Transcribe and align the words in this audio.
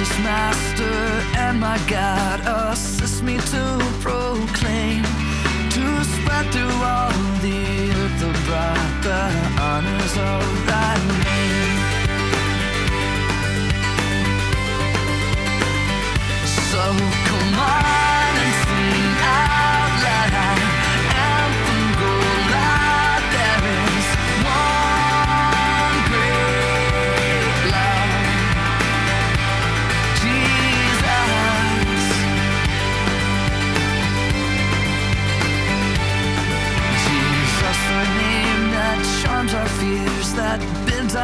gracious 0.00 0.18
Master 0.20 0.82
and 1.36 1.60
my 1.60 1.78
God 1.86 2.40
assist 2.72 3.22
me 3.22 3.36
to 3.36 3.78
proclaim, 4.00 5.02
to 5.02 6.04
spread 6.04 6.46
through 6.52 6.82
all 6.82 7.12
the 7.42 7.90
earth 7.90 8.22
abroad 8.22 9.02
the 9.02 9.60
honors 9.60 10.16
of 10.16 10.66
Thy 10.66 11.08
name. 11.08 11.19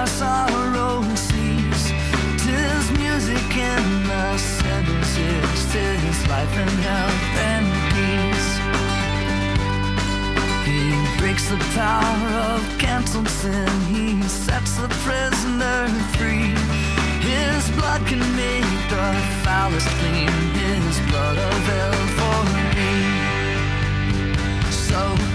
Sorrow. 0.06 1.02
Tis 2.38 2.90
music 2.92 3.56
in 3.56 3.84
the 4.06 4.38
tis 5.72 6.28
life 6.28 6.56
and 6.56 6.76
health 6.88 7.36
and 7.52 7.66
peace. 7.92 8.50
He 10.68 10.80
breaks 11.18 11.48
the 11.48 11.58
power 11.74 12.28
of 12.52 12.78
canceled 12.78 13.28
sin, 13.28 13.68
he 13.92 14.22
sets 14.22 14.76
the 14.76 14.88
prisoner 15.04 15.88
free. 16.16 16.54
His 17.30 17.70
blood 17.76 18.06
can 18.06 18.22
make 18.36 18.70
the 18.88 19.08
foulest 19.44 19.88
clean, 19.98 20.30
his 20.62 21.00
blood 21.10 21.38
for 22.18 22.38
me. 22.76 22.94
So 24.70 25.25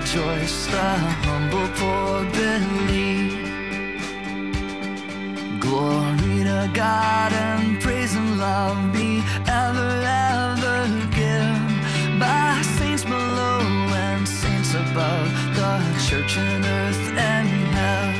rejoice, 0.00 0.66
the 0.66 0.88
humble 1.26 1.68
poor 1.76 2.24
believe. 2.32 3.32
Glory 5.60 6.44
to 6.44 6.70
God 6.72 7.32
and 7.32 7.80
praise 7.80 8.14
and 8.16 8.38
love 8.38 8.92
be 8.92 9.22
ever, 9.46 9.92
ever 10.06 10.88
given 11.10 12.18
by 12.18 12.60
saints 12.78 13.04
below 13.04 13.60
and 14.06 14.26
saints 14.26 14.74
above, 14.74 15.28
the 15.56 15.72
church 16.06 16.38
and 16.38 16.64
earth 16.64 17.12
and 17.16 17.48
hell. 17.76 18.10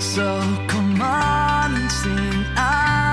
So 0.00 0.26
come 0.66 1.00
on 1.00 1.74
and 1.74 1.90
sing 1.90 2.44
out 2.56 3.09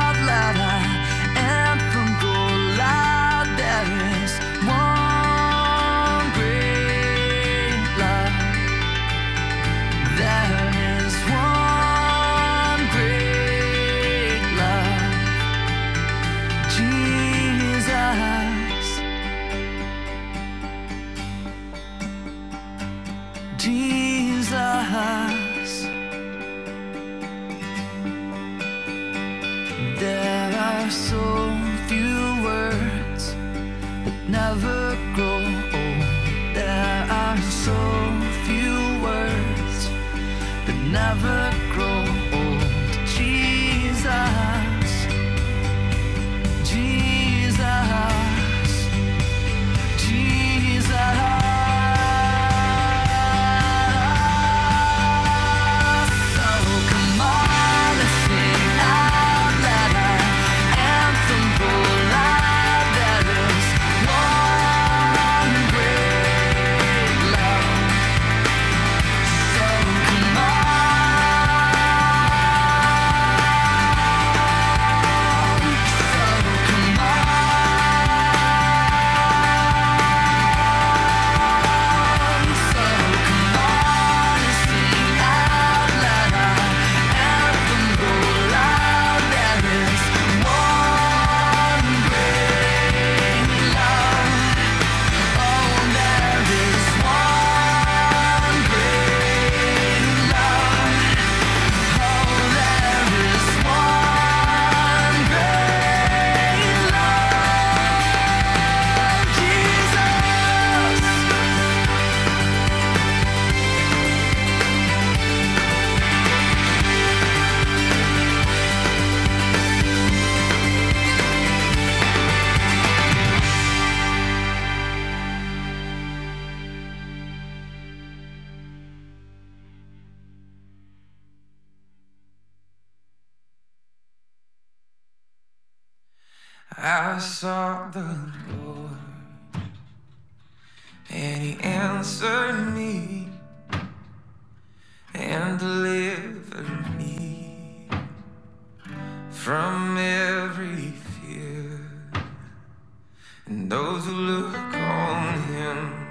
And 153.68 153.74
those 153.74 154.06
who 154.06 154.14
look 154.14 154.56
on 154.56 155.44
Him 155.52 156.08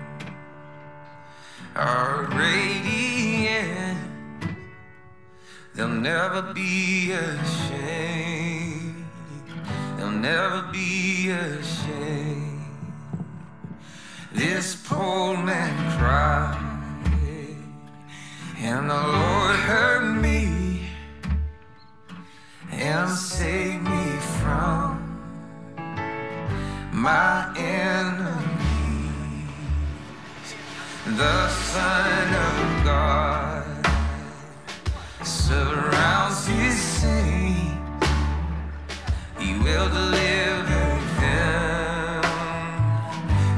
are 1.74 2.24
radiant; 2.24 3.98
they'll 5.74 5.88
never 5.88 6.52
be 6.52 7.12
ashamed. 7.12 9.06
They'll 9.96 10.10
never 10.10 10.68
be 10.70 11.30
ashamed. 11.30 12.60
this 14.34 14.76
poor 14.86 15.38
man 15.38 15.98
cried, 15.98 16.60
and 18.58 18.90
the 18.90 18.94
Lord 18.94 19.56
heard 19.70 20.20
me 20.20 20.90
and 22.70 23.10
saved 23.10 23.82
me 23.82 24.18
from 24.42 24.85
my 27.06 27.54
enemies. 27.56 28.26
The 31.04 31.48
Son 31.48 32.34
of 32.48 32.84
God 32.84 33.64
surrounds 35.22 36.48
his 36.48 36.76
saints. 36.76 38.08
He 39.38 39.56
will 39.64 39.88
deliver. 39.88 40.46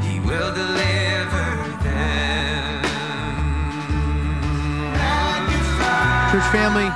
He 0.06 0.20
will 0.20 0.52
deliver 0.52 1.48
them. 1.86 2.82
Church 6.30 6.48
family, 6.52 6.88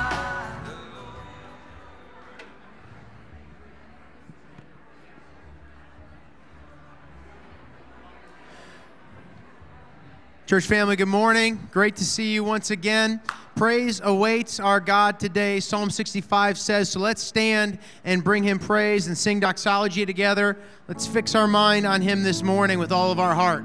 Church 10.53 10.67
family, 10.67 10.95
good 10.95 11.07
morning. 11.07 11.57
Great 11.71 11.95
to 11.95 12.05
see 12.05 12.31
you 12.31 12.43
once 12.43 12.69
again. 12.69 13.19
Praise 13.55 13.99
awaits 14.03 14.59
our 14.59 14.79
God 14.79 15.19
today. 15.19 15.59
Psalm 15.59 15.89
65 15.89 16.59
says, 16.59 16.89
So 16.89 16.99
let's 16.99 17.23
stand 17.23 17.79
and 18.05 18.23
bring 18.23 18.43
him 18.43 18.59
praise 18.59 19.07
and 19.07 19.17
sing 19.17 19.39
doxology 19.39 20.05
together. 20.05 20.59
Let's 20.87 21.07
fix 21.07 21.33
our 21.33 21.47
mind 21.47 21.87
on 21.87 22.01
him 22.01 22.21
this 22.21 22.43
morning 22.43 22.77
with 22.77 22.91
all 22.91 23.11
of 23.11 23.19
our 23.19 23.33
heart. 23.33 23.63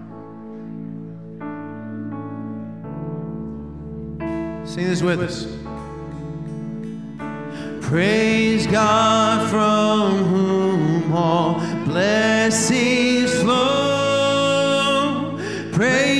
Sing 4.66 4.86
this 4.86 5.02
with 5.02 5.20
us. 5.20 5.44
Praise 7.86 8.66
God 8.66 9.50
from 9.50 10.24
whom 10.24 11.12
all 11.12 11.60
blessings 11.84 13.30
flow. 13.42 14.38
Praise 15.74 16.17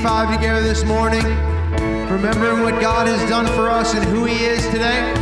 365 0.00 0.40
together 0.40 0.62
this 0.62 0.82
morning, 0.84 1.22
remembering 2.10 2.62
what 2.62 2.80
God 2.80 3.06
has 3.06 3.28
done 3.28 3.46
for 3.48 3.68
us 3.68 3.92
and 3.94 4.02
who 4.04 4.24
He 4.24 4.46
is 4.46 4.64
today? 4.68 5.12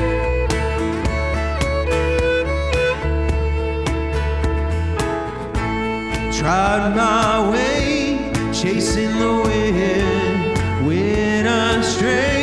Tried 6.33 6.95
my 6.95 7.51
way, 7.51 8.31
chasing 8.53 9.19
the 9.19 9.43
wind, 9.45 10.87
went 10.87 11.49
astray. 11.49 12.38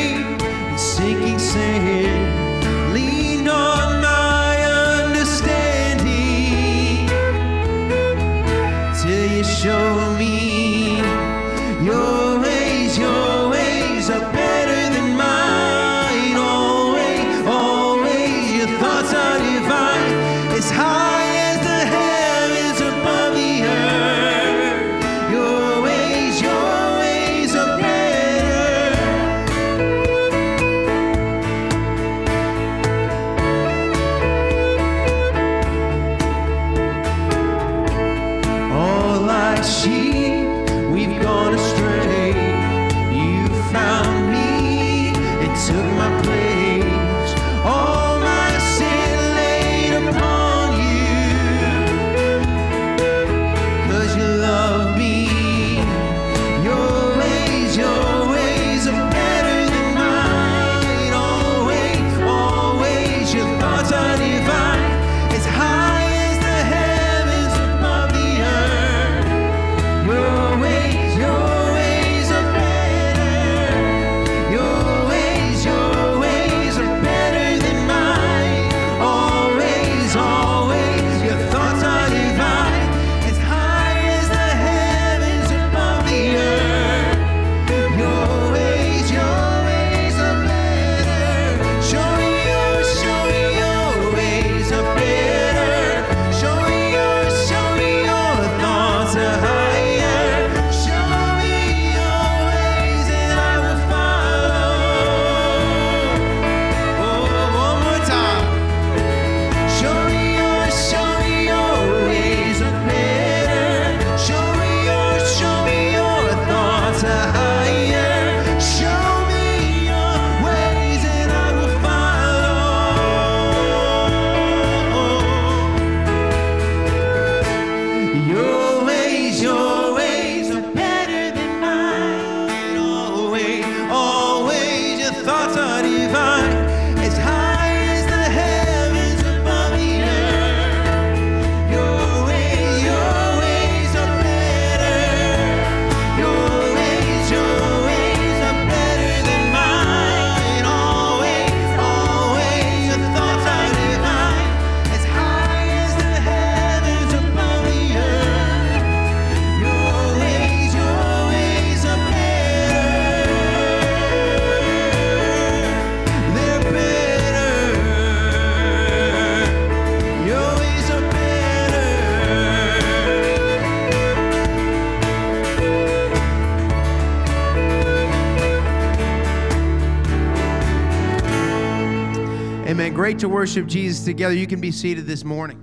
To 183.25 183.29
worship 183.29 183.65
Jesus 183.65 184.05
together. 184.05 184.35
You 184.35 184.45
can 184.45 184.61
be 184.61 184.71
seated 184.71 185.07
this 185.07 185.23
morning. 185.23 185.59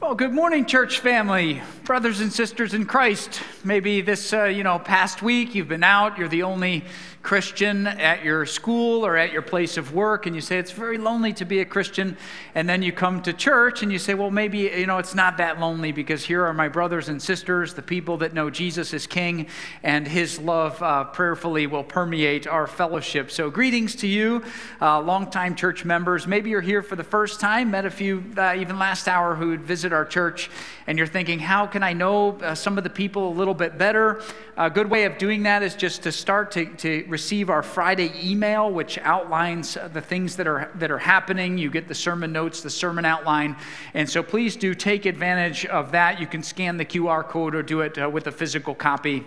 Well, 0.00 0.14
good 0.14 0.32
morning, 0.32 0.64
church 0.64 1.00
family, 1.00 1.60
brothers 1.88 2.20
and 2.20 2.30
sisters 2.30 2.74
in 2.74 2.84
Christ. 2.84 3.40
Maybe 3.64 4.02
this, 4.02 4.34
uh, 4.34 4.44
you 4.44 4.62
know, 4.62 4.78
past 4.78 5.22
week 5.22 5.54
you've 5.54 5.68
been 5.68 5.82
out, 5.82 6.18
you're 6.18 6.28
the 6.28 6.42
only 6.42 6.84
Christian 7.22 7.86
at 7.86 8.24
your 8.24 8.46
school 8.46 9.04
or 9.04 9.16
at 9.16 9.32
your 9.32 9.42
place 9.42 9.76
of 9.76 9.92
work, 9.92 10.24
and 10.24 10.34
you 10.34 10.40
say 10.40 10.58
it's 10.58 10.70
very 10.70 10.96
lonely 10.96 11.32
to 11.34 11.44
be 11.44 11.60
a 11.60 11.64
Christian, 11.64 12.16
and 12.54 12.68
then 12.68 12.80
you 12.80 12.92
come 12.92 13.20
to 13.22 13.32
church 13.32 13.82
and 13.82 13.92
you 13.92 13.98
say, 13.98 14.14
well, 14.14 14.30
maybe, 14.30 14.60
you 14.60 14.86
know, 14.86 14.98
it's 14.98 15.14
not 15.14 15.36
that 15.36 15.60
lonely 15.60 15.92
because 15.92 16.24
here 16.24 16.46
are 16.46 16.54
my 16.54 16.68
brothers 16.68 17.08
and 17.08 17.20
sisters, 17.20 17.74
the 17.74 17.82
people 17.82 18.16
that 18.18 18.32
know 18.32 18.48
Jesus 18.48 18.94
is 18.94 19.06
King, 19.06 19.46
and 19.82 20.06
his 20.06 20.38
love 20.38 20.80
uh, 20.82 21.04
prayerfully 21.04 21.66
will 21.66 21.84
permeate 21.84 22.46
our 22.46 22.66
fellowship. 22.66 23.30
So, 23.30 23.50
greetings 23.50 23.94
to 23.96 24.06
you, 24.06 24.42
uh, 24.80 25.00
longtime 25.00 25.54
church 25.54 25.84
members. 25.84 26.26
Maybe 26.26 26.50
you're 26.50 26.60
here 26.60 26.82
for 26.82 26.96
the 26.96 27.04
first 27.04 27.40
time, 27.40 27.72
met 27.72 27.84
a 27.84 27.90
few 27.90 28.24
uh, 28.36 28.54
even 28.56 28.78
last 28.78 29.08
hour 29.08 29.34
who 29.34 29.48
would 29.48 29.64
visit 29.64 29.92
our 29.92 30.06
church, 30.06 30.50
and 30.86 30.96
you're 30.96 31.06
thinking, 31.06 31.40
how 31.40 31.66
can 31.66 31.77
I 31.84 31.92
know 31.92 32.38
uh, 32.38 32.54
some 32.54 32.78
of 32.78 32.84
the 32.84 32.90
people 32.90 33.28
a 33.28 33.34
little 33.34 33.54
bit 33.54 33.78
better? 33.78 34.22
A 34.56 34.70
good 34.70 34.90
way 34.90 35.04
of 35.04 35.18
doing 35.18 35.42
that 35.44 35.62
is 35.62 35.74
just 35.74 36.02
to 36.02 36.12
start 36.12 36.50
to, 36.52 36.66
to 36.76 37.04
receive 37.08 37.50
our 37.50 37.62
Friday 37.62 38.12
email, 38.22 38.70
which 38.70 38.98
outlines 38.98 39.76
the 39.92 40.00
things 40.00 40.36
that 40.36 40.46
are, 40.46 40.70
that 40.76 40.90
are 40.90 40.98
happening. 40.98 41.58
You 41.58 41.70
get 41.70 41.88
the 41.88 41.94
sermon 41.94 42.32
notes, 42.32 42.60
the 42.60 42.70
sermon 42.70 43.04
outline. 43.04 43.56
And 43.94 44.08
so 44.08 44.22
please 44.22 44.56
do 44.56 44.74
take 44.74 45.06
advantage 45.06 45.66
of 45.66 45.92
that. 45.92 46.20
You 46.20 46.26
can 46.26 46.42
scan 46.42 46.76
the 46.76 46.84
QR 46.84 47.26
code 47.26 47.54
or 47.54 47.62
do 47.62 47.80
it 47.80 47.98
uh, 47.98 48.08
with 48.08 48.26
a 48.26 48.32
physical 48.32 48.74
copy 48.74 49.24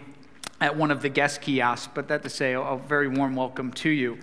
at 0.60 0.76
one 0.76 0.92
of 0.92 1.02
the 1.02 1.10
guest 1.10 1.42
kiosks. 1.42 1.90
But 1.94 2.08
that 2.08 2.24
to 2.24 2.30
say, 2.30 2.54
a 2.54 2.80
very 2.88 3.08
warm 3.08 3.36
welcome 3.36 3.72
to 3.74 3.90
you. 3.90 4.18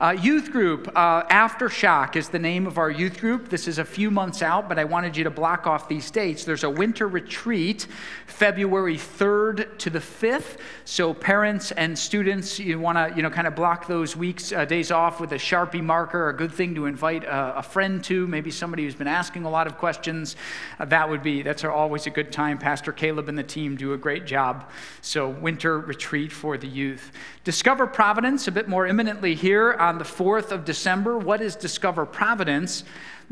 Uh, 0.00 0.10
youth 0.10 0.50
group, 0.50 0.90
uh, 0.96 1.22
Aftershock 1.24 2.16
is 2.16 2.28
the 2.28 2.38
name 2.38 2.66
of 2.66 2.78
our 2.78 2.90
youth 2.90 3.20
group. 3.20 3.48
This 3.48 3.68
is 3.68 3.78
a 3.78 3.84
few 3.84 4.10
months 4.10 4.42
out, 4.42 4.68
but 4.68 4.76
I 4.76 4.84
wanted 4.84 5.16
you 5.16 5.22
to 5.22 5.30
block 5.30 5.68
off 5.68 5.88
these 5.88 6.10
dates. 6.10 6.44
There's 6.44 6.64
a 6.64 6.70
winter 6.70 7.06
retreat, 7.06 7.86
February 8.26 8.96
3rd 8.96 9.78
to 9.78 9.90
the 9.90 10.00
5th. 10.00 10.58
So 10.84 11.14
parents 11.14 11.70
and 11.70 11.96
students, 11.96 12.58
you 12.58 12.80
want 12.80 12.98
to, 12.98 13.16
you 13.16 13.22
know, 13.22 13.30
kind 13.30 13.46
of 13.46 13.54
block 13.54 13.86
those 13.86 14.16
weeks, 14.16 14.50
uh, 14.50 14.64
days 14.64 14.90
off 14.90 15.20
with 15.20 15.30
a 15.30 15.36
Sharpie 15.36 15.82
marker. 15.82 16.28
A 16.28 16.36
good 16.36 16.52
thing 16.52 16.74
to 16.74 16.86
invite 16.86 17.22
a, 17.22 17.58
a 17.58 17.62
friend 17.62 18.02
to, 18.04 18.26
maybe 18.26 18.50
somebody 18.50 18.82
who's 18.82 18.96
been 18.96 19.06
asking 19.06 19.44
a 19.44 19.50
lot 19.50 19.68
of 19.68 19.78
questions. 19.78 20.34
Uh, 20.80 20.86
that 20.86 21.08
would 21.08 21.22
be, 21.22 21.42
that's 21.42 21.62
always 21.64 22.08
a 22.08 22.10
good 22.10 22.32
time. 22.32 22.58
Pastor 22.58 22.90
Caleb 22.90 23.28
and 23.28 23.38
the 23.38 23.44
team 23.44 23.76
do 23.76 23.92
a 23.92 23.96
great 23.96 24.26
job. 24.26 24.70
So 25.02 25.28
winter 25.28 25.78
retreat 25.78 26.32
for 26.32 26.58
the 26.58 26.68
youth. 26.68 27.12
Discover 27.44 27.88
Providence, 27.88 28.48
a 28.48 28.52
bit 28.52 28.68
more 28.68 28.86
imminently 28.86 29.34
here 29.34 29.76
on 29.84 29.98
the 29.98 30.04
4th 30.04 30.50
of 30.50 30.64
December. 30.64 31.18
What 31.18 31.42
is 31.42 31.56
Discover 31.56 32.06
Providence? 32.06 32.84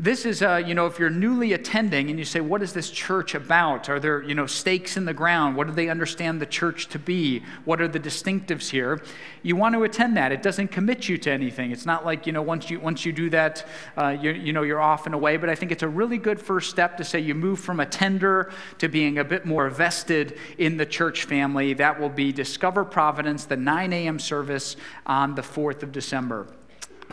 This 0.03 0.25
is, 0.25 0.41
uh, 0.41 0.61
you 0.67 0.73
know, 0.73 0.85
if 0.85 0.99
you're 0.99 1.09
newly 1.09 1.53
attending 1.53 2.09
and 2.09 2.19
you 2.19 2.25
say, 2.25 2.41
what 2.41 2.61
is 2.61 2.73
this 2.73 2.91
church 2.91 3.35
about? 3.35 3.87
Are 3.87 4.01
there, 4.01 4.21
you 4.21 4.35
know, 4.35 4.45
stakes 4.45 4.97
in 4.97 5.05
the 5.05 5.13
ground? 5.13 5.55
What 5.55 5.67
do 5.67 5.71
they 5.71 5.87
understand 5.87 6.41
the 6.41 6.45
church 6.45 6.87
to 6.87 6.99
be? 6.99 7.41
What 7.63 7.79
are 7.79 7.87
the 7.87 8.01
distinctives 8.01 8.69
here? 8.69 9.01
You 9.43 9.55
want 9.55 9.75
to 9.75 9.83
attend 9.83 10.17
that. 10.17 10.33
It 10.33 10.41
doesn't 10.41 10.73
commit 10.73 11.07
you 11.07 11.17
to 11.19 11.31
anything. 11.31 11.71
It's 11.71 11.85
not 11.85 12.03
like, 12.05 12.27
you 12.27 12.33
know, 12.33 12.41
once 12.41 12.69
you, 12.69 12.81
once 12.81 13.05
you 13.05 13.13
do 13.13 13.29
that, 13.29 13.65
uh, 13.97 14.09
you, 14.09 14.31
you 14.31 14.51
know, 14.51 14.63
you're 14.63 14.81
off 14.81 15.05
and 15.05 15.15
away. 15.15 15.37
But 15.37 15.49
I 15.49 15.55
think 15.55 15.71
it's 15.71 15.83
a 15.83 15.87
really 15.87 16.17
good 16.17 16.41
first 16.41 16.69
step 16.69 16.97
to 16.97 17.05
say 17.05 17.21
you 17.21 17.33
move 17.33 17.61
from 17.61 17.79
a 17.79 17.85
tender 17.85 18.51
to 18.79 18.89
being 18.89 19.19
a 19.19 19.23
bit 19.23 19.45
more 19.45 19.69
vested 19.69 20.37
in 20.57 20.75
the 20.75 20.85
church 20.85 21.23
family. 21.23 21.75
That 21.75 21.97
will 21.97 22.09
be 22.09 22.33
Discover 22.33 22.83
Providence, 22.83 23.45
the 23.45 23.55
9 23.55 23.93
a.m. 23.93 24.19
service 24.19 24.75
on 25.05 25.35
the 25.35 25.43
4th 25.43 25.81
of 25.81 25.93
December. 25.93 26.45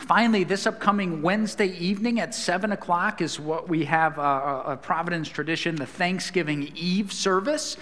Finally, 0.01 0.45
this 0.45 0.67
upcoming 0.67 1.21
Wednesday 1.21 1.69
evening 1.77 2.21
at 2.21 2.35
7 2.35 2.73
o'clock 2.73 3.21
is 3.21 3.39
what 3.39 3.69
we 3.69 3.85
have 3.85 4.17
a, 4.17 4.63
a 4.69 4.79
Providence 4.81 5.29
tradition, 5.29 5.77
the 5.77 5.85
Thanksgiving 5.87 6.73
Eve 6.75 7.13
service. 7.13 7.77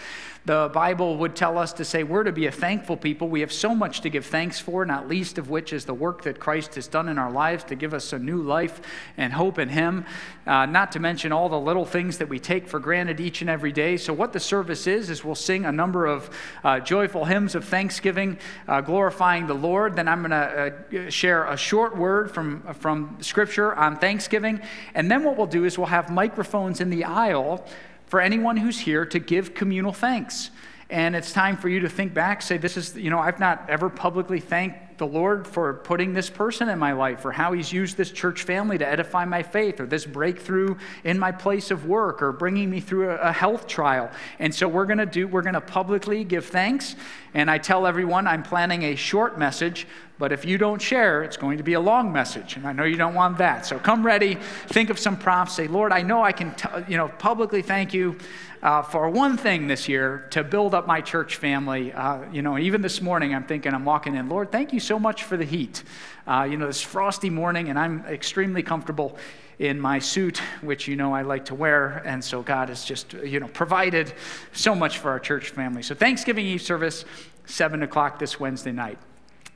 The 0.49 0.71
Bible 0.73 1.19
would 1.19 1.37
tell 1.37 1.59
us 1.59 1.75
to 1.75 1.85
say 1.85 2.05
we're 2.05 2.23
to 2.23 2.33
be 2.33 2.47
a 2.47 2.51
thankful 2.51 2.97
people. 2.97 3.29
We 3.29 3.41
have 3.41 3.53
so 3.53 3.75
much 3.75 4.01
to 4.01 4.09
give 4.09 4.25
thanks 4.25 4.59
for, 4.59 4.87
not 4.87 5.07
least 5.07 5.37
of 5.37 5.51
which 5.51 5.75
is 5.75 5.85
the 5.85 5.93
work 5.93 6.23
that 6.23 6.41
Christ 6.41 6.77
has 6.77 6.87
done 6.87 7.11
in 7.11 7.19
our 7.19 7.31
lives 7.31 7.65
to 7.65 7.75
give 7.75 7.93
us 7.93 8.15
a 8.15 8.19
new 8.19 8.41
life 8.41 8.81
and 9.19 9.35
hope 9.35 9.59
in 9.59 9.69
Him. 9.69 10.07
Uh, 10.47 10.65
not 10.65 10.91
to 10.93 11.01
mention 11.01 11.33
all 11.33 11.51
the 11.51 11.61
little 11.61 11.85
things 11.85 12.17
that 12.17 12.31
we 12.31 12.39
take 12.39 12.67
for 12.67 12.81
granted 12.81 13.21
each 13.21 13.43
and 13.43 13.51
every 13.51 13.73
day. 13.73 13.99
So, 13.99 14.15
what 14.15 14.33
the 14.33 14.41
service 14.41 14.87
is, 14.87 15.11
is 15.11 15.23
we'll 15.23 15.35
sing 15.35 15.67
a 15.67 15.71
number 15.71 16.07
of 16.07 16.31
uh, 16.65 16.81
joyful 16.81 17.27
hymns 17.27 17.55
of 17.55 17.67
thanksgiving, 17.67 18.39
uh, 18.69 18.81
glorifying 18.81 19.49
the 19.49 19.55
Lord. 19.55 19.97
Then 19.97 20.09
I'm 20.09 20.21
going 20.21 20.31
to 20.31 20.75
uh, 21.09 21.11
share 21.11 21.45
a 21.45 21.59
short 21.59 21.95
word 21.95 22.31
from, 22.31 22.63
from 22.73 23.19
Scripture 23.21 23.75
on 23.75 23.99
Thanksgiving. 23.99 24.63
And 24.95 25.11
then 25.11 25.25
what 25.25 25.37
we'll 25.37 25.47
do 25.47 25.67
is 25.67 25.77
we'll 25.77 25.89
have 25.89 26.09
microphones 26.09 26.81
in 26.81 26.89
the 26.89 27.05
aisle 27.05 27.67
for 28.09 28.21
anyone 28.21 28.57
who's 28.57 28.81
here 28.81 29.05
to 29.07 29.19
give 29.19 29.55
communal 29.55 29.93
thanks. 29.93 30.51
And 30.91 31.15
it's 31.15 31.33
time 31.33 31.59
for 31.59 31.69
you 31.69 31.81
to 31.81 31.89
think 31.89 32.15
back, 32.15 32.41
say, 32.41 32.57
This 32.57 32.79
is, 32.79 32.97
you 32.97 33.11
know, 33.11 33.19
I've 33.19 33.39
not 33.39 33.69
ever 33.69 33.91
publicly 33.91 34.41
thanked 34.41 34.97
the 34.97 35.07
Lord 35.07 35.47
for 35.47 35.75
putting 35.75 36.15
this 36.15 36.31
person 36.31 36.69
in 36.71 36.79
my 36.79 36.93
life, 36.93 37.27
or 37.27 37.31
how 37.31 37.53
He's 37.53 37.71
used 37.71 37.99
this 37.99 38.11
church 38.11 38.43
family 38.43 38.79
to 38.79 38.89
edify 38.89 39.27
my 39.27 39.43
faith, 39.43 39.81
or 39.81 39.87
this 39.87 40.07
breakthrough 40.07 40.77
in 41.05 41.19
my 41.19 41.31
place 41.31 41.71
of 41.71 41.85
work, 41.85 42.23
or 42.23 42.33
bringing 42.33 42.71
me 42.71 42.81
through 42.81 43.11
a, 43.11 43.33
health 43.33 43.67
trial. 43.67 44.11
And 44.39 44.53
so 44.55 44.67
we're 44.67 44.87
going 44.87 44.99
to 44.99 45.07
do, 45.07 45.29
we're 45.29 45.43
going 45.43 45.55
to 45.55 45.61
publicly 45.61 46.25
give 46.25 46.47
thanks. 46.47 46.97
And 47.39 47.49
I 47.49 47.59
tell 47.59 47.87
everyone 47.87 48.27
I'm 48.27 48.43
planning 48.43 48.83
a 48.83 48.97
short 48.97 49.39
message, 49.39 49.87
but 50.19 50.33
if 50.33 50.45
you 50.45 50.59
don't 50.59 50.83
share, 50.83 51.23
it's 51.23 51.37
going 51.37 51.59
to 51.59 51.63
be 51.63 51.75
a 51.75 51.81
long 51.81 52.13
message. 52.13 52.57
And 52.57 52.67
I 52.67 52.73
know 52.73 52.83
you 52.83 52.97
don't 52.97 53.15
want 53.15 53.39
that. 53.39 53.65
So 53.65 53.79
come 53.79 54.05
ready, 54.05 54.35
think 54.67 54.91
of 54.91 54.99
some 54.99 55.17
prompts, 55.17 55.55
say, 55.55 55.69
Lord, 55.69 55.93
I 55.93 56.03
know 56.03 56.25
I 56.25 56.33
can, 56.33 56.53
t- 56.57 56.69
you 56.89 56.97
know, 56.97 57.07
publicly 57.07 57.63
thank 57.63 57.95
you 57.95 58.19
uh, 58.61 58.83
for 58.83 59.09
one 59.09 59.37
thing 59.37 59.69
this 59.69 59.89
year 59.89 60.27
to 60.31 60.43
build 60.43 60.75
up 60.75 60.89
my 60.89 61.01
church 61.01 61.37
family. 61.37 61.93
Uh, 61.93 62.29
you 62.33 62.43
know, 62.43 62.59
even 62.59 62.83
this 62.83 63.01
morning, 63.01 63.33
I'm 63.33 63.45
thinking, 63.45 63.73
I'm 63.73 63.85
walking 63.85 64.17
in, 64.17 64.29
Lord, 64.29 64.51
thank 64.51 64.73
you 64.73 64.81
so 64.81 64.99
much 64.99 65.23
for 65.23 65.37
the 65.37 65.45
heat. 65.45 65.85
Uh, 66.27 66.43
you 66.51 66.57
know, 66.57 66.67
this 66.67 66.83
frosty 66.83 67.31
morning, 67.31 67.69
and 67.69 67.79
I'm 67.79 68.05
extremely 68.07 68.65
comfortable 68.65 69.17
in 69.59 69.81
my 69.81 69.99
suit, 69.99 70.39
which 70.61 70.87
you 70.87 70.95
know 70.95 71.13
I 71.13 71.23
like 71.23 71.47
to 71.47 71.55
wear. 71.55 72.03
And 72.05 72.25
so 72.25 72.43
God 72.43 72.69
has 72.69 72.85
just, 72.85 73.13
you 73.13 73.41
know, 73.41 73.49
provided 73.49 74.13
so 74.53 74.75
much 74.75 74.99
for 74.99 75.11
our 75.11 75.19
church 75.19 75.51
family. 75.51 75.83
So 75.83 75.95
Thanksgiving 75.95 76.47
Eve 76.47 76.63
service, 76.63 77.05
7 77.49 77.83
o'clock 77.83 78.19
this 78.19 78.39
Wednesday 78.39 78.73
night. 78.73 78.99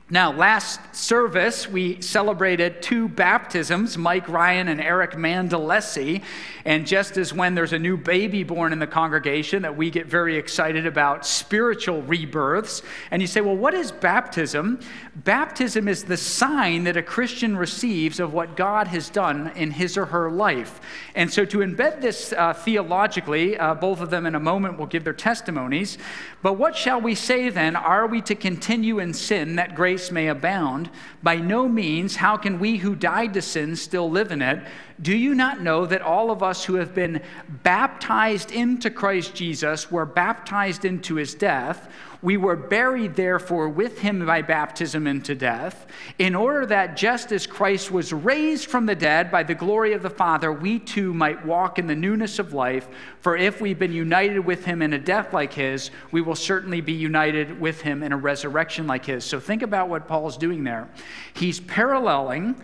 Now, 0.09 0.33
last 0.33 0.93
service, 0.93 1.67
we 1.67 2.01
celebrated 2.01 2.81
two 2.81 3.07
baptisms, 3.07 3.97
Mike 3.97 4.27
Ryan 4.27 4.67
and 4.67 4.81
Eric 4.81 5.13
Mandalesi. 5.13 6.21
And 6.65 6.85
just 6.85 7.17
as 7.17 7.33
when 7.33 7.55
there's 7.55 7.71
a 7.71 7.79
new 7.79 7.95
baby 7.95 8.43
born 8.43 8.73
in 8.73 8.79
the 8.79 8.85
congregation, 8.85 9.61
that 9.61 9.77
we 9.77 9.89
get 9.89 10.05
very 10.05 10.35
excited 10.35 10.85
about 10.85 11.25
spiritual 11.25 12.01
rebirths. 12.03 12.83
And 13.11 13.21
you 13.21 13.27
say, 13.27 13.39
well, 13.39 13.55
what 13.55 13.73
is 13.73 13.93
baptism? 13.93 14.81
Baptism 15.15 15.87
is 15.87 16.03
the 16.03 16.17
sign 16.17 16.83
that 16.83 16.97
a 16.97 17.01
Christian 17.01 17.55
receives 17.55 18.19
of 18.19 18.33
what 18.33 18.57
God 18.57 18.89
has 18.89 19.09
done 19.09 19.53
in 19.55 19.71
his 19.71 19.97
or 19.97 20.05
her 20.07 20.29
life. 20.29 20.81
And 21.15 21.31
so, 21.31 21.45
to 21.45 21.59
embed 21.59 22.01
this 22.01 22.33
uh, 22.33 22.53
theologically, 22.53 23.57
uh, 23.57 23.73
both 23.73 24.01
of 24.01 24.09
them 24.09 24.25
in 24.25 24.35
a 24.35 24.39
moment 24.39 24.77
will 24.77 24.85
give 24.85 25.05
their 25.05 25.13
testimonies. 25.13 25.97
But 26.43 26.53
what 26.53 26.75
shall 26.75 26.99
we 26.99 27.15
say 27.15 27.47
then? 27.47 27.77
Are 27.77 28.05
we 28.05 28.21
to 28.23 28.35
continue 28.35 28.99
in 28.99 29.13
sin 29.13 29.55
that 29.55 29.75
grace 29.75 30.11
may 30.11 30.27
abound. 30.27 30.89
By 31.23 31.37
no 31.37 31.69
means, 31.69 32.17
how 32.17 32.35
can 32.35 32.59
we 32.59 32.77
who 32.77 32.95
died 32.95 33.33
to 33.35 33.41
sin 33.41 33.77
still 33.77 34.11
live 34.11 34.29
in 34.29 34.41
it? 34.41 34.61
Do 35.01 35.15
you 35.15 35.33
not 35.35 35.61
know 35.61 35.85
that 35.85 36.01
all 36.01 36.31
of 36.31 36.43
us 36.43 36.65
who 36.65 36.75
have 36.75 36.93
been 36.93 37.21
baptized 37.63 38.51
into 38.51 38.89
Christ 38.89 39.33
Jesus 39.33 39.89
were 39.89 40.05
baptized 40.05 40.83
into 40.83 41.15
his 41.15 41.33
death? 41.33 41.89
We 42.23 42.37
were 42.37 42.55
buried, 42.55 43.15
therefore, 43.15 43.67
with 43.67 43.99
him 43.99 44.25
by 44.25 44.41
baptism 44.41 45.07
into 45.07 45.35
death, 45.35 45.85
in 46.17 46.35
order 46.35 46.65
that 46.67 46.95
just 46.95 47.33
as 47.33 47.45
Christ 47.45 47.91
was 47.91 48.13
raised 48.13 48.69
from 48.69 48.85
the 48.85 48.95
dead 48.95 49.29
by 49.29 49.43
the 49.43 49.53
glory 49.53 49.91
of 49.91 50.01
the 50.01 50.09
Father, 50.09 50.49
we 50.49 50.79
too 50.79 51.13
might 51.13 51.45
walk 51.45 51.77
in 51.77 51.85
the 51.85 51.95
newness 51.95 52.39
of 52.39 52.53
life. 52.53 52.87
For 53.19 53.35
if 53.35 53.59
we've 53.59 53.77
been 53.77 53.91
united 53.91 54.39
with 54.39 54.63
him 54.63 54.81
in 54.81 54.93
a 54.93 54.99
death 54.99 55.33
like 55.33 55.51
his, 55.51 55.91
we 56.13 56.21
will 56.21 56.35
certainly 56.35 56.79
be 56.79 56.93
united 56.93 57.59
with 57.59 57.81
him 57.81 58.01
in 58.01 58.13
a 58.13 58.17
resurrection 58.17 58.87
like 58.87 59.05
his. 59.05 59.25
So 59.25 59.41
think 59.41 59.61
about 59.61 59.89
what 59.89 60.07
Paul's 60.07 60.37
doing 60.37 60.63
there. 60.63 60.87
He's 61.33 61.59
paralleling 61.59 62.55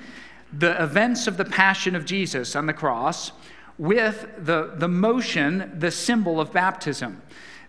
the 0.53 0.81
events 0.81 1.27
of 1.27 1.35
the 1.35 1.45
passion 1.45 1.97
of 1.97 2.05
Jesus 2.05 2.55
on 2.55 2.65
the 2.65 2.73
cross 2.73 3.33
with 3.77 4.25
the, 4.37 4.71
the 4.75 4.87
motion, 4.87 5.75
the 5.77 5.91
symbol 5.91 6.39
of 6.39 6.53
baptism. 6.53 7.21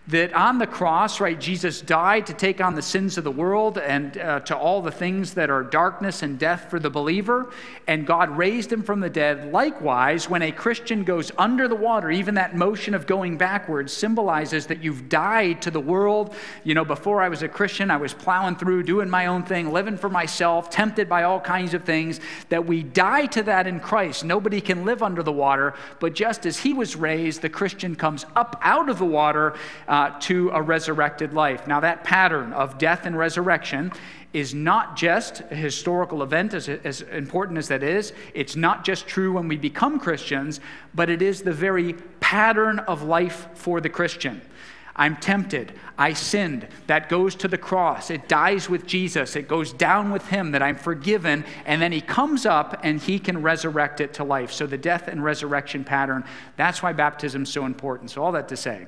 That 0.07 0.33
on 0.33 0.57
the 0.57 0.65
cross, 0.65 1.21
right, 1.21 1.39
Jesus 1.39 1.79
died 1.79 2.25
to 2.25 2.33
take 2.33 2.59
on 2.59 2.73
the 2.73 2.81
sins 2.81 3.19
of 3.19 3.23
the 3.23 3.31
world 3.31 3.77
and 3.77 4.17
uh, 4.17 4.39
to 4.41 4.57
all 4.57 4.81
the 4.81 4.91
things 4.91 5.35
that 5.35 5.51
are 5.51 5.63
darkness 5.63 6.23
and 6.23 6.39
death 6.39 6.71
for 6.71 6.79
the 6.79 6.89
believer, 6.89 7.51
and 7.87 8.07
God 8.07 8.35
raised 8.35 8.73
him 8.73 8.81
from 8.81 8.99
the 8.99 9.11
dead. 9.11 9.51
Likewise, 9.51 10.27
when 10.27 10.41
a 10.41 10.51
Christian 10.51 11.03
goes 11.03 11.31
under 11.37 11.67
the 11.67 11.75
water, 11.75 12.09
even 12.09 12.33
that 12.35 12.55
motion 12.55 12.95
of 12.95 13.05
going 13.05 13.37
backwards 13.37 13.93
symbolizes 13.93 14.65
that 14.67 14.83
you've 14.83 15.07
died 15.07 15.61
to 15.61 15.71
the 15.71 15.79
world. 15.79 16.33
You 16.63 16.73
know, 16.73 16.83
before 16.83 17.21
I 17.21 17.29
was 17.29 17.43
a 17.43 17.47
Christian, 17.47 17.91
I 17.91 17.97
was 17.97 18.13
plowing 18.13 18.55
through, 18.55 18.83
doing 18.83 19.09
my 19.09 19.27
own 19.27 19.43
thing, 19.43 19.71
living 19.71 19.97
for 19.97 20.09
myself, 20.09 20.71
tempted 20.71 21.07
by 21.07 21.23
all 21.23 21.39
kinds 21.39 21.75
of 21.75 21.83
things, 21.83 22.19
that 22.49 22.65
we 22.65 22.81
die 22.81 23.27
to 23.27 23.43
that 23.43 23.67
in 23.67 23.79
Christ. 23.79 24.25
Nobody 24.25 24.61
can 24.61 24.83
live 24.83 25.03
under 25.03 25.21
the 25.21 25.31
water, 25.31 25.75
but 25.99 26.15
just 26.15 26.47
as 26.47 26.57
he 26.59 26.73
was 26.73 26.95
raised, 26.95 27.43
the 27.43 27.49
Christian 27.49 27.95
comes 27.95 28.25
up 28.35 28.59
out 28.63 28.89
of 28.89 28.97
the 28.97 29.05
water 29.05 29.53
uh, 29.91 30.17
to 30.21 30.49
a 30.51 30.61
resurrected 30.61 31.33
life. 31.33 31.67
Now, 31.67 31.81
that 31.81 32.05
pattern 32.05 32.53
of 32.53 32.77
death 32.77 33.05
and 33.05 33.15
resurrection 33.15 33.91
is 34.31 34.53
not 34.53 34.95
just 34.95 35.41
a 35.51 35.55
historical 35.55 36.23
event, 36.23 36.53
as, 36.53 36.69
as 36.69 37.01
important 37.01 37.59
as 37.59 37.67
that 37.67 37.83
is. 37.83 38.13
It's 38.33 38.55
not 38.55 38.85
just 38.85 39.05
true 39.05 39.33
when 39.33 39.49
we 39.49 39.57
become 39.57 39.99
Christians, 39.99 40.61
but 40.95 41.09
it 41.09 41.21
is 41.21 41.41
the 41.41 41.51
very 41.51 41.93
pattern 42.21 42.79
of 42.79 43.03
life 43.03 43.49
for 43.53 43.81
the 43.81 43.89
Christian. 43.89 44.41
I'm 44.95 45.17
tempted. 45.17 45.73
I 45.97 46.13
sinned. 46.13 46.69
That 46.87 47.09
goes 47.09 47.35
to 47.35 47.49
the 47.49 47.57
cross. 47.57 48.09
It 48.11 48.29
dies 48.29 48.69
with 48.69 48.85
Jesus. 48.85 49.35
It 49.35 49.49
goes 49.49 49.73
down 49.73 50.11
with 50.11 50.25
him 50.27 50.51
that 50.51 50.61
I'm 50.61 50.77
forgiven. 50.77 51.43
And 51.65 51.81
then 51.81 51.91
he 51.91 51.99
comes 52.01 52.45
up 52.45 52.79
and 52.83 53.01
he 53.01 53.19
can 53.19 53.41
resurrect 53.41 53.99
it 53.99 54.13
to 54.15 54.23
life. 54.23 54.53
So 54.53 54.67
the 54.67 54.77
death 54.77 55.09
and 55.09 55.21
resurrection 55.21 55.83
pattern, 55.83 56.23
that's 56.55 56.81
why 56.81 56.93
baptism 56.93 57.43
is 57.43 57.49
so 57.49 57.65
important. 57.65 58.11
So, 58.11 58.23
all 58.23 58.31
that 58.33 58.47
to 58.49 58.57
say, 58.57 58.87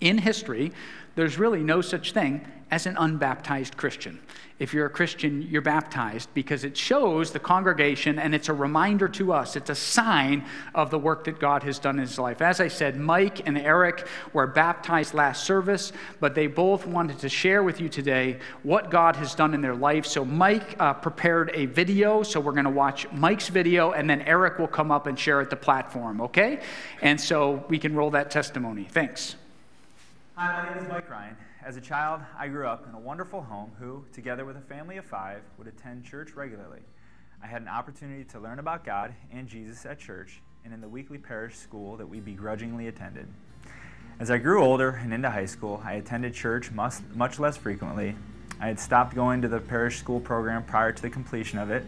in 0.00 0.18
history, 0.18 0.72
there's 1.14 1.38
really 1.38 1.62
no 1.62 1.80
such 1.80 2.12
thing 2.12 2.46
as 2.70 2.86
an 2.86 2.96
unbaptized 2.98 3.76
Christian. 3.76 4.20
If 4.58 4.74
you're 4.74 4.86
a 4.86 4.90
Christian, 4.90 5.42
you're 5.42 5.62
baptized 5.62 6.28
because 6.34 6.64
it 6.64 6.76
shows 6.76 7.30
the 7.30 7.38
congregation 7.38 8.18
and 8.18 8.34
it's 8.34 8.48
a 8.48 8.52
reminder 8.52 9.08
to 9.08 9.32
us. 9.32 9.56
It's 9.56 9.70
a 9.70 9.74
sign 9.74 10.44
of 10.74 10.90
the 10.90 10.98
work 10.98 11.24
that 11.24 11.38
God 11.38 11.62
has 11.62 11.78
done 11.78 11.96
in 11.96 12.06
his 12.06 12.18
life. 12.18 12.42
As 12.42 12.60
I 12.60 12.68
said, 12.68 12.96
Mike 12.96 13.46
and 13.46 13.56
Eric 13.56 14.06
were 14.32 14.46
baptized 14.46 15.14
last 15.14 15.44
service, 15.44 15.92
but 16.18 16.34
they 16.34 16.48
both 16.48 16.86
wanted 16.86 17.20
to 17.20 17.28
share 17.28 17.62
with 17.62 17.80
you 17.80 17.88
today 17.88 18.38
what 18.64 18.90
God 18.90 19.16
has 19.16 19.34
done 19.34 19.54
in 19.54 19.60
their 19.62 19.76
life. 19.76 20.04
So 20.06 20.24
Mike 20.24 20.76
uh, 20.80 20.94
prepared 20.94 21.52
a 21.54 21.66
video, 21.66 22.22
so 22.22 22.40
we're 22.40 22.52
going 22.52 22.64
to 22.64 22.70
watch 22.70 23.10
Mike's 23.12 23.48
video, 23.48 23.92
and 23.92 24.10
then 24.10 24.22
Eric 24.22 24.58
will 24.58 24.68
come 24.68 24.90
up 24.90 25.06
and 25.06 25.18
share 25.18 25.40
at 25.40 25.50
the 25.50 25.56
platform, 25.56 26.20
okay? 26.20 26.60
And 27.00 27.20
so 27.20 27.64
we 27.68 27.78
can 27.78 27.94
roll 27.94 28.10
that 28.10 28.30
testimony. 28.30 28.88
Thanks. 28.90 29.36
Hi, 30.40 30.62
my 30.62 30.72
name 30.72 30.80
is 30.80 30.88
Mike 30.88 31.10
Ryan. 31.10 31.36
As 31.64 31.76
a 31.76 31.80
child, 31.80 32.20
I 32.38 32.46
grew 32.46 32.68
up 32.68 32.86
in 32.86 32.94
a 32.94 33.00
wonderful 33.00 33.42
home 33.42 33.72
who, 33.76 34.04
together 34.12 34.44
with 34.44 34.56
a 34.56 34.60
family 34.60 34.96
of 34.96 35.04
five, 35.04 35.42
would 35.58 35.66
attend 35.66 36.04
church 36.04 36.34
regularly. 36.34 36.78
I 37.42 37.48
had 37.48 37.60
an 37.60 37.66
opportunity 37.66 38.22
to 38.22 38.38
learn 38.38 38.60
about 38.60 38.84
God 38.84 39.12
and 39.32 39.48
Jesus 39.48 39.84
at 39.84 39.98
church 39.98 40.40
and 40.64 40.72
in 40.72 40.80
the 40.80 40.88
weekly 40.88 41.18
parish 41.18 41.56
school 41.56 41.96
that 41.96 42.08
we 42.08 42.20
begrudgingly 42.20 42.86
attended. 42.86 43.26
As 44.20 44.30
I 44.30 44.38
grew 44.38 44.62
older 44.62 44.90
and 44.90 45.12
into 45.12 45.28
high 45.28 45.44
school, 45.44 45.82
I 45.84 45.94
attended 45.94 46.34
church 46.34 46.70
much, 46.70 46.94
much 47.16 47.40
less 47.40 47.56
frequently. 47.56 48.14
I 48.60 48.68
had 48.68 48.78
stopped 48.78 49.16
going 49.16 49.42
to 49.42 49.48
the 49.48 49.58
parish 49.58 49.98
school 49.98 50.20
program 50.20 50.62
prior 50.62 50.92
to 50.92 51.02
the 51.02 51.10
completion 51.10 51.58
of 51.58 51.72
it 51.72 51.84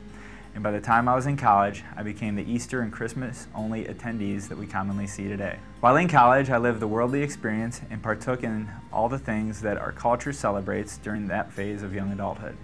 and 0.54 0.62
by 0.62 0.70
the 0.72 0.80
time 0.80 1.08
I 1.08 1.14
was 1.14 1.26
in 1.26 1.36
college, 1.36 1.84
I 1.96 2.02
became 2.02 2.34
the 2.34 2.50
Easter 2.50 2.80
and 2.80 2.92
Christmas 2.92 3.46
only 3.54 3.84
attendees 3.84 4.48
that 4.48 4.58
we 4.58 4.66
commonly 4.66 5.06
see 5.06 5.28
today. 5.28 5.58
While 5.80 5.96
in 5.96 6.08
college, 6.08 6.50
I 6.50 6.58
lived 6.58 6.80
the 6.80 6.88
worldly 6.88 7.22
experience 7.22 7.80
and 7.90 8.02
partook 8.02 8.42
in 8.42 8.68
all 8.92 9.08
the 9.08 9.18
things 9.18 9.60
that 9.62 9.78
our 9.78 9.92
culture 9.92 10.32
celebrates 10.32 10.98
during 10.98 11.28
that 11.28 11.52
phase 11.52 11.82
of 11.82 11.94
young 11.94 12.12
adulthood. 12.12 12.56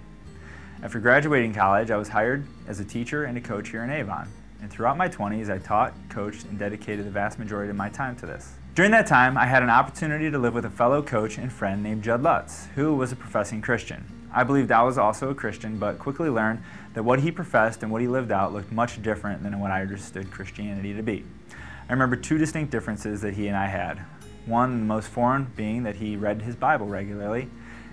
After 0.83 0.99
graduating 0.99 1.55
college, 1.55 1.91
I 1.91 1.97
was 1.97 2.09
hired 2.09 2.45
as 2.67 2.81
a 2.81 2.85
teacher 2.85 3.25
and 3.25 3.39
a 3.39 3.41
coach 3.41 3.71
here 3.71 3.85
in 3.85 3.91
Avon. 3.91 4.29
And 4.61 4.71
throughout 4.71 4.97
my 4.97 5.09
20s, 5.09 5.49
I 5.49 5.59
taught, 5.59 5.95
coached, 6.09 6.45
and 6.45 6.59
dedicated 6.59 7.07
the 7.07 7.11
vast 7.11 7.39
majority 7.39 7.71
of 7.71 7.77
my 7.77 7.89
time 7.89 8.17
to 8.17 8.27
this. 8.27 8.53
During 8.75 8.91
that 8.91 9.07
time, 9.07 9.39
I 9.39 9.47
had 9.47 9.63
an 9.63 9.71
opportunity 9.71 10.31
to 10.31 10.39
live 10.39 10.53
with 10.53 10.67
a 10.67 10.71
fellow 10.71 11.03
coach 11.03 11.39
and 11.39 11.51
friend 11.51 11.83
named 11.83 12.03
Judd 12.03 12.23
Lutz, 12.23 12.67
who 12.75 12.95
was 12.95 13.13
a 13.13 13.17
professing 13.17 13.63
Christian. 13.63 14.05
I 14.35 14.45
believed 14.45 14.71
I 14.71 14.83
was 14.83 14.99
also 14.99 15.31
a 15.31 15.35
Christian, 15.35 15.79
but 15.79 15.99
quickly 15.99 16.29
learned 16.29 16.63
that 16.97 17.03
what 17.03 17.21
he 17.21 17.31
professed 17.31 17.83
and 17.83 17.93
what 17.93 18.01
he 18.01 18.09
lived 18.09 18.33
out 18.33 18.55
looked 18.55 18.73
much 18.73 19.03
different 19.03 19.43
than 19.43 19.61
what 19.61 19.71
I 19.71 19.83
understood 19.83 20.31
Christianity 20.31 20.95
to 20.95 21.03
be. 21.03 21.27
I 21.51 21.93
remember 21.93 22.17
two 22.17 22.39
distinct 22.39 22.73
differences 22.73 23.21
that 23.21 23.35
he 23.35 23.49
and 23.49 23.57
I 23.57 23.67
had. 23.67 23.99
One, 24.47 24.79
the 24.79 24.87
most 24.87 25.09
foreign, 25.09 25.53
being 25.57 25.83
that 25.83 25.97
he 25.97 26.17
read 26.17 26.41
his 26.41 26.57
Bible 26.57 26.87
regularly, 26.87 27.51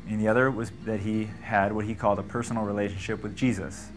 and 0.08 0.22
the 0.22 0.30
other 0.30 0.50
was 0.50 0.72
that 0.86 1.02
he 1.02 1.26
had 1.42 1.74
what 1.74 1.84
he 1.84 1.96
called 1.96 2.18
a 2.18 2.24
personal 2.24 2.64
relationship 2.64 3.22
with 3.22 3.36
Jesus. 3.36 3.90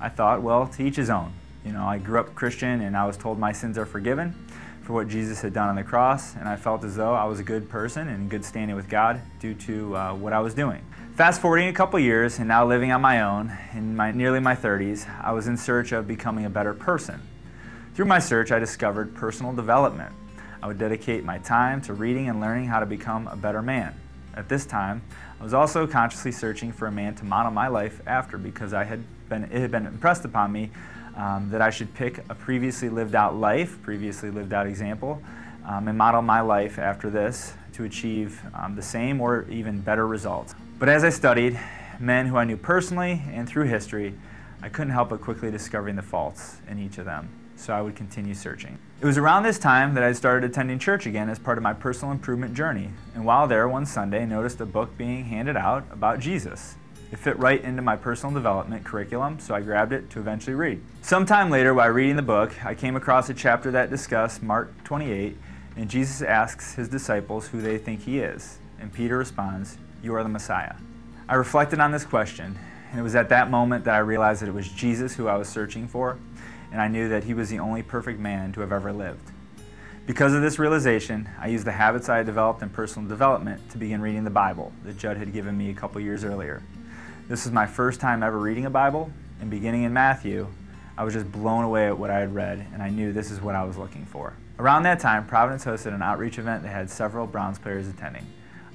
I 0.00 0.08
thought, 0.08 0.40
well, 0.40 0.66
to 0.68 0.82
each 0.82 0.96
his 0.96 1.10
own. 1.10 1.34
You 1.62 1.72
know, 1.72 1.84
I 1.84 1.98
grew 1.98 2.18
up 2.18 2.34
Christian 2.34 2.80
and 2.80 2.96
I 2.96 3.06
was 3.06 3.18
told 3.18 3.38
my 3.38 3.52
sins 3.52 3.76
are 3.76 3.84
forgiven 3.84 4.45
for 4.86 4.92
what 4.92 5.08
Jesus 5.08 5.40
had 5.40 5.52
done 5.52 5.68
on 5.68 5.74
the 5.74 5.82
cross, 5.82 6.36
and 6.36 6.48
I 6.48 6.54
felt 6.54 6.84
as 6.84 6.94
though 6.94 7.12
I 7.12 7.24
was 7.24 7.40
a 7.40 7.42
good 7.42 7.68
person 7.68 8.06
and 8.06 8.22
in 8.22 8.28
good 8.28 8.44
standing 8.44 8.76
with 8.76 8.88
God 8.88 9.20
due 9.40 9.52
to 9.54 9.96
uh, 9.96 10.14
what 10.14 10.32
I 10.32 10.38
was 10.38 10.54
doing. 10.54 10.80
Fast 11.16 11.40
forwarding 11.40 11.66
a 11.66 11.72
couple 11.72 11.98
years 11.98 12.38
and 12.38 12.46
now 12.46 12.64
living 12.64 12.92
on 12.92 13.00
my 13.00 13.22
own 13.22 13.52
in 13.74 13.96
my 13.96 14.12
nearly 14.12 14.38
my 14.38 14.54
30s, 14.54 15.04
I 15.20 15.32
was 15.32 15.48
in 15.48 15.56
search 15.56 15.90
of 15.90 16.06
becoming 16.06 16.44
a 16.44 16.50
better 16.50 16.72
person. 16.72 17.20
Through 17.96 18.04
my 18.04 18.20
search, 18.20 18.52
I 18.52 18.60
discovered 18.60 19.12
personal 19.16 19.52
development. 19.52 20.14
I 20.62 20.68
would 20.68 20.78
dedicate 20.78 21.24
my 21.24 21.38
time 21.38 21.80
to 21.82 21.92
reading 21.92 22.28
and 22.28 22.40
learning 22.40 22.66
how 22.66 22.78
to 22.78 22.86
become 22.86 23.26
a 23.26 23.36
better 23.36 23.62
man. 23.62 23.92
At 24.34 24.48
this 24.48 24.66
time, 24.66 25.02
I 25.40 25.42
was 25.42 25.52
also 25.52 25.88
consciously 25.88 26.30
searching 26.30 26.70
for 26.70 26.86
a 26.86 26.92
man 26.92 27.16
to 27.16 27.24
model 27.24 27.50
my 27.50 27.66
life 27.66 28.00
after 28.06 28.38
because 28.38 28.72
I 28.72 28.84
had 28.84 29.02
been, 29.28 29.44
it 29.44 29.58
had 29.60 29.72
been 29.72 29.86
impressed 29.86 30.24
upon 30.24 30.52
me 30.52 30.70
um, 31.16 31.48
that 31.50 31.60
I 31.60 31.70
should 31.70 31.92
pick 31.94 32.18
a 32.28 32.34
previously 32.34 32.88
lived 32.88 33.14
out 33.14 33.36
life, 33.36 33.80
previously 33.82 34.30
lived 34.30 34.52
out 34.52 34.66
example, 34.66 35.22
um, 35.66 35.88
and 35.88 35.98
model 35.98 36.22
my 36.22 36.40
life 36.40 36.78
after 36.78 37.10
this 37.10 37.54
to 37.72 37.84
achieve 37.84 38.40
um, 38.54 38.76
the 38.76 38.82
same 38.82 39.20
or 39.20 39.46
even 39.50 39.80
better 39.80 40.06
results. 40.06 40.54
But 40.78 40.88
as 40.88 41.04
I 41.04 41.10
studied 41.10 41.58
men 41.98 42.26
who 42.26 42.36
I 42.36 42.44
knew 42.44 42.56
personally 42.56 43.22
and 43.32 43.48
through 43.48 43.64
history, 43.64 44.14
I 44.62 44.68
couldn't 44.68 44.92
help 44.92 45.10
but 45.10 45.20
quickly 45.20 45.50
discovering 45.50 45.96
the 45.96 46.02
faults 46.02 46.58
in 46.68 46.78
each 46.78 46.98
of 46.98 47.04
them, 47.04 47.28
so 47.56 47.74
I 47.74 47.82
would 47.82 47.96
continue 47.96 48.34
searching. 48.34 48.78
It 49.00 49.06
was 49.06 49.18
around 49.18 49.42
this 49.42 49.58
time 49.58 49.94
that 49.94 50.02
I 50.02 50.12
started 50.12 50.48
attending 50.50 50.78
church 50.78 51.06
again 51.06 51.28
as 51.28 51.38
part 51.38 51.58
of 51.58 51.62
my 51.62 51.72
personal 51.74 52.12
improvement 52.12 52.54
journey, 52.54 52.90
and 53.14 53.24
while 53.24 53.46
there 53.46 53.68
one 53.68 53.86
Sunday, 53.86 54.22
I 54.22 54.24
noticed 54.24 54.60
a 54.60 54.66
book 54.66 54.96
being 54.96 55.24
handed 55.24 55.56
out 55.56 55.84
about 55.90 56.20
Jesus. 56.20 56.76
It 57.12 57.20
fit 57.20 57.38
right 57.38 57.62
into 57.62 57.82
my 57.82 57.94
personal 57.94 58.34
development 58.34 58.84
curriculum, 58.84 59.38
so 59.38 59.54
I 59.54 59.60
grabbed 59.60 59.92
it 59.92 60.10
to 60.10 60.18
eventually 60.18 60.56
read. 60.56 60.80
Sometime 61.02 61.50
later, 61.50 61.72
while 61.72 61.90
reading 61.90 62.16
the 62.16 62.22
book, 62.22 62.64
I 62.64 62.74
came 62.74 62.96
across 62.96 63.30
a 63.30 63.34
chapter 63.34 63.70
that 63.70 63.90
discussed 63.90 64.42
Mark 64.42 64.72
28, 64.82 65.36
and 65.76 65.88
Jesus 65.88 66.20
asks 66.20 66.74
his 66.74 66.88
disciples 66.88 67.46
who 67.46 67.60
they 67.60 67.78
think 67.78 68.02
he 68.02 68.18
is. 68.18 68.58
And 68.80 68.92
Peter 68.92 69.18
responds, 69.18 69.78
you 70.02 70.14
are 70.14 70.22
the 70.24 70.28
Messiah? 70.28 70.74
I 71.28 71.36
reflected 71.36 71.78
on 71.78 71.92
this 71.92 72.04
question, 72.04 72.58
and 72.90 72.98
it 72.98 73.04
was 73.04 73.14
at 73.14 73.28
that 73.28 73.50
moment 73.50 73.84
that 73.84 73.94
I 73.94 73.98
realized 73.98 74.42
that 74.42 74.48
it 74.48 74.54
was 74.54 74.68
Jesus 74.68 75.14
who 75.14 75.28
I 75.28 75.36
was 75.36 75.48
searching 75.48 75.86
for, 75.86 76.18
and 76.72 76.80
I 76.80 76.88
knew 76.88 77.08
that 77.08 77.24
he 77.24 77.34
was 77.34 77.50
the 77.50 77.60
only 77.60 77.82
perfect 77.84 78.18
man 78.18 78.52
to 78.52 78.60
have 78.62 78.72
ever 78.72 78.92
lived. 78.92 79.30
Because 80.06 80.34
of 80.34 80.42
this 80.42 80.58
realization, 80.58 81.28
I 81.40 81.48
used 81.48 81.66
the 81.66 81.72
habits 81.72 82.08
I 82.08 82.18
had 82.18 82.26
developed 82.26 82.62
in 82.62 82.70
personal 82.70 83.08
development 83.08 83.70
to 83.70 83.78
begin 83.78 84.00
reading 84.00 84.24
the 84.24 84.30
Bible 84.30 84.72
that 84.84 84.98
Judd 84.98 85.16
had 85.16 85.32
given 85.32 85.56
me 85.56 85.70
a 85.70 85.74
couple 85.74 86.00
years 86.00 86.24
earlier. 86.24 86.62
This 87.28 87.44
was 87.44 87.52
my 87.52 87.66
first 87.66 87.98
time 87.98 88.22
ever 88.22 88.38
reading 88.38 88.66
a 88.66 88.70
Bible, 88.70 89.10
and 89.40 89.50
beginning 89.50 89.82
in 89.82 89.92
Matthew, 89.92 90.46
I 90.96 91.02
was 91.02 91.12
just 91.12 91.32
blown 91.32 91.64
away 91.64 91.88
at 91.88 91.98
what 91.98 92.08
I 92.08 92.20
had 92.20 92.32
read, 92.32 92.64
and 92.72 92.80
I 92.80 92.88
knew 92.88 93.12
this 93.12 93.32
is 93.32 93.40
what 93.40 93.56
I 93.56 93.64
was 93.64 93.76
looking 93.76 94.06
for. 94.06 94.34
Around 94.60 94.84
that 94.84 95.00
time, 95.00 95.26
Providence 95.26 95.64
hosted 95.64 95.92
an 95.92 96.02
outreach 96.02 96.38
event 96.38 96.62
that 96.62 96.68
had 96.68 96.88
several 96.88 97.26
Browns 97.26 97.58
players 97.58 97.88
attending. 97.88 98.24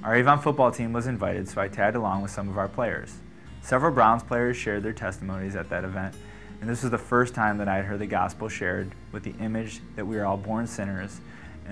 Our 0.04 0.16
Avon 0.16 0.38
football 0.38 0.70
team 0.70 0.92
was 0.92 1.06
invited, 1.06 1.48
so 1.48 1.62
I 1.62 1.68
tagged 1.68 1.96
along 1.96 2.20
with 2.20 2.30
some 2.30 2.50
of 2.50 2.58
our 2.58 2.68
players. 2.68 3.14
Several 3.62 3.90
Browns 3.90 4.22
players 4.22 4.54
shared 4.54 4.82
their 4.82 4.92
testimonies 4.92 5.56
at 5.56 5.70
that 5.70 5.84
event, 5.84 6.14
and 6.60 6.68
this 6.68 6.82
was 6.82 6.90
the 6.90 6.98
first 6.98 7.34
time 7.34 7.56
that 7.56 7.68
I 7.68 7.76
had 7.76 7.86
heard 7.86 8.00
the 8.00 8.06
gospel 8.06 8.50
shared 8.50 8.90
with 9.12 9.22
the 9.22 9.34
image 9.40 9.80
that 9.96 10.06
we 10.06 10.18
are 10.18 10.26
all 10.26 10.36
born 10.36 10.66
sinners 10.66 11.22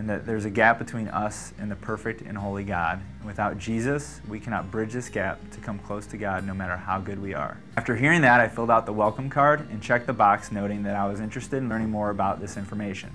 and 0.00 0.08
that 0.08 0.24
there's 0.24 0.46
a 0.46 0.50
gap 0.50 0.78
between 0.78 1.08
us 1.08 1.52
and 1.58 1.70
the 1.70 1.76
perfect 1.76 2.22
and 2.22 2.38
holy 2.38 2.64
God. 2.64 3.02
Without 3.22 3.58
Jesus, 3.58 4.22
we 4.26 4.40
cannot 4.40 4.70
bridge 4.70 4.94
this 4.94 5.10
gap 5.10 5.38
to 5.50 5.60
come 5.60 5.78
close 5.78 6.06
to 6.06 6.16
God 6.16 6.46
no 6.46 6.54
matter 6.54 6.74
how 6.74 6.98
good 6.98 7.20
we 7.20 7.34
are. 7.34 7.58
After 7.76 7.94
hearing 7.94 8.22
that, 8.22 8.40
I 8.40 8.48
filled 8.48 8.70
out 8.70 8.86
the 8.86 8.94
welcome 8.94 9.28
card 9.28 9.68
and 9.68 9.82
checked 9.82 10.06
the 10.06 10.14
box 10.14 10.50
noting 10.50 10.84
that 10.84 10.96
I 10.96 11.06
was 11.06 11.20
interested 11.20 11.58
in 11.58 11.68
learning 11.68 11.90
more 11.90 12.08
about 12.08 12.40
this 12.40 12.56
information. 12.56 13.10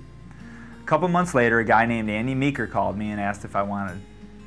A 0.80 0.86
couple 0.86 1.08
months 1.08 1.34
later, 1.34 1.58
a 1.58 1.66
guy 1.66 1.88
named 1.88 2.08
Andy 2.08 2.36
Meeker 2.36 2.68
called 2.68 2.96
me 2.96 3.10
and 3.10 3.20
asked 3.20 3.46
if 3.46 3.56
I 3.56 3.64
wanted 3.64 4.00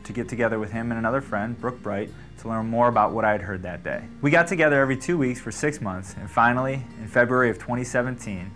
to 0.04 0.12
get 0.12 0.28
together 0.28 0.60
with 0.60 0.70
him 0.70 0.92
and 0.92 0.98
another 0.98 1.20
friend, 1.20 1.60
Brooke 1.60 1.82
Bright, 1.82 2.12
to 2.38 2.48
learn 2.48 2.66
more 2.66 2.86
about 2.86 3.10
what 3.10 3.24
I 3.24 3.32
had 3.32 3.40
heard 3.40 3.62
that 3.64 3.82
day. 3.82 4.04
We 4.22 4.30
got 4.30 4.46
together 4.46 4.80
every 4.80 4.96
two 4.96 5.18
weeks 5.18 5.40
for 5.40 5.50
six 5.50 5.80
months, 5.80 6.14
and 6.16 6.30
finally, 6.30 6.84
in 7.00 7.08
February 7.08 7.50
of 7.50 7.56
2017, 7.56 8.52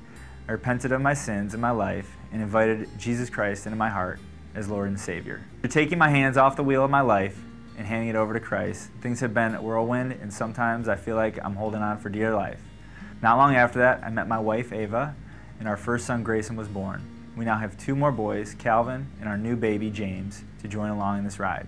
I 0.46 0.52
repented 0.52 0.92
of 0.92 1.00
my 1.00 1.14
sins 1.14 1.52
in 1.52 1.60
my 1.60 1.72
life 1.72 2.16
and 2.32 2.42
invited 2.42 2.88
Jesus 2.98 3.30
Christ 3.30 3.66
into 3.66 3.76
my 3.76 3.90
heart 3.90 4.18
as 4.54 4.68
Lord 4.68 4.88
and 4.88 4.98
Savior. 4.98 5.42
After 5.56 5.68
taking 5.68 5.98
my 5.98 6.08
hands 6.08 6.36
off 6.36 6.56
the 6.56 6.64
wheel 6.64 6.84
of 6.84 6.90
my 6.90 7.00
life 7.00 7.38
and 7.76 7.86
handing 7.86 8.08
it 8.08 8.16
over 8.16 8.32
to 8.32 8.40
Christ, 8.40 8.90
things 9.00 9.20
have 9.20 9.34
been 9.34 9.54
a 9.54 9.62
whirlwind, 9.62 10.12
and 10.12 10.32
sometimes 10.32 10.88
I 10.88 10.96
feel 10.96 11.16
like 11.16 11.38
I'm 11.44 11.56
holding 11.56 11.82
on 11.82 11.98
for 11.98 12.08
dear 12.08 12.34
life. 12.34 12.60
Not 13.22 13.36
long 13.36 13.54
after 13.54 13.78
that, 13.78 14.02
I 14.02 14.10
met 14.10 14.26
my 14.26 14.38
wife, 14.38 14.72
Ava, 14.72 15.14
and 15.58 15.68
our 15.68 15.76
first 15.76 16.06
son, 16.06 16.22
Grayson, 16.22 16.56
was 16.56 16.68
born. 16.68 17.02
We 17.36 17.44
now 17.44 17.56
have 17.56 17.78
two 17.78 17.94
more 17.94 18.12
boys, 18.12 18.54
Calvin 18.54 19.06
and 19.20 19.28
our 19.28 19.38
new 19.38 19.56
baby, 19.56 19.90
James, 19.90 20.42
to 20.60 20.68
join 20.68 20.90
along 20.90 21.18
in 21.18 21.24
this 21.24 21.38
ride. 21.38 21.66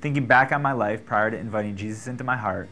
Thinking 0.00 0.26
back 0.26 0.52
on 0.52 0.62
my 0.62 0.72
life 0.72 1.04
prior 1.04 1.30
to 1.30 1.36
inviting 1.36 1.76
Jesus 1.76 2.06
into 2.06 2.24
my 2.24 2.36
heart, 2.36 2.68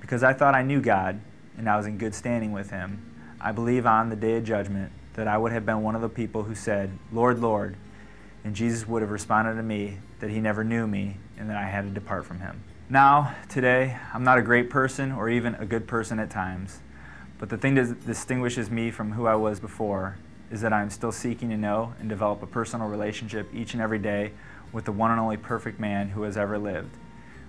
because 0.00 0.22
I 0.22 0.32
thought 0.32 0.54
I 0.54 0.62
knew 0.62 0.80
God 0.80 1.20
and 1.56 1.68
I 1.68 1.76
was 1.76 1.86
in 1.86 1.96
good 1.96 2.14
standing 2.14 2.52
with 2.52 2.70
Him, 2.70 3.08
I 3.40 3.52
believe 3.52 3.86
on 3.86 4.10
the 4.10 4.16
day 4.16 4.36
of 4.36 4.44
judgment 4.44 4.92
that 5.14 5.28
I 5.28 5.38
would 5.38 5.52
have 5.52 5.66
been 5.66 5.82
one 5.82 5.94
of 5.94 6.02
the 6.02 6.08
people 6.08 6.42
who 6.44 6.54
said, 6.54 6.90
Lord, 7.12 7.40
Lord, 7.40 7.76
and 8.44 8.54
Jesus 8.54 8.86
would 8.88 9.02
have 9.02 9.10
responded 9.10 9.54
to 9.54 9.62
me 9.62 9.98
that 10.20 10.30
He 10.30 10.40
never 10.40 10.64
knew 10.64 10.86
me 10.86 11.16
and 11.38 11.48
that 11.50 11.56
I 11.56 11.64
had 11.64 11.82
to 11.82 11.90
depart 11.90 12.24
from 12.24 12.40
Him. 12.40 12.62
Now, 12.88 13.34
today, 13.48 13.96
I'm 14.12 14.24
not 14.24 14.38
a 14.38 14.42
great 14.42 14.68
person 14.68 15.12
or 15.12 15.28
even 15.28 15.54
a 15.54 15.64
good 15.64 15.86
person 15.86 16.18
at 16.18 16.30
times, 16.30 16.80
but 17.38 17.48
the 17.48 17.56
thing 17.56 17.74
that 17.76 18.06
distinguishes 18.06 18.70
me 18.70 18.90
from 18.90 19.12
who 19.12 19.26
I 19.26 19.34
was 19.34 19.60
before 19.60 20.18
is 20.50 20.60
that 20.60 20.72
I'm 20.72 20.90
still 20.90 21.12
seeking 21.12 21.48
to 21.50 21.56
know 21.56 21.94
and 21.98 22.08
develop 22.08 22.42
a 22.42 22.46
personal 22.46 22.88
relationship 22.88 23.48
each 23.54 23.72
and 23.72 23.82
every 23.82 23.98
day 23.98 24.32
with 24.72 24.84
the 24.84 24.92
one 24.92 25.10
and 25.10 25.20
only 25.20 25.36
perfect 25.36 25.80
man 25.80 26.10
who 26.10 26.22
has 26.22 26.36
ever 26.36 26.58
lived. 26.58 26.96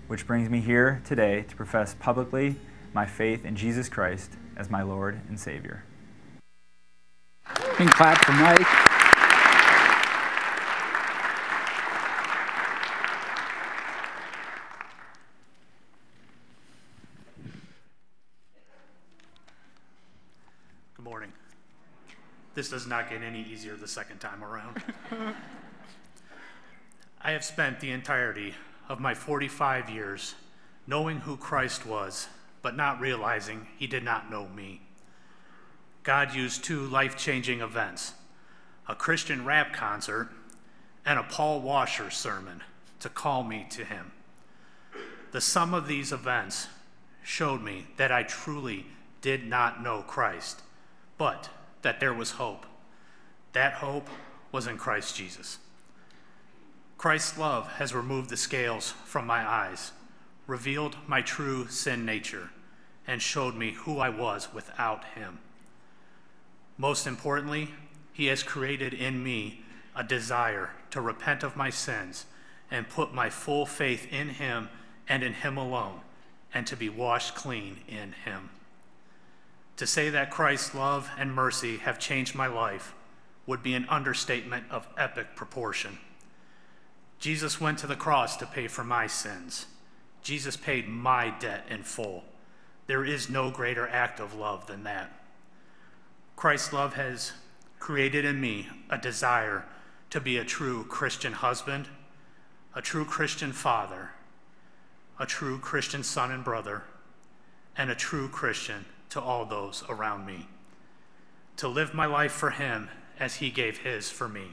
Which 0.08 0.26
brings 0.28 0.50
me 0.50 0.62
here 0.62 1.02
today 1.06 1.44
to 1.50 1.56
profess 1.56 1.96
publicly 2.00 2.56
my 2.94 3.06
faith 3.06 3.46
in 3.46 3.56
Jesus 3.56 3.90
Christ 3.90 4.32
as 4.56 4.70
my 4.70 4.84
Lord 4.84 5.20
and 5.28 5.40
Savior. 5.40 5.84
And 7.80 7.90
clap 7.90 8.24
for 8.24 8.34
Mike. 8.34 8.60
Good 20.96 21.04
morning. 21.04 21.34
This 22.54 22.70
does 22.70 22.86
not 22.86 23.10
get 23.10 23.24
any 23.24 23.42
easier 23.42 23.76
the 23.76 23.88
second 23.88 24.20
time 24.20 24.44
around. 24.44 24.84
I 27.22 27.32
have 27.32 27.44
spent 27.44 27.80
the 27.80 27.90
entirety 27.90 28.54
of 28.88 29.00
my 29.00 29.16
45 29.16 29.90
years 29.90 30.36
knowing 30.86 31.22
who 31.22 31.38
Christ 31.38 31.88
was, 31.88 32.28
but 32.62 32.78
not 32.78 33.00
realizing 33.00 33.66
he 33.78 33.88
did 33.88 34.04
not 34.04 34.30
know 34.30 34.48
me. 34.48 34.82
God 36.04 36.36
used 36.36 36.64
two 36.64 36.82
life 36.82 37.18
changing 37.18 37.62
events 37.62 38.14
a 38.88 38.96
Christian 38.96 39.46
rap 39.46 39.74
concert 39.74 40.30
and 41.06 41.18
a 41.18 41.24
Paul 41.24 41.62
Washer 41.62 42.10
sermon 42.10 42.62
to 43.00 43.08
call 43.08 43.44
me 43.44 43.66
to 43.70 43.86
him. 43.86 44.12
The 45.32 45.40
sum 45.40 45.74
of 45.74 45.88
these 45.88 46.12
events 46.12 46.68
showed 47.24 47.62
me 47.62 47.88
that 47.96 48.12
I 48.12 48.24
truly 48.24 48.86
did 49.22 49.48
not 49.48 49.82
know 49.82 50.02
Christ, 50.02 50.62
but 51.18 51.50
that 51.82 52.02
there 52.02 52.14
was 52.14 52.32
hope. 52.32 52.66
That 53.54 53.76
hope 53.76 54.10
was 54.52 54.68
in 54.68 54.78
Christ 54.78 55.16
Jesus. 55.16 55.60
Christ's 56.98 57.38
love 57.38 57.68
has 57.74 57.94
removed 57.96 58.30
the 58.30 58.38
scales 58.38 58.92
from 59.06 59.26
my 59.26 59.48
eyes, 59.48 59.94
revealed 60.46 60.98
my 61.08 61.22
true 61.22 61.68
sin 61.68 62.06
nature, 62.06 62.50
and 63.08 63.22
showed 63.22 63.56
me 63.56 63.72
who 63.72 64.00
I 64.00 64.10
was 64.10 64.54
without 64.54 65.06
him. 65.16 65.40
Most 66.78 67.06
importantly, 67.08 67.70
he 68.12 68.28
has 68.28 68.44
created 68.44 68.94
in 68.94 69.24
me 69.24 69.62
a 69.96 70.04
desire 70.04 70.72
to 70.92 71.02
repent 71.02 71.44
of 71.44 71.56
my 71.56 71.70
sins 71.70 72.26
and 72.72 72.90
put 72.90 73.14
my 73.14 73.30
full 73.30 73.66
faith 73.66 74.12
in 74.12 74.30
him 74.30 74.70
and 75.08 75.24
in 75.24 75.34
him 75.34 75.58
alone, 75.58 76.02
and 76.54 76.66
to 76.68 76.76
be 76.76 76.90
washed 76.90 77.36
clean 77.36 77.78
in 77.88 78.14
him. 78.26 78.50
To 79.78 79.88
say 79.88 80.10
that 80.10 80.32
Christ's 80.32 80.74
love 80.74 81.10
and 81.18 81.34
mercy 81.34 81.78
have 81.78 82.00
changed 82.00 82.36
my 82.36 82.48
life 82.48 82.94
would 83.46 83.62
be 83.62 83.74
an 83.74 83.88
understatement 83.90 84.66
of 84.70 84.88
epic 84.98 85.36
proportion. 85.36 85.98
Jesus 87.20 87.60
went 87.60 87.80
to 87.80 87.88
the 87.88 87.96
cross 87.96 88.38
to 88.38 88.46
pay 88.46 88.68
for 88.68 88.84
my 88.84 89.08
sins. 89.08 89.66
Jesus 90.22 90.56
paid 90.56 90.88
my 90.88 91.30
debt 91.40 91.66
in 91.70 91.84
full. 91.84 92.24
There 92.88 93.04
is 93.04 93.30
no 93.30 93.52
greater 93.52 93.88
act 93.88 94.20
of 94.20 94.34
love 94.34 94.68
than 94.68 94.84
that. 94.84 95.23
Christ's 96.44 96.74
love 96.74 96.96
has 96.96 97.32
created 97.80 98.26
in 98.26 98.42
me 98.42 98.68
a 98.90 98.98
desire 98.98 99.64
to 100.10 100.20
be 100.20 100.36
a 100.36 100.44
true 100.44 100.84
Christian 100.84 101.32
husband, 101.32 101.88
a 102.76 102.82
true 102.82 103.06
Christian 103.06 103.54
father, 103.54 104.10
a 105.18 105.26
true 105.26 105.58
Christian 105.58 106.04
son 106.04 106.32
and 106.32 106.44
brother, 106.44 106.84
and 107.78 107.90
a 107.90 107.96
true 107.96 108.28
Christian 108.28 108.84
to 109.12 109.22
all 109.22 109.46
those 109.46 109.86
around 109.88 110.26
me. 110.26 110.50
To 111.56 111.70
live 111.70 111.94
my 111.94 112.08
life 112.08 112.34
for 112.34 112.50
Him 112.50 112.90
as 113.18 113.36
He 113.36 113.50
gave 113.50 113.78
His 113.78 114.10
for 114.10 114.28
me. 114.28 114.48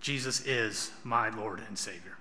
Jesus 0.00 0.46
is 0.46 0.92
my 1.02 1.30
Lord 1.30 1.60
and 1.66 1.76
Savior. 1.76 2.17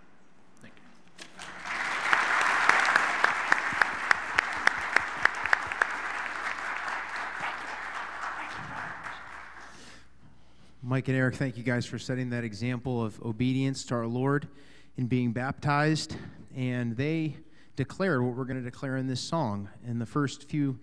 Mike 10.90 11.10
and 11.10 11.18
Eric, 11.18 11.36
thank 11.36 11.58
you 11.58 11.64
guys 11.64 11.86
for 11.86 12.00
setting 12.00 12.30
that 12.30 12.46
example 12.46 13.04
of 13.04 13.22
obedience 13.22 13.84
to 13.84 13.94
our 13.94 14.08
Lord 14.08 14.48
in 14.96 15.06
being 15.08 15.34
baptized. 15.34 16.16
And 16.56 16.96
they 16.96 17.36
declared 17.76 18.24
what 18.24 18.38
we're 18.38 18.46
going 18.46 18.64
to 18.64 18.64
declare 18.64 18.96
in 18.96 19.06
this 19.06 19.20
song 19.20 19.68
in 19.86 20.00
the 20.00 20.06
first 20.06 20.48
few 20.48 20.80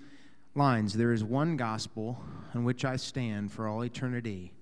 lines 0.54 0.92
There 0.92 1.14
is 1.14 1.24
one 1.24 1.56
gospel 1.56 2.22
on 2.54 2.64
which 2.64 2.84
I 2.84 2.96
stand 2.96 3.50
for 3.50 3.66
all 3.66 3.82
eternity. 3.82 4.52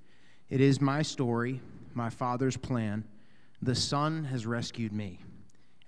It 0.48 0.60
is 0.60 0.80
my 0.80 1.02
story, 1.02 1.60
my 1.92 2.08
Father's 2.08 2.56
plan. 2.56 3.02
The 3.60 3.74
Son 3.74 4.22
has 4.26 4.46
rescued 4.46 4.92
me. 4.92 5.18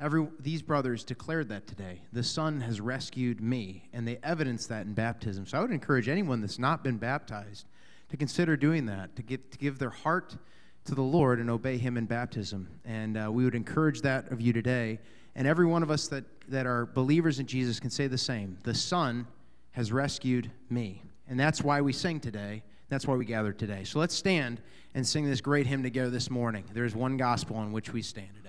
Every, 0.01 0.27
these 0.41 0.63
brothers 0.63 1.05
declared 1.05 1.49
that 1.51 1.69
today. 1.69 2.01
The 2.13 2.25
Son 2.25 2.61
has 2.63 2.81
rescued 2.81 3.41
me, 3.41 3.89
and 3.93 4.05
they 4.09 4.19
evidenced 4.25 4.69
that 4.71 4.87
in 4.87 4.95
baptism. 4.95 5.47
So 5.47 5.59
I 5.59 5.61
would 5.61 5.71
encourage 5.71 6.09
anyone 6.09 6.41
that's 6.41 6.59
not 6.59 6.83
been 6.83 6.99
baptized 6.99 7.67
to 8.15 8.19
consider 8.19 8.57
doing 8.57 8.87
that, 8.87 9.17
to, 9.17 9.23
get, 9.23 9.51
to 9.51 9.59
give 9.59 9.81
their 9.81 9.91
heart 9.91 10.37
to 10.85 10.95
the 10.95 11.03
Lord 11.03 11.41
and 11.41 11.51
obey 11.51 11.79
Him 11.79 11.97
in 11.97 12.07
baptism. 12.07 12.69
And 12.85 13.17
uh, 13.17 13.29
we 13.29 13.43
would 13.43 13.57
encourage 13.57 14.03
that 14.03 14.31
of 14.31 14.41
you 14.41 14.53
today. 14.53 15.01
And 15.35 15.49
every 15.49 15.67
one 15.67 15.83
of 15.83 15.91
us 15.91 16.07
that, 16.09 16.23
that 16.47 16.65
are 16.65 16.87
believers 16.87 17.41
in 17.41 17.47
Jesus 17.47 17.81
can 17.81 17.91
say 17.91 18.07
the 18.07 18.17
same 18.17 18.57
The 18.63 18.73
Son 18.73 19.27
has 19.73 19.91
rescued 19.91 20.49
me. 20.71 21.03
And 21.29 21.41
that's 21.41 21.61
why 21.63 21.81
we 21.81 21.93
sing 21.93 22.21
today. 22.21 22.63
That's 22.89 23.05
why 23.05 23.17
we 23.17 23.25
gather 23.25 23.53
today. 23.53 23.83
So 23.83 23.99
let's 23.99 24.15
stand 24.15 24.61
and 24.95 25.05
sing 25.05 25.29
this 25.29 25.41
great 25.41 25.67
hymn 25.67 25.83
together 25.83 26.11
this 26.11 26.31
morning. 26.31 26.67
There 26.73 26.85
is 26.85 26.95
one 26.95 27.17
gospel 27.17 27.57
on 27.57 27.73
which 27.73 27.93
we 27.93 28.03
stand 28.03 28.44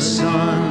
plan. 0.00 0.69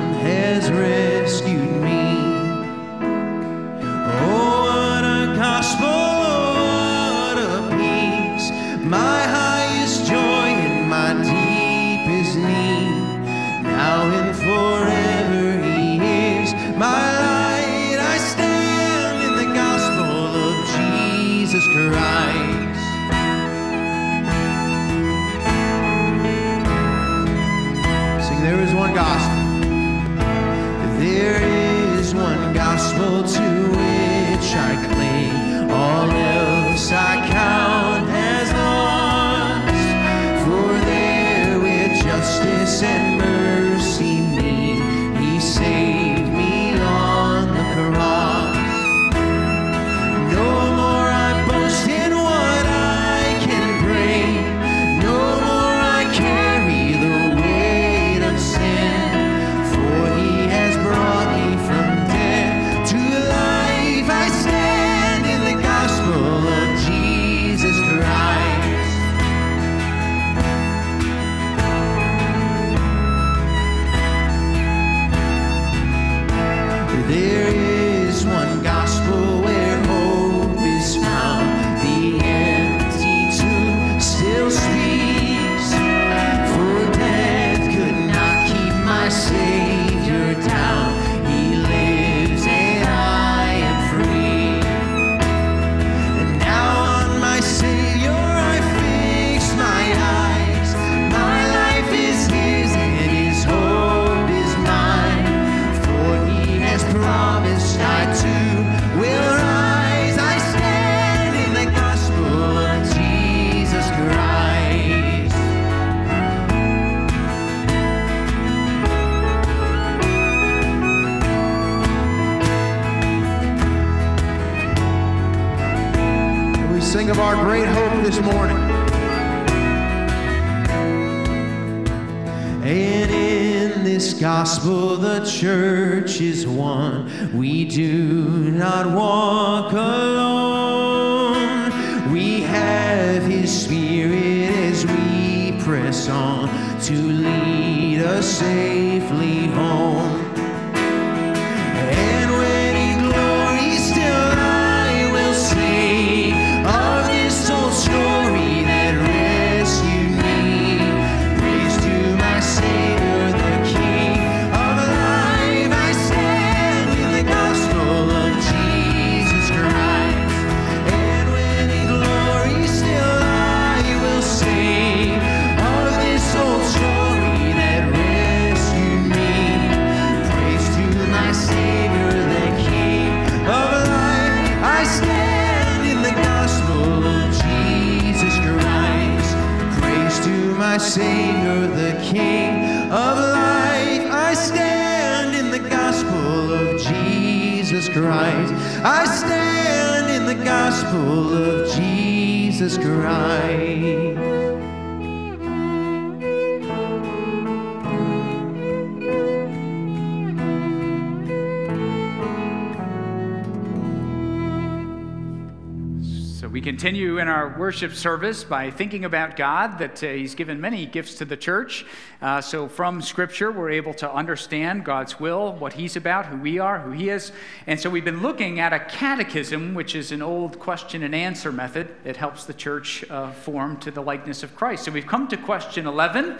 Worship 217.59 217.93
service 217.93 218.43
by 218.43 218.71
thinking 218.71 219.05
about 219.05 219.35
God, 219.35 219.77
that 219.77 220.01
uh, 220.01 220.07
He's 220.07 220.33
given 220.33 220.59
many 220.61 220.85
gifts 220.85 221.15
to 221.15 221.25
the 221.25 221.37
church. 221.37 221.85
Uh, 222.21 222.39
so 222.39 222.67
from 222.67 223.01
Scripture, 223.01 223.51
we're 223.51 223.69
able 223.69 223.93
to 223.95 224.11
understand 224.11 224.85
God's 224.85 225.19
will, 225.19 225.53
what 225.53 225.73
He's 225.73 225.95
about, 225.95 226.25
who 226.25 226.37
we 226.37 226.57
are, 226.57 226.79
who 226.79 226.91
He 226.91 227.09
is. 227.09 227.33
And 227.67 227.79
so 227.79 227.89
we've 227.89 228.05
been 228.05 228.21
looking 228.21 228.59
at 228.59 228.71
a 228.71 228.79
catechism, 228.79 229.75
which 229.75 229.93
is 229.93 230.11
an 230.11 230.21
old 230.21 230.57
question 230.57 231.03
and 231.03 231.13
answer 231.13 231.51
method 231.51 231.89
that 232.05 232.17
helps 232.17 232.45
the 232.45 232.53
church 232.53 233.03
uh, 233.11 233.31
form 233.31 233.77
to 233.81 233.91
the 233.91 234.01
likeness 234.01 234.41
of 234.41 234.55
Christ. 234.55 234.85
So 234.85 234.91
we've 234.91 235.05
come 235.05 235.27
to 235.27 235.37
question 235.37 235.85
11. 235.85 236.39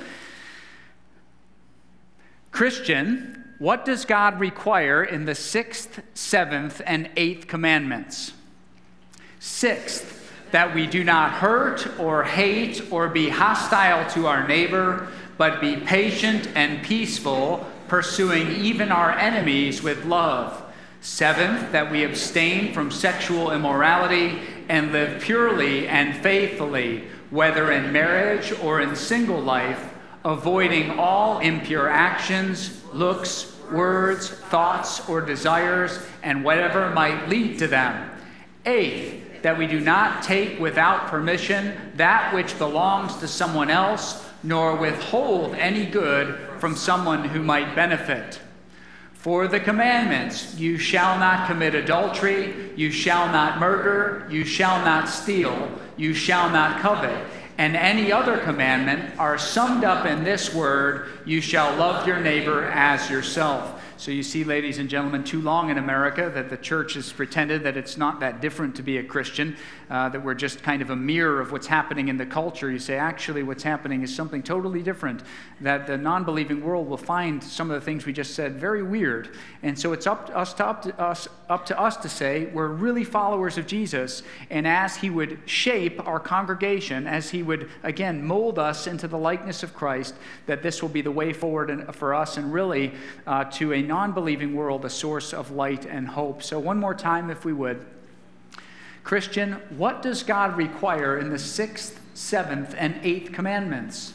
Christian, 2.51 3.43
what 3.59 3.83
does 3.83 4.05
God 4.05 4.39
require 4.39 5.03
in 5.03 5.25
the 5.25 5.35
sixth, 5.35 6.01
seventh, 6.13 6.81
and 6.85 7.09
eighth 7.17 7.47
commandments? 7.47 8.31
Sixth, 9.39 10.18
that 10.51 10.73
we 10.73 10.87
do 10.87 11.03
not 11.03 11.31
hurt 11.31 11.87
or 11.99 12.23
hate 12.23 12.91
or 12.91 13.09
be 13.09 13.29
hostile 13.29 14.09
to 14.11 14.27
our 14.27 14.47
neighbor, 14.47 15.07
but 15.37 15.61
be 15.61 15.77
patient 15.77 16.49
and 16.55 16.83
peaceful, 16.83 17.65
pursuing 17.87 18.51
even 18.55 18.91
our 18.91 19.11
enemies 19.11 19.81
with 19.81 20.05
love. 20.05 20.63
Seventh, 21.01 21.71
that 21.71 21.89
we 21.91 22.03
abstain 22.03 22.73
from 22.73 22.91
sexual 22.91 23.51
immorality 23.51 24.39
and 24.67 24.91
live 24.91 25.21
purely 25.21 25.87
and 25.87 26.15
faithfully, 26.17 27.05
whether 27.29 27.71
in 27.71 27.93
marriage 27.93 28.51
or 28.61 28.81
in 28.81 28.95
single 28.95 29.39
life, 29.39 29.93
avoiding 30.25 30.99
all 30.99 31.39
impure 31.39 31.87
actions, 31.87 32.83
looks, 32.93 33.55
words, 33.71 34.29
thoughts, 34.29 35.07
or 35.07 35.21
desires, 35.21 35.99
and 36.23 36.43
whatever 36.43 36.89
might 36.89 37.29
lead 37.29 37.59
to 37.59 37.67
them. 37.67 38.09
Eighth, 38.65 39.28
that 39.41 39.57
we 39.57 39.67
do 39.67 39.79
not 39.79 40.23
take 40.23 40.59
without 40.59 41.07
permission 41.07 41.75
that 41.95 42.33
which 42.33 42.57
belongs 42.57 43.15
to 43.17 43.27
someone 43.27 43.69
else, 43.69 44.25
nor 44.43 44.75
withhold 44.75 45.55
any 45.55 45.85
good 45.85 46.37
from 46.59 46.75
someone 46.75 47.25
who 47.25 47.41
might 47.41 47.75
benefit. 47.75 48.39
For 49.13 49.47
the 49.49 49.59
commandments, 49.59 50.55
you 50.57 50.77
shall 50.77 51.19
not 51.19 51.47
commit 51.47 51.75
adultery, 51.75 52.71
you 52.75 52.89
shall 52.89 53.27
not 53.27 53.59
murder, 53.59 54.25
you 54.29 54.45
shall 54.45 54.83
not 54.85 55.09
steal, 55.09 55.69
you 55.97 56.13
shall 56.13 56.49
not 56.49 56.79
covet, 56.79 57.25
and 57.57 57.75
any 57.75 58.09
other 58.13 58.37
commandment 58.37 59.19
are 59.19 59.37
summed 59.37 59.83
up 59.83 60.05
in 60.05 60.23
this 60.23 60.53
word, 60.53 61.09
you 61.25 61.41
shall 61.41 61.75
love 61.75 62.07
your 62.07 62.21
neighbor 62.21 62.63
as 62.71 63.09
yourself. 63.09 63.78
So 63.99 64.11
you 64.11 64.23
see, 64.23 64.45
ladies 64.45 64.77
and 64.77 64.89
gentlemen, 64.89 65.25
too 65.25 65.41
long 65.41 65.69
in 65.69 65.77
America 65.77 66.31
that 66.33 66.49
the 66.49 66.55
church 66.55 66.93
has 66.93 67.11
pretended 67.11 67.63
that 67.63 67.75
it's 67.75 67.97
not 67.97 68.21
that 68.21 68.39
different 68.39 68.77
to 68.77 68.81
be 68.81 68.97
a 68.97 69.03
Christian, 69.03 69.57
uh, 69.89 70.09
that 70.09 70.23
we're 70.23 70.35
just 70.35 70.61
kind 70.61 70.81
of 70.81 70.89
a 70.89 70.95
mirror 70.95 71.41
of 71.41 71.51
what's 71.51 71.67
happening 71.67 72.09
in 72.09 72.17
the 72.17 72.25
culture. 72.25 72.71
You 72.71 72.79
say, 72.79 72.97
actually, 72.97 73.43
what's 73.43 73.63
happening 73.63 74.03
is 74.03 74.13
something 74.15 74.43
totally 74.43 74.83
different, 74.83 75.23
that 75.61 75.87
the 75.87 75.97
non 75.97 76.23
believing 76.23 76.63
world 76.63 76.87
will 76.87 76.97
find 76.97 77.43
some 77.43 77.71
of 77.71 77.79
the 77.79 77.85
things 77.85 78.05
we 78.05 78.13
just 78.13 78.35
said 78.35 78.57
very 78.57 78.83
weird. 78.83 79.35
And 79.63 79.77
so 79.77 79.93
it's 79.93 80.05
up 80.05 80.27
to 80.27 80.37
us 80.37 80.53
to, 80.55 80.65
up 80.65 80.81
to 80.83 80.99
us, 80.99 81.27
up 81.49 81.65
to 81.67 81.79
us 81.79 81.97
to 81.97 82.09
say 82.09 82.45
we're 82.47 82.67
really 82.67 83.03
followers 83.03 83.57
of 83.57 83.65
Jesus, 83.65 84.23
and 84.49 84.67
as 84.67 84.97
He 84.97 85.09
would 85.09 85.39
shape 85.45 86.05
our 86.07 86.19
congregation, 86.19 87.07
as 87.07 87.29
He 87.29 87.41
would, 87.41 87.69
again, 87.83 88.23
mold 88.23 88.59
us 88.59 88.87
into 88.87 89.07
the 89.07 89.17
likeness 89.17 89.63
of 89.63 89.73
Christ, 89.73 90.15
that 90.45 90.61
this 90.61 90.81
will 90.81 90.89
be 90.89 91.01
the 91.01 91.11
way 91.11 91.33
forward 91.33 91.95
for 91.95 92.13
us 92.13 92.37
and 92.37 92.53
really 92.53 92.93
uh, 93.25 93.45
to 93.45 93.73
a 93.73 93.81
non 93.81 94.11
believing 94.11 94.55
world 94.55 94.85
a 94.85 94.89
source 94.89 95.33
of 95.33 95.51
light 95.51 95.85
and 95.85 96.07
hope. 96.07 96.43
So, 96.43 96.59
one 96.59 96.77
more 96.77 96.95
time, 96.95 97.29
if 97.29 97.43
we 97.45 97.53
would. 97.53 97.85
Christian, 99.09 99.53
what 99.75 100.03
does 100.03 100.21
God 100.21 100.55
require 100.55 101.17
in 101.17 101.31
the 101.31 101.39
sixth, 101.39 101.99
seventh, 102.13 102.75
and 102.77 102.93
eighth 103.01 103.31
commandments? 103.31 104.13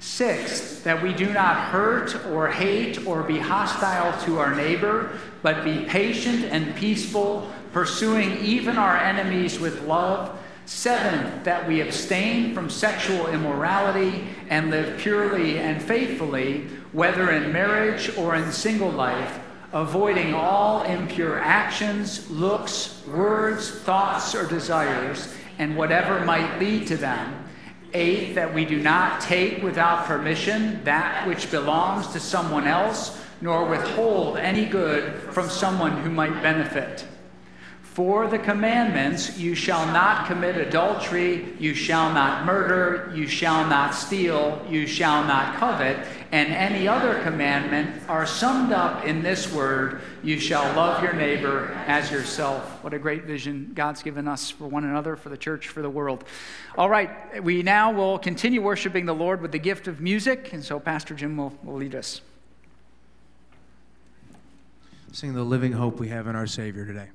Sixth, 0.00 0.82
that 0.82 1.00
we 1.00 1.12
do 1.12 1.32
not 1.32 1.68
hurt 1.68 2.26
or 2.26 2.48
hate 2.48 3.06
or 3.06 3.22
be 3.22 3.38
hostile 3.38 4.20
to 4.24 4.40
our 4.40 4.52
neighbor, 4.52 5.16
but 5.42 5.62
be 5.62 5.84
patient 5.84 6.42
and 6.46 6.74
peaceful, 6.74 7.48
pursuing 7.70 8.38
even 8.38 8.76
our 8.76 8.96
enemies 8.96 9.60
with 9.60 9.82
love. 9.82 10.36
Seventh, 10.64 11.44
that 11.44 11.68
we 11.68 11.80
abstain 11.80 12.52
from 12.52 12.68
sexual 12.68 13.28
immorality 13.28 14.26
and 14.48 14.72
live 14.72 14.98
purely 14.98 15.60
and 15.60 15.80
faithfully, 15.80 16.66
whether 16.90 17.30
in 17.30 17.52
marriage 17.52 18.10
or 18.18 18.34
in 18.34 18.50
single 18.50 18.90
life, 18.90 19.38
avoiding 19.76 20.32
all 20.32 20.82
impure 20.84 21.38
actions, 21.38 22.30
looks, 22.30 23.02
words, 23.06 23.70
thoughts, 23.70 24.34
or 24.34 24.46
desires, 24.46 25.34
and 25.58 25.76
whatever 25.76 26.24
might 26.24 26.58
lead 26.58 26.86
to 26.86 26.96
them. 26.96 27.44
Eight, 27.92 28.34
that 28.34 28.54
we 28.54 28.64
do 28.64 28.78
not 28.78 29.20
take 29.20 29.62
without 29.62 30.06
permission 30.06 30.82
that 30.84 31.26
which 31.26 31.50
belongs 31.50 32.06
to 32.08 32.20
someone 32.20 32.66
else, 32.66 33.22
nor 33.42 33.66
withhold 33.66 34.38
any 34.38 34.64
good 34.64 35.12
from 35.34 35.50
someone 35.50 36.02
who 36.02 36.08
might 36.10 36.42
benefit. 36.42 37.06
For 37.82 38.28
the 38.28 38.38
commandments, 38.38 39.38
you 39.38 39.54
shall 39.54 39.84
not 39.86 40.26
commit 40.26 40.56
adultery, 40.56 41.54
you 41.58 41.74
shall 41.74 42.12
not 42.14 42.46
murder, 42.46 43.12
you 43.14 43.26
shall 43.26 43.66
not 43.66 43.94
steal, 43.94 44.66
you 44.70 44.86
shall 44.86 45.24
not 45.24 45.56
covet 45.56 45.98
and 46.32 46.52
any 46.52 46.88
other 46.88 47.22
commandment 47.22 48.02
are 48.08 48.26
summed 48.26 48.72
up 48.72 49.04
in 49.04 49.22
this 49.22 49.52
word 49.52 50.00
you 50.22 50.38
shall 50.40 50.64
love 50.74 51.02
your 51.02 51.12
neighbor 51.12 51.72
as 51.86 52.10
yourself. 52.10 52.82
What 52.82 52.92
a 52.94 52.98
great 52.98 53.24
vision 53.24 53.72
God's 53.74 54.02
given 54.02 54.26
us 54.26 54.50
for 54.50 54.66
one 54.66 54.84
another, 54.84 55.16
for 55.16 55.28
the 55.28 55.36
church, 55.36 55.68
for 55.68 55.82
the 55.82 55.90
world. 55.90 56.24
All 56.76 56.90
right, 56.90 57.42
we 57.42 57.62
now 57.62 57.92
will 57.92 58.18
continue 58.18 58.60
worshiping 58.60 59.06
the 59.06 59.14
Lord 59.14 59.40
with 59.40 59.52
the 59.52 59.58
gift 59.58 59.86
of 59.88 60.00
music, 60.00 60.52
and 60.52 60.64
so 60.64 60.80
Pastor 60.80 61.14
Jim 61.14 61.36
will, 61.36 61.52
will 61.62 61.76
lead 61.76 61.94
us. 61.94 62.20
Sing 65.12 65.32
the 65.32 65.44
living 65.44 65.72
hope 65.72 65.98
we 65.98 66.08
have 66.08 66.26
in 66.26 66.36
our 66.36 66.46
Savior 66.46 66.84
today. 66.84 67.08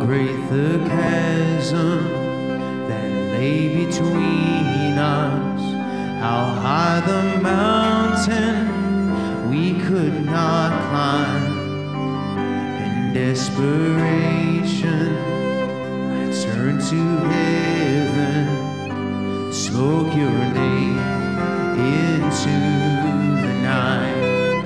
great 0.00 0.36
the 0.50 0.78
chasm 0.88 2.04
that 2.88 3.10
lay 3.32 3.84
between 3.84 4.98
us, 4.98 5.62
how 6.20 6.44
high 6.60 7.00
the 7.00 7.40
mountain 7.40 8.68
we 9.50 9.78
could 9.80 10.24
not 10.24 10.70
climb. 10.88 11.44
In 12.84 13.12
desperation, 13.14 15.08
I 16.12 16.14
turned 16.44 16.80
to 16.92 17.02
heaven, 17.32 18.44
spoke 19.52 20.14
your 20.14 20.30
name 20.30 20.98
into 21.78 22.56
the 23.42 23.52
night, 23.62 24.62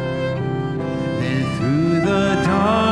then 1.21 1.43
through 1.57 2.01
the 2.01 2.43
dark. 2.45 2.90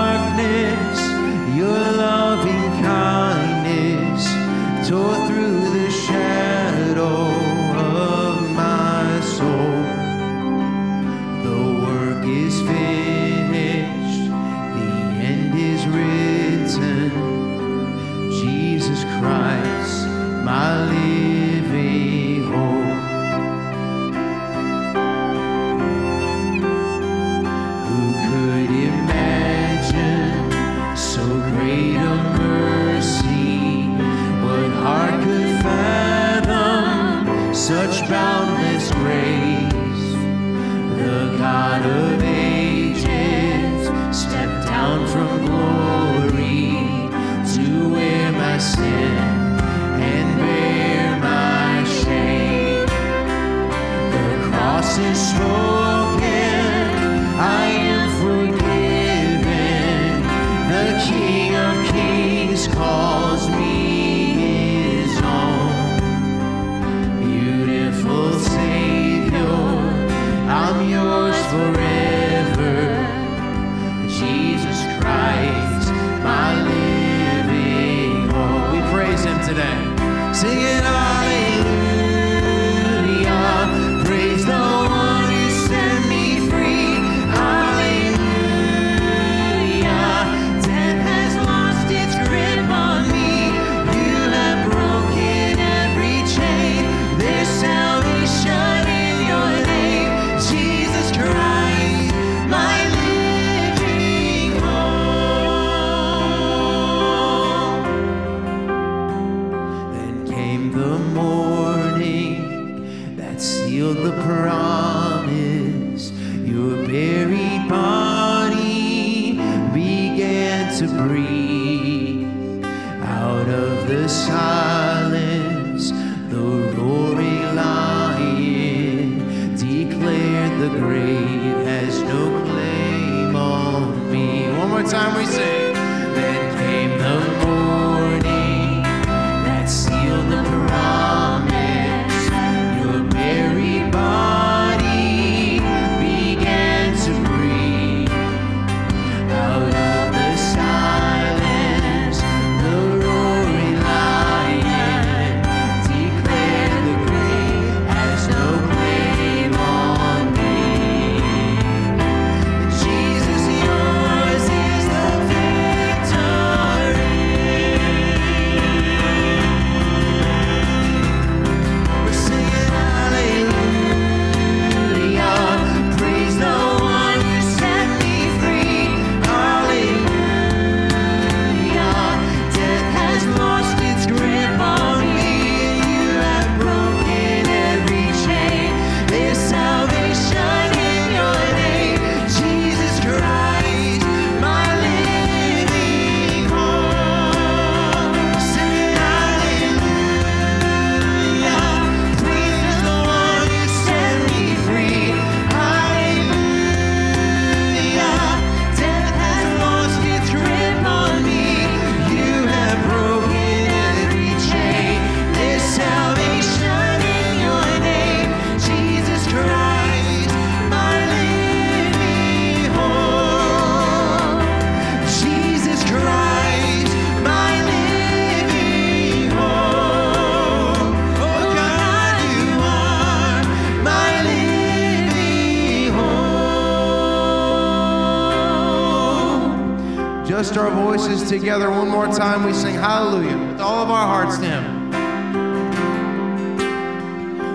Just 240.38 240.56
our 240.56 240.70
voices 240.70 241.28
together 241.28 241.68
one 241.68 241.88
more 241.88 242.06
time. 242.06 242.44
We 242.44 242.52
sing 242.52 242.76
hallelujah 242.76 243.36
with 243.36 243.60
all 243.60 243.82
of 243.82 243.90
our 243.90 244.06
hearts 244.06 244.38
to 244.38 244.46
Him. 244.46 244.90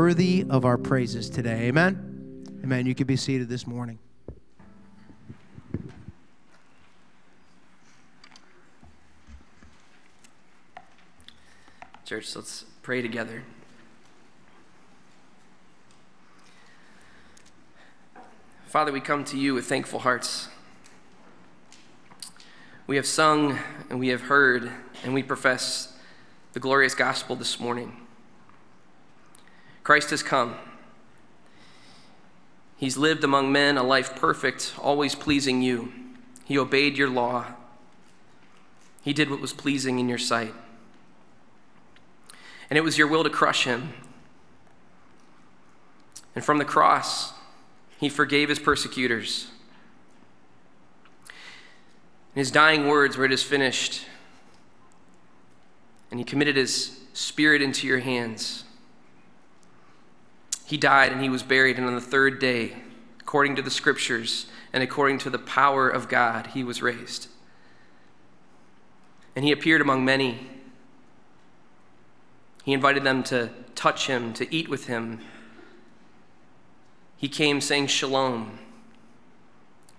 Worthy 0.05 0.45
of 0.51 0.65
our 0.65 0.77
praises 0.77 1.31
today. 1.31 1.61
Amen. 1.61 2.45
Amen. 2.63 2.85
You 2.85 2.93
can 2.93 3.07
be 3.07 3.15
seated 3.15 3.49
this 3.49 3.65
morning. 3.65 3.97
Church, 12.05 12.35
let's 12.35 12.65
pray 12.83 13.01
together. 13.01 13.41
Father, 18.67 18.91
we 18.91 19.01
come 19.01 19.25
to 19.25 19.39
you 19.39 19.55
with 19.55 19.65
thankful 19.65 19.97
hearts. 19.97 20.49
We 22.85 22.97
have 22.97 23.07
sung 23.07 23.57
and 23.89 23.99
we 23.99 24.09
have 24.09 24.21
heard 24.21 24.69
and 25.03 25.15
we 25.15 25.23
profess 25.23 25.97
the 26.53 26.59
glorious 26.59 26.93
gospel 26.93 27.35
this 27.35 27.59
morning. 27.59 28.04
Christ 29.85 30.09
has 30.09 30.23
come. 30.23 30.55
He's 32.75 32.97
lived 32.97 33.23
among 33.23 33.51
men 33.51 33.77
a 33.77 33.83
life 33.83 34.15
perfect, 34.15 34.73
always 34.81 35.13
pleasing 35.13 35.61
you. 35.61 35.93
He 36.43 36.57
obeyed 36.57 36.97
your 36.97 37.07
law. 37.07 37.53
He 39.03 39.13
did 39.13 39.29
what 39.29 39.39
was 39.39 39.53
pleasing 39.53 39.99
in 39.99 40.09
your 40.09 40.17
sight. 40.17 40.55
And 42.67 42.77
it 42.77 42.83
was 42.83 42.97
your 42.97 43.07
will 43.07 43.23
to 43.23 43.29
crush 43.29 43.65
him. 43.65 43.93
And 46.33 46.43
from 46.43 46.57
the 46.57 46.65
cross, 46.65 47.33
he 47.99 48.09
forgave 48.09 48.49
his 48.49 48.57
persecutors. 48.57 49.51
His 52.33 52.49
dying 52.49 52.87
words 52.87 53.17
were, 53.17 53.25
It 53.25 53.31
is 53.31 53.43
finished. 53.43 54.07
And 56.09 56.19
he 56.19 56.23
committed 56.23 56.55
his 56.55 57.01
spirit 57.13 57.61
into 57.61 57.85
your 57.85 57.99
hands. 57.99 58.64
He 60.65 60.77
died 60.77 61.11
and 61.11 61.21
he 61.21 61.29
was 61.29 61.43
buried, 61.43 61.77
and 61.77 61.87
on 61.87 61.95
the 61.95 62.01
third 62.01 62.39
day, 62.39 62.77
according 63.19 63.55
to 63.55 63.61
the 63.61 63.71
scriptures 63.71 64.47
and 64.73 64.81
according 64.81 65.19
to 65.19 65.29
the 65.29 65.39
power 65.39 65.87
of 65.87 66.09
God, 66.09 66.47
he 66.47 66.63
was 66.63 66.81
raised. 66.81 67.27
And 69.35 69.45
he 69.45 69.51
appeared 69.51 69.81
among 69.81 70.03
many. 70.03 70.49
He 72.63 72.73
invited 72.73 73.03
them 73.03 73.23
to 73.23 73.51
touch 73.75 74.07
him, 74.07 74.33
to 74.33 74.53
eat 74.53 74.67
with 74.67 74.87
him. 74.87 75.21
He 77.17 77.29
came 77.29 77.61
saying, 77.61 77.87
Shalom. 77.87 78.59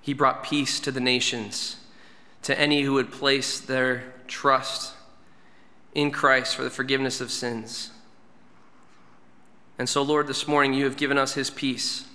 He 0.01 0.13
brought 0.13 0.45
peace 0.45 0.81
to 0.81 0.91
the 0.91 1.01
nations, 1.01 1.77
to 2.43 2.59
any 2.59 2.83
who 2.83 2.95
would 2.95 3.11
place 3.11 3.61
their 3.61 4.15
trust 4.27 4.95
in 5.95 6.11
Christ 6.11 6.55
for 6.55 6.63
the 6.63 6.71
forgiveness 6.71 7.21
of 7.21 7.31
sins. 7.31 7.91
And 9.79 9.89
so, 9.89 10.03
Lord, 10.03 10.27
this 10.27 10.49
morning 10.49 10.73
you 10.73 10.85
have 10.85 10.97
given 10.97 11.19
us 11.19 11.35
his 11.35 11.51
peace. 11.51 12.07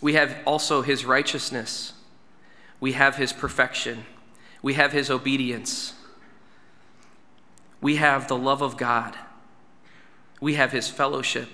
We 0.00 0.14
have 0.14 0.36
also 0.46 0.82
his 0.82 1.04
righteousness. 1.04 1.92
We 2.80 2.92
have 2.92 3.16
his 3.16 3.32
perfection. 3.32 4.04
We 4.62 4.74
have 4.74 4.92
his 4.92 5.10
obedience. 5.10 5.94
We 7.80 7.96
have 7.96 8.28
the 8.28 8.36
love 8.36 8.62
of 8.62 8.76
God. 8.76 9.16
We 10.40 10.54
have 10.54 10.72
his 10.72 10.88
fellowship. 10.88 11.48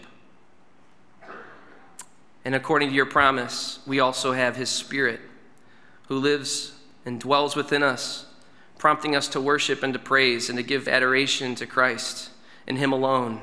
And 2.45 2.55
according 2.55 2.91
to 2.91 2.95
your 2.95 3.07
promise, 3.07 3.81
we 3.87 4.01
also 4.01 4.33
have 4.33 4.57
his 4.57 4.71
spirit 4.71 5.21
who 6.09 6.19
lives 6.19 6.73
and 7.05 7.21
dwells 7.21 7.55
within 7.55 7.83
us, 7.83 8.27
prompting 8.79 9.15
us 9.15 9.29
to 9.29 9.41
worship 9.41 9.83
and 9.83 9.93
to 9.93 9.99
praise 9.99 10.49
and 10.49 10.57
to 10.57 10.63
give 10.63 10.89
adoration 10.89 11.55
to 11.57 11.67
Christ 11.67 12.31
and 12.67 12.79
him 12.79 12.93
alone. 12.93 13.41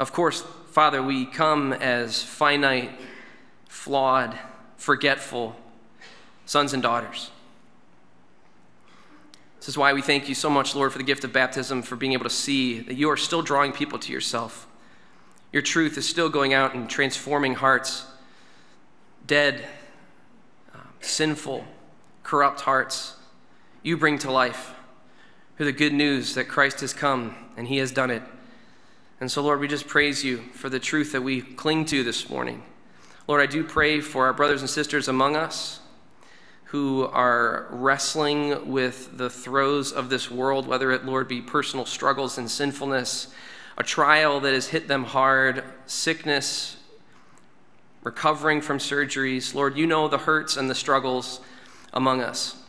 Of 0.00 0.14
course, 0.14 0.40
Father, 0.70 1.02
we 1.02 1.26
come 1.26 1.74
as 1.74 2.22
finite, 2.22 2.90
flawed, 3.68 4.34
forgetful 4.78 5.54
sons 6.46 6.72
and 6.72 6.82
daughters. 6.82 7.30
This 9.58 9.68
is 9.68 9.76
why 9.76 9.92
we 9.92 10.00
thank 10.00 10.26
you 10.26 10.34
so 10.34 10.48
much, 10.48 10.74
Lord, 10.74 10.90
for 10.90 10.96
the 10.96 11.04
gift 11.04 11.22
of 11.24 11.34
baptism, 11.34 11.82
for 11.82 11.96
being 11.96 12.14
able 12.14 12.24
to 12.24 12.30
see 12.30 12.80
that 12.80 12.94
you 12.94 13.10
are 13.10 13.16
still 13.18 13.42
drawing 13.42 13.72
people 13.72 13.98
to 13.98 14.10
yourself. 14.10 14.66
Your 15.52 15.60
truth 15.60 15.98
is 15.98 16.08
still 16.08 16.30
going 16.30 16.54
out 16.54 16.74
and 16.74 16.88
transforming 16.88 17.56
hearts, 17.56 18.06
dead, 19.26 19.66
uh, 20.74 20.78
sinful, 21.02 21.66
corrupt 22.22 22.62
hearts. 22.62 23.16
You 23.82 23.98
bring 23.98 24.16
to 24.20 24.32
life 24.32 24.72
through 25.58 25.66
the 25.66 25.72
good 25.72 25.92
news 25.92 26.34
that 26.36 26.44
Christ 26.48 26.80
has 26.80 26.94
come 26.94 27.34
and 27.58 27.68
he 27.68 27.76
has 27.76 27.92
done 27.92 28.10
it. 28.10 28.22
And 29.20 29.30
so, 29.30 29.42
Lord, 29.42 29.60
we 29.60 29.68
just 29.68 29.86
praise 29.86 30.24
you 30.24 30.38
for 30.54 30.70
the 30.70 30.80
truth 30.80 31.12
that 31.12 31.20
we 31.20 31.42
cling 31.42 31.84
to 31.86 32.02
this 32.02 32.30
morning. 32.30 32.62
Lord, 33.28 33.42
I 33.42 33.46
do 33.46 33.62
pray 33.62 34.00
for 34.00 34.24
our 34.24 34.32
brothers 34.32 34.62
and 34.62 34.70
sisters 34.70 35.08
among 35.08 35.36
us 35.36 35.80
who 36.64 37.04
are 37.04 37.66
wrestling 37.70 38.70
with 38.70 39.18
the 39.18 39.28
throes 39.28 39.92
of 39.92 40.08
this 40.08 40.30
world, 40.30 40.66
whether 40.66 40.90
it, 40.92 41.04
Lord, 41.04 41.28
be 41.28 41.42
personal 41.42 41.84
struggles 41.84 42.38
and 42.38 42.50
sinfulness, 42.50 43.28
a 43.76 43.82
trial 43.82 44.40
that 44.40 44.54
has 44.54 44.68
hit 44.68 44.88
them 44.88 45.04
hard, 45.04 45.64
sickness, 45.84 46.76
recovering 48.02 48.60
from 48.60 48.78
surgeries. 48.78 49.54
Lord, 49.54 49.76
you 49.76 49.86
know 49.86 50.08
the 50.08 50.18
hurts 50.18 50.56
and 50.56 50.70
the 50.70 50.74
struggles 50.74 51.40
among 51.92 52.22
us. 52.22 52.59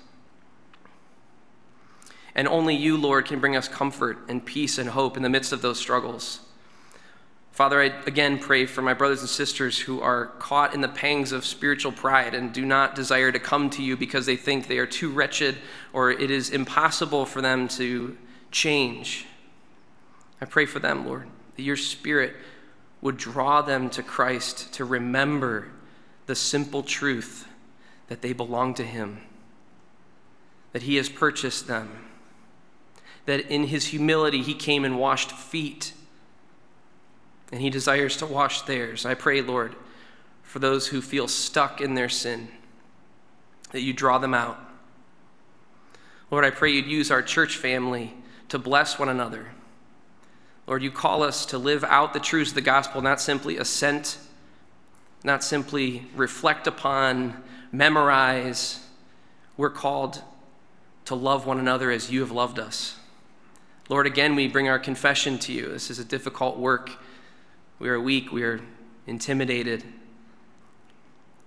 And 2.36 2.47
only 2.47 2.75
you, 2.75 2.97
Lord, 2.97 3.25
can 3.25 3.39
bring 3.39 3.55
us 3.55 3.67
comfort 3.67 4.19
and 4.27 4.45
peace 4.45 4.77
and 4.77 4.89
hope 4.89 5.17
in 5.17 5.23
the 5.23 5.29
midst 5.29 5.51
of 5.51 5.61
those 5.61 5.79
struggles. 5.79 6.39
Father, 7.51 7.82
I 7.82 7.88
again 8.07 8.39
pray 8.39 8.65
for 8.65 8.82
my 8.82 8.93
brothers 8.93 9.19
and 9.19 9.29
sisters 9.29 9.77
who 9.77 9.99
are 9.99 10.27
caught 10.39 10.73
in 10.73 10.82
the 10.82 10.88
pangs 10.88 11.34
of 11.34 11.45
spiritual 11.45 11.91
pride 11.91 12.34
and 12.34 12.53
do 12.53 12.65
not 12.65 12.95
desire 12.95 13.32
to 13.32 13.39
come 13.39 13.69
to 13.71 13.84
you 13.84 13.97
because 13.97 14.25
they 14.25 14.38
think 14.38 14.67
they 14.67 14.77
are 14.77 14.88
too 14.88 15.11
wretched 15.11 15.57
or 15.91 16.09
it 16.09 16.32
is 16.32 16.49
impossible 16.49 17.25
for 17.25 17.41
them 17.41 17.67
to 17.67 18.17
change. 18.51 19.25
I 20.39 20.45
pray 20.45 20.65
for 20.65 20.79
them, 20.79 21.05
Lord, 21.05 21.27
that 21.55 21.61
your 21.61 21.75
spirit 21.75 22.36
would 23.01 23.17
draw 23.17 23.61
them 23.61 23.89
to 23.91 24.01
Christ 24.01 24.73
to 24.75 24.86
remember 24.86 25.67
the 26.27 26.36
simple 26.36 26.84
truth 26.84 27.47
that 28.07 28.21
they 28.21 28.34
belong 28.34 28.73
to 28.75 28.84
Him, 28.84 29.21
that 30.71 30.84
He 30.84 30.95
has 30.95 31.09
purchased 31.09 31.67
them, 31.67 31.89
that 33.26 33.51
in 33.51 33.67
His 33.67 33.88
humility 33.88 34.41
He 34.41 34.53
came 34.53 34.86
and 34.86 34.97
washed 34.97 35.32
feet, 35.32 35.93
and 37.51 37.61
He 37.61 37.69
desires 37.69 38.17
to 38.17 38.26
wash 38.26 38.61
theirs. 38.61 39.05
I 39.05 39.13
pray, 39.13 39.41
Lord, 39.41 39.76
for 40.43 40.59
those 40.59 40.88
who 40.88 41.01
feel 41.01 41.28
stuck 41.28 41.82
in 41.82 41.93
their 41.93 42.09
sin, 42.09 42.49
that 43.72 43.82
you 43.82 43.93
draw 43.93 44.17
them 44.17 44.34
out. 44.34 44.59
Lord, 46.30 46.45
I 46.45 46.49
pray 46.49 46.72
you'd 46.72 46.86
use 46.86 47.11
our 47.11 47.22
church 47.22 47.57
family 47.57 48.13
to 48.49 48.57
bless 48.57 48.97
one 48.97 49.09
another. 49.09 49.47
Lord, 50.67 50.84
you 50.84 50.91
call 50.91 51.24
us 51.24 51.45
to 51.47 51.57
live 51.57 51.84
out 51.84 52.13
the 52.13 52.19
truths 52.19 52.51
of 52.51 52.55
the 52.55 52.61
gospel, 52.61 53.01
not 53.01 53.19
simply 53.19 53.57
assent, 53.57 54.17
not 55.24 55.43
simply 55.43 56.07
reflect 56.15 56.67
upon, 56.67 57.43
memorize. 57.72 58.86
We're 59.57 59.69
called 59.69 60.22
to 61.05 61.15
love 61.15 61.45
one 61.45 61.59
another 61.59 61.91
as 61.91 62.11
you 62.11 62.22
have 62.22 62.32
loved 62.32 62.59
us. 62.59 62.97
Lord, 63.92 64.08
again, 64.08 64.36
we 64.36 64.48
bring 64.48 64.70
our 64.70 64.80
confession 64.80 65.38
to 65.39 65.52
you. 65.52 65.68
This 65.68 65.92
is 65.92 66.00
a 66.00 66.06
difficult 66.06 66.58
work. 66.58 66.92
We 67.78 67.89
are 67.89 68.00
weak, 68.00 68.32
we 68.32 68.42
are 68.44 68.62
intimidated. 69.06 69.84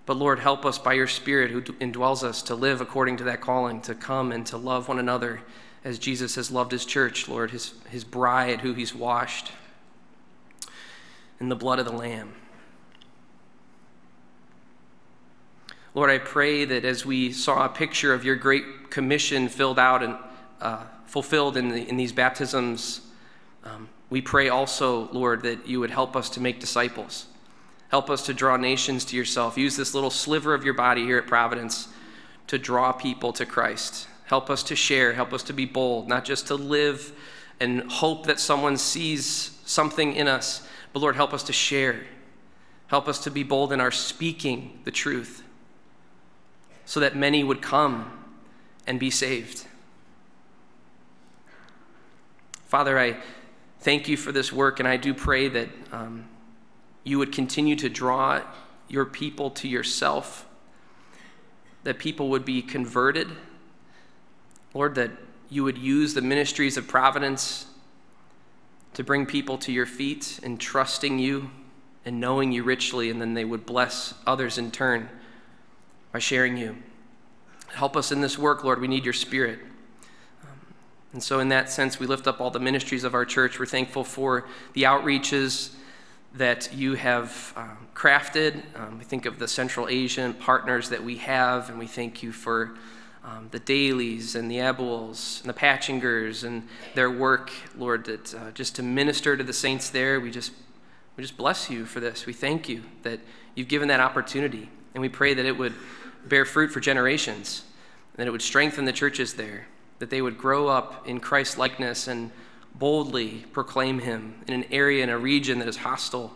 But 0.05 0.19
Lord, 0.19 0.41
help 0.41 0.67
us 0.67 0.77
by 0.77 0.93
your 0.93 1.07
Spirit 1.07 1.53
who 1.53 1.63
indwells 1.63 2.23
us 2.23 2.43
to 2.43 2.55
live 2.55 2.83
according 2.83 3.17
to 3.17 3.25
that 3.25 3.41
calling, 3.41 3.81
to 3.81 3.95
come 3.95 4.31
and 4.31 4.45
to 4.49 4.59
love 4.59 4.89
one 4.89 4.99
another 4.99 5.41
as 5.85 5.99
Jesus 5.99 6.35
has 6.35 6.51
loved 6.51 6.71
his 6.71 6.85
church, 6.85 7.29
Lord, 7.29 7.51
his, 7.51 7.73
his 7.89 8.05
bride 8.05 8.61
who 8.61 8.75
he's 8.75 8.95
washed 8.95 9.51
in 11.41 11.49
the 11.49 11.57
blood 11.57 11.79
of 11.79 11.87
the 11.87 11.93
Lamb. 11.93 12.35
Lord, 15.95 16.11
I 16.11 16.19
pray 16.19 16.67
that 16.67 16.85
as 16.85 17.07
we 17.07 17.33
saw 17.33 17.65
a 17.65 17.71
picture 17.71 18.13
of 18.13 18.23
your 18.23 18.37
great 18.37 18.91
commission 18.91 19.49
filled 19.49 19.79
out 19.79 20.03
and 20.03 20.17
uh, 20.61 20.83
fulfilled 21.07 21.57
in, 21.57 21.69
the, 21.69 21.89
in 21.89 21.97
these 21.97 22.13
baptisms, 22.13 23.01
um, 23.65 23.89
we 24.11 24.21
pray 24.21 24.49
also, 24.49 25.09
Lord, 25.13 25.43
that 25.43 25.67
you 25.67 25.81
would 25.81 25.91
help 25.91 26.17
us 26.17 26.31
to 26.31 26.41
make 26.41 26.61
disciples. 26.61 27.27
Help 27.89 28.11
us 28.11 28.27
to 28.27 28.35
draw 28.35 28.57
nations 28.57 29.05
to 29.07 29.17
yourself. 29.17 29.57
Use 29.57 29.77
this 29.77 29.95
little 29.95 30.11
sliver 30.11 30.55
of 30.55 30.65
your 30.65 30.75
body 30.75 31.05
here 31.05 31.19
at 31.19 31.27
Providence 31.27 31.89
to 32.47 32.59
draw 32.59 32.93
people 32.93 33.33
to 33.33 33.47
Christ. 33.47 34.07
Help 34.27 34.51
us 34.51 34.63
to 34.65 34.77
share. 34.77 35.13
Help 35.13 35.33
us 35.33 35.43
to 35.45 35.53
be 35.53 35.65
bold, 35.65 36.09
not 36.09 36.25
just 36.25 36.47
to 36.49 36.55
live 36.55 37.13
and 37.61 37.91
hope 37.91 38.27
that 38.27 38.41
someone 38.41 38.77
sees 38.77 39.59
something 39.65 40.15
in 40.15 40.29
us, 40.29 40.67
but 40.93 41.01
Lord, 41.01 41.17
help 41.17 41.33
us 41.33 41.43
to 41.45 41.53
share. 41.53 42.05
Help 42.89 43.09
us 43.09 43.19
to 43.25 43.31
be 43.31 43.43
bold 43.43 43.73
in 43.73 43.81
our 43.81 43.91
speaking 43.91 44.79
the 44.85 44.91
truth 44.91 45.43
so 46.85 47.01
that 47.01 47.17
many 47.17 47.43
would 47.43 47.63
come 47.63 48.27
and 48.87 49.01
be 49.01 49.11
saved. 49.11 49.67
Father, 52.75 52.99
I 52.99 53.19
thank 53.83 54.09
you 54.09 54.17
for 54.17 54.33
this 54.33 54.53
work, 54.53 54.81
and 54.81 54.89
I 54.89 54.97
do 54.97 55.15
pray 55.15 55.47
that 55.47 55.69
um, 55.93 56.25
you 57.05 57.21
would 57.21 57.31
continue 57.31 57.77
to 57.77 57.89
draw 57.89 58.43
your 58.89 59.05
people 59.05 59.51
to 59.51 59.69
yourself, 59.69 60.45
that 61.85 62.01
people 62.01 62.31
would 62.31 62.45
be 62.45 62.63
converted. 62.63 63.29
Lord, 64.75 64.97
that 64.97 65.13
you 65.49 65.63
would 65.63 65.79
use 65.79 66.15
the 66.15 66.21
ministries 66.21 66.77
of 66.77 66.89
providence 66.89 67.67
to 68.95 69.05
bring 69.05 69.25
people 69.25 69.57
to 69.59 69.71
your 69.71 69.87
feet 69.87 70.41
and 70.43 70.59
trusting 70.59 71.21
you 71.21 71.53
and 72.05 72.19
knowing 72.19 72.51
you 72.51 72.65
richly, 72.65 73.09
and 73.09 73.21
then 73.21 73.35
they 73.35 73.45
would 73.45 73.65
bless 73.65 74.15
others 74.27 74.59
in 74.59 74.73
turn 74.73 75.09
by 76.11 76.19
sharing 76.19 76.57
you. 76.57 76.75
Help 77.69 77.97
us 77.97 78.11
in 78.11 78.21
this 78.21 78.37
work, 78.37 78.65
Lord. 78.65 78.81
We 78.81 78.89
need 78.89 79.05
your 79.05 79.15
spirit. 79.15 79.61
And 81.15 81.23
so, 81.23 81.39
in 81.39 81.49
that 81.51 81.71
sense, 81.71 82.01
we 82.01 82.07
lift 82.07 82.27
up 82.27 82.41
all 82.41 82.51
the 82.51 82.59
ministries 82.59 83.05
of 83.05 83.15
our 83.15 83.25
church. 83.25 83.61
We're 83.61 83.67
thankful 83.67 84.03
for 84.03 84.47
the 84.73 84.83
outreaches 84.83 85.71
that 86.35 86.75
you 86.75 86.95
have 86.95 87.53
um, 87.55 87.87
crafted. 87.95 88.63
Um, 88.77 88.99
we 88.99 89.05
think 89.05 89.25
of 89.25 89.39
the 89.39 89.47
Central 89.47 89.89
Asian 89.89 90.35
partners 90.35 90.89
that 90.89 91.05
we 91.05 91.19
have, 91.19 91.71
and 91.71 91.79
we 91.79 91.87
thank 91.87 92.25
you 92.25 92.33
for 92.33 92.75
um, 93.25 93.47
the 93.53 93.61
Dailies 93.61 94.35
and 94.35 94.51
the 94.51 94.57
Abuels 94.57 95.41
and 95.43 95.49
the 95.49 95.55
Patchingers 95.55 96.43
and 96.43 96.67
their 96.97 97.13
work, 97.13 97.53
Lord, 97.79 98.05
that 98.07 98.35
uh, 98.35 98.51
just 98.51 98.75
to 98.77 98.83
minister 98.83 99.37
to 99.37 99.45
the 99.45 99.53
saints 99.53 99.91
there. 99.91 100.19
We 100.19 100.33
just 100.33 100.51
we 101.17 101.23
just 101.23 101.37
bless 101.37 101.71
you 101.71 101.87
for 101.87 102.01
this. 102.01 102.27
We 102.27 102.33
thank 102.33 102.69
you 102.69 102.83
that 103.05 103.21
you've 103.55 103.69
given 103.69 103.87
that 103.87 104.01
opportunity, 104.01 104.69
and 104.95 105.01
we 105.01 105.09
pray 105.09 105.33
that 105.33 105.47
it 105.47 105.57
would 105.57 105.75
bear 106.27 106.45
fruit 106.45 106.73
for 106.73 106.81
generations, 106.81 107.63
and 108.13 108.19
that 108.19 108.27
it 108.27 108.33
would 108.33 108.43
strengthen 108.43 108.85
the 108.85 108.93
churches 108.93 109.35
there, 109.35 109.69
that 109.99 110.11
they 110.11 110.21
would 110.21 110.39
grow 110.39 110.69
up 110.69 111.07
in 111.07 111.21
Christ 111.21 111.59
likeness 111.59 112.09
and 112.09 112.31
boldly 112.75 113.45
proclaim 113.53 114.01
him 114.01 114.43
in 114.47 114.55
an 114.55 114.65
area, 114.71 115.03
in 115.03 115.11
a 115.11 115.19
region 115.19 115.59
that 115.61 115.69
is 115.69 115.79
hostile 115.79 116.33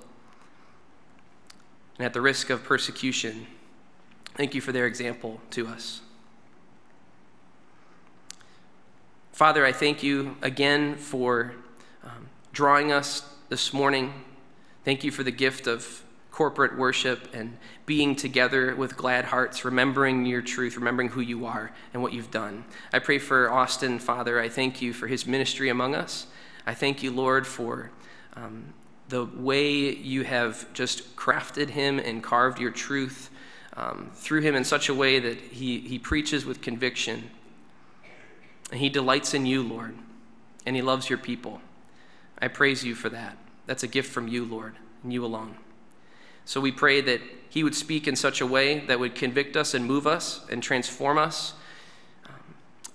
and 1.99 2.07
at 2.07 2.13
the 2.13 2.21
risk 2.21 2.51
of 2.51 2.63
persecution. 2.63 3.47
Thank 4.35 4.55
you 4.55 4.61
for 4.61 4.71
their 4.71 4.87
example 4.87 5.41
to 5.51 5.67
us. 5.67 6.01
Father, 9.33 9.67
I 9.67 9.73
thank 9.73 10.03
you 10.03 10.37
again 10.43 10.97
for 10.97 11.55
um, 12.05 12.29
drawing 12.53 12.93
us 12.93 13.23
this 13.49 13.73
morning 13.73 14.13
Thank 14.89 15.05
you 15.05 15.11
for 15.11 15.23
the 15.23 15.31
gift 15.31 15.67
of 15.67 16.03
corporate 16.39 16.78
worship 16.78 17.28
and 17.34 17.59
being 17.84 18.14
together 18.14 18.76
with 18.76 18.97
glad 18.97 19.24
hearts, 19.24 19.64
remembering 19.64 20.24
your 20.24 20.41
truth, 20.41 20.76
remembering 20.76 21.09
who 21.09 21.20
you 21.20 21.45
are 21.45 21.72
and 21.93 22.01
what 22.01 22.12
you've 22.12 22.30
done. 22.30 22.64
I 22.93 23.01
pray 23.01 23.18
for 23.18 23.51
Austin, 23.51 23.99
Father. 23.99 24.41
I 24.41 24.49
thank 24.49 24.80
you 24.80 24.93
for 24.93 25.09
his 25.09 25.26
ministry 25.26 25.68
among 25.68 25.97
us. 25.97 26.28
I 26.64 26.74
thank 26.74 27.03
you, 27.03 27.11
Lord, 27.11 27.45
for 27.45 27.91
um, 28.36 28.72
the 29.09 29.24
way 29.24 29.93
you 29.93 30.22
have 30.22 30.72
just 30.74 31.16
crafted 31.16 31.70
him 31.70 31.99
and 31.99 32.22
carved 32.22 32.61
your 32.61 32.70
truth 32.70 33.30
um, 33.76 34.12
through 34.14 34.43
him 34.43 34.55
in 34.55 34.62
such 34.62 34.89
a 34.89 34.95
way 34.95 35.18
that 35.18 35.39
he, 35.39 35.80
he 35.80 35.99
preaches 35.99 36.47
with 36.47 36.61
conviction. 36.61 37.30
And 38.70 38.78
he 38.78 38.89
delights 38.89 39.34
in 39.34 39.45
you, 39.45 39.64
Lord, 39.64 39.97
and 40.64 40.76
he 40.76 40.82
loves 40.82 41.11
your 41.11 41.18
people. 41.18 41.61
I 42.41 42.47
praise 42.47 42.84
you 42.84 42.95
for 42.95 43.09
that. 43.09 43.36
That's 43.66 43.82
a 43.82 43.89
gift 43.89 44.12
from 44.12 44.28
you, 44.28 44.45
Lord, 44.45 44.76
and 45.03 45.12
you 45.12 45.24
alone. 45.24 45.57
So 46.49 46.62
we 46.62 46.72
pray 46.72 47.03
that 47.03 47.20
He 47.51 47.62
would 47.62 47.74
speak 47.74 48.09
in 48.09 48.16
such 48.16 48.40
a 48.40 48.46
way 48.46 48.78
that 48.86 48.99
would 48.99 49.14
convict 49.14 49.55
us 49.55 49.74
and 49.74 49.84
move 49.84 50.07
us 50.07 50.40
and 50.51 50.62
transform 50.62 51.18
us 51.18 51.53
um, 52.24 52.32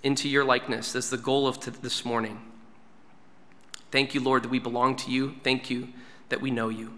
into 0.01 0.27
your 0.27 0.43
likeness. 0.43 0.91
That's 0.91 1.11
the 1.11 1.19
goal 1.19 1.47
of 1.47 1.59
this 1.83 2.03
morning. 2.03 2.41
Thank 3.91 4.15
you, 4.15 4.21
Lord, 4.21 4.41
that 4.41 4.49
we 4.49 4.57
belong 4.57 4.95
to 4.95 5.11
you. 5.11 5.35
Thank 5.43 5.69
you 5.69 5.89
that 6.29 6.41
we 6.41 6.49
know 6.49 6.69
you. 6.69 6.93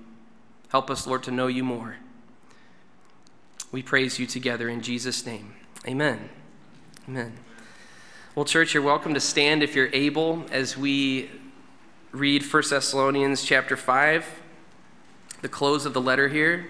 Help 0.70 0.90
us, 0.90 1.06
Lord, 1.06 1.24
to 1.24 1.32
know 1.32 1.48
you 1.48 1.62
more. 1.62 1.98
We 3.74 3.84
praise 3.84 4.18
you 4.18 4.26
together 4.26 4.70
in 4.70 4.80
Jesus' 4.80 5.26
name. 5.26 5.56
Amen. 5.86 6.30
Amen. 7.10 7.34
Well, 8.34 8.46
church, 8.46 8.74
you're 8.74 8.82
welcome 8.82 9.14
to 9.14 9.20
stand 9.20 9.62
if 9.62 9.76
you're 9.76 9.92
able 9.92 10.46
as 10.54 10.78
we 10.78 11.32
read 12.14 12.44
1 12.44 12.64
Thessalonians 12.70 13.44
chapter 13.44 13.76
5, 13.76 14.26
the 15.46 15.50
close 15.50 15.86
of 15.86 15.94
the 15.94 16.02
letter 16.02 16.28
here 16.28 16.66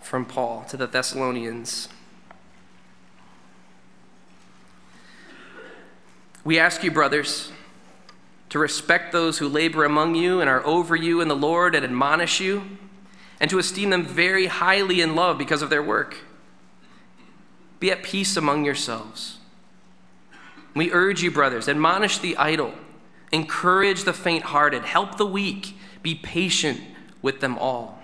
from 0.00 0.24
Paul 0.24 0.64
to 0.68 0.76
the 0.76 0.86
Thessalonians. 0.86 1.88
We 6.44 6.60
ask 6.60 6.84
you, 6.84 6.92
brothers, 6.92 7.50
to 8.50 8.60
respect 8.60 9.10
those 9.10 9.38
who 9.38 9.48
labor 9.48 9.84
among 9.84 10.14
you 10.14 10.40
and 10.40 10.48
are 10.48 10.64
over 10.64 10.94
you 10.94 11.20
in 11.20 11.26
the 11.26 11.34
Lord 11.34 11.74
and 11.74 11.84
admonish 11.84 12.38
you, 12.38 12.78
and 13.40 13.50
to 13.50 13.58
esteem 13.58 13.90
them 13.90 14.04
very 14.04 14.46
highly 14.46 15.00
in 15.00 15.16
love 15.16 15.38
because 15.38 15.60
of 15.60 15.70
their 15.70 15.82
work. 15.82 16.18
Be 17.80 17.90
at 17.90 18.04
peace 18.04 18.36
among 18.36 18.64
yourselves. 18.64 19.38
We 20.72 20.92
urge 20.92 21.20
you, 21.24 21.32
brothers, 21.32 21.68
admonish 21.68 22.18
the 22.18 22.36
idle, 22.36 22.74
encourage 23.32 24.04
the 24.04 24.12
faint 24.12 24.44
hearted, 24.44 24.84
help 24.84 25.16
the 25.16 25.26
weak, 25.26 25.74
be 26.02 26.14
patient 26.14 26.80
with 27.22 27.40
them 27.40 27.58
all. 27.58 28.00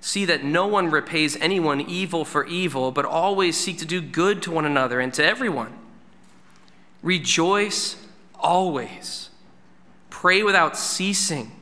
See 0.00 0.24
that 0.24 0.44
no 0.44 0.66
one 0.66 0.90
repays 0.90 1.36
anyone 1.36 1.80
evil 1.80 2.24
for 2.24 2.46
evil, 2.46 2.90
but 2.90 3.04
always 3.04 3.56
seek 3.56 3.78
to 3.78 3.84
do 3.84 4.00
good 4.00 4.42
to 4.42 4.50
one 4.50 4.64
another 4.64 4.98
and 4.98 5.12
to 5.14 5.24
everyone. 5.24 5.74
Rejoice 7.02 7.96
always. 8.38 9.30
Pray 10.08 10.42
without 10.42 10.76
ceasing. 10.76 11.52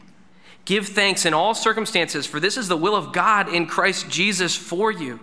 Give 0.64 0.86
thanks 0.86 1.24
in 1.24 1.34
all 1.34 1.54
circumstances, 1.54 2.26
for 2.26 2.38
this 2.38 2.56
is 2.56 2.68
the 2.68 2.76
will 2.76 2.94
of 2.94 3.12
God 3.12 3.52
in 3.52 3.66
Christ 3.66 4.08
Jesus 4.08 4.54
for 4.54 4.92
you. 4.92 5.18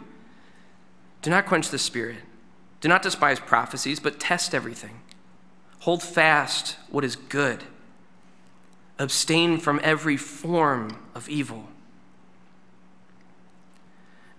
Do 1.21 1.29
not 1.29 1.45
quench 1.45 1.69
the 1.69 1.77
spirit. 1.77 2.17
Do 2.81 2.89
not 2.89 3.01
despise 3.01 3.39
prophecies, 3.39 3.99
but 3.99 4.19
test 4.19 4.53
everything. 4.53 5.01
Hold 5.79 6.03
fast 6.03 6.77
what 6.89 7.03
is 7.03 7.15
good. 7.15 7.63
Abstain 8.97 9.57
from 9.57 9.79
every 9.83 10.17
form 10.17 10.97
of 11.13 11.27
evil. 11.27 11.67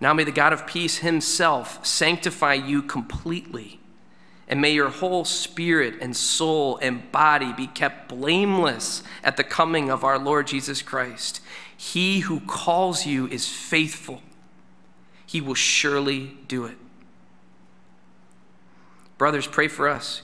Now 0.00 0.12
may 0.12 0.24
the 0.24 0.32
God 0.32 0.52
of 0.52 0.66
peace 0.66 0.98
himself 0.98 1.84
sanctify 1.84 2.54
you 2.54 2.82
completely, 2.82 3.80
and 4.48 4.61
may 4.61 4.72
your 4.72 4.90
whole 4.90 5.24
spirit 5.24 5.94
and 6.00 6.16
soul 6.16 6.78
and 6.82 7.11
body 7.11 7.52
be 7.52 7.66
kept 7.66 8.09
blameless 8.09 9.02
at 9.24 9.36
the 9.36 9.44
coming 9.44 9.90
of 9.90 10.04
our 10.04 10.18
Lord 10.18 10.46
Jesus 10.46 10.82
Christ. 10.82 11.40
He 11.76 12.20
who 12.20 12.40
calls 12.40 13.07
you 13.07 13.26
is 13.28 13.48
faithful, 13.48 14.22
he 15.26 15.40
will 15.40 15.54
surely 15.54 16.36
do 16.46 16.64
it. 16.66 16.76
Brothers, 19.18 19.46
pray 19.46 19.68
for 19.68 19.88
us. 19.88 20.22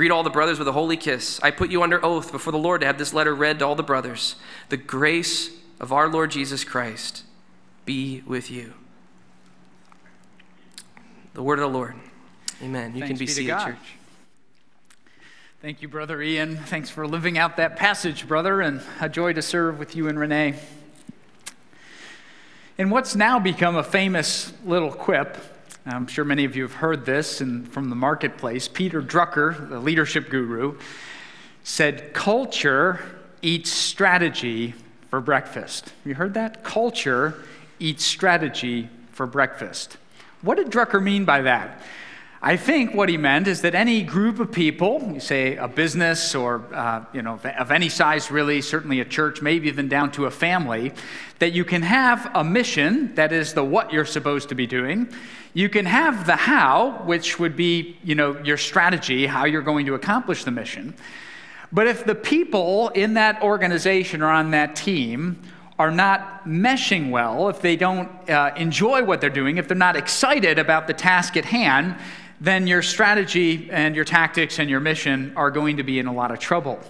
Greet 0.00 0.10
all 0.10 0.22
the 0.22 0.30
brothers 0.30 0.58
with 0.58 0.66
a 0.66 0.72
holy 0.72 0.96
kiss. 0.96 1.38
I 1.42 1.50
put 1.50 1.70
you 1.70 1.82
under 1.82 2.02
oath 2.02 2.32
before 2.32 2.52
the 2.52 2.58
Lord 2.58 2.80
to 2.80 2.86
have 2.86 2.96
this 2.96 3.12
letter 3.12 3.34
read 3.34 3.58
to 3.58 3.66
all 3.66 3.74
the 3.74 3.82
brothers. 3.82 4.36
The 4.70 4.78
grace 4.78 5.50
of 5.78 5.92
our 5.92 6.08
Lord 6.08 6.30
Jesus 6.30 6.64
Christ 6.64 7.24
be 7.84 8.22
with 8.26 8.50
you. 8.50 8.72
The 11.34 11.42
word 11.42 11.58
of 11.58 11.70
the 11.70 11.78
Lord. 11.78 11.96
Amen. 12.62 12.94
You 12.94 13.00
Thanks 13.00 13.08
can 13.08 13.16
be, 13.18 13.26
be 13.26 13.30
seated, 13.30 13.58
church. 13.58 13.76
Thank 15.60 15.82
you, 15.82 15.88
Brother 15.88 16.22
Ian. 16.22 16.56
Thanks 16.56 16.88
for 16.88 17.06
living 17.06 17.36
out 17.36 17.58
that 17.58 17.76
passage, 17.76 18.26
brother, 18.26 18.62
and 18.62 18.80
a 19.02 19.08
joy 19.10 19.34
to 19.34 19.42
serve 19.42 19.78
with 19.78 19.94
you 19.94 20.08
and 20.08 20.18
Renee. 20.18 20.54
In 22.78 22.88
what's 22.88 23.14
now 23.14 23.38
become 23.38 23.76
a 23.76 23.84
famous 23.84 24.54
little 24.64 24.92
quip, 24.92 25.36
I'm 25.86 26.06
sure 26.06 26.24
many 26.24 26.44
of 26.44 26.56
you 26.56 26.62
have 26.62 26.74
heard 26.74 27.06
this 27.06 27.38
from 27.38 27.88
the 27.88 27.96
marketplace. 27.96 28.68
Peter 28.68 29.00
Drucker, 29.00 29.68
the 29.68 29.80
leadership 29.80 30.28
guru, 30.28 30.78
said, 31.64 32.12
Culture 32.12 33.00
eats 33.42 33.70
strategy 33.70 34.74
for 35.08 35.20
breakfast. 35.20 35.92
You 36.04 36.14
heard 36.14 36.34
that? 36.34 36.62
Culture 36.64 37.42
eats 37.78 38.04
strategy 38.04 38.88
for 39.12 39.26
breakfast. 39.26 39.96
What 40.42 40.56
did 40.56 40.68
Drucker 40.68 41.02
mean 41.02 41.24
by 41.24 41.42
that? 41.42 41.80
I 42.42 42.56
think 42.56 42.94
what 42.94 43.10
he 43.10 43.18
meant 43.18 43.46
is 43.48 43.60
that 43.62 43.74
any 43.74 44.02
group 44.02 44.40
of 44.40 44.50
people, 44.50 45.10
you 45.12 45.20
say 45.20 45.56
a 45.56 45.68
business 45.68 46.34
or 46.34 46.64
uh, 46.72 47.04
you 47.12 47.20
know 47.20 47.38
of 47.58 47.70
any 47.70 47.90
size, 47.90 48.30
really, 48.30 48.62
certainly 48.62 49.00
a 49.00 49.04
church, 49.04 49.42
maybe 49.42 49.68
even 49.68 49.88
down 49.88 50.10
to 50.12 50.24
a 50.24 50.30
family, 50.30 50.92
that 51.38 51.52
you 51.52 51.66
can 51.66 51.82
have 51.82 52.30
a 52.34 52.42
mission 52.42 53.14
that 53.14 53.30
is 53.30 53.52
the 53.52 53.62
what 53.62 53.92
you're 53.92 54.06
supposed 54.06 54.48
to 54.48 54.54
be 54.54 54.66
doing. 54.66 55.06
You 55.52 55.68
can 55.68 55.84
have 55.84 56.24
the 56.24 56.36
how, 56.36 57.02
which 57.04 57.38
would 57.38 57.56
be 57.56 57.98
you 58.02 58.14
know 58.14 58.42
your 58.42 58.56
strategy, 58.56 59.26
how 59.26 59.44
you're 59.44 59.60
going 59.60 59.84
to 59.84 59.94
accomplish 59.94 60.44
the 60.44 60.50
mission. 60.50 60.94
But 61.70 61.88
if 61.88 62.06
the 62.06 62.14
people 62.14 62.88
in 62.88 63.14
that 63.14 63.42
organization 63.42 64.22
or 64.22 64.28
on 64.28 64.52
that 64.52 64.76
team 64.76 65.42
are 65.78 65.90
not 65.90 66.44
meshing 66.44 67.10
well, 67.10 67.48
if 67.48 67.60
they 67.60 67.76
don't 67.76 68.08
uh, 68.30 68.52
enjoy 68.56 69.04
what 69.04 69.20
they're 69.20 69.30
doing, 69.30 69.58
if 69.58 69.68
they're 69.68 69.76
not 69.76 69.96
excited 69.96 70.58
about 70.58 70.86
the 70.86 70.94
task 70.94 71.36
at 71.36 71.44
hand, 71.44 71.96
then 72.40 72.66
your 72.66 72.82
strategy 72.82 73.68
and 73.70 73.94
your 73.94 74.04
tactics 74.04 74.58
and 74.58 74.70
your 74.70 74.80
mission 74.80 75.32
are 75.36 75.50
going 75.50 75.76
to 75.76 75.82
be 75.82 75.98
in 75.98 76.06
a 76.06 76.12
lot 76.12 76.30
of 76.30 76.38
trouble 76.38 76.80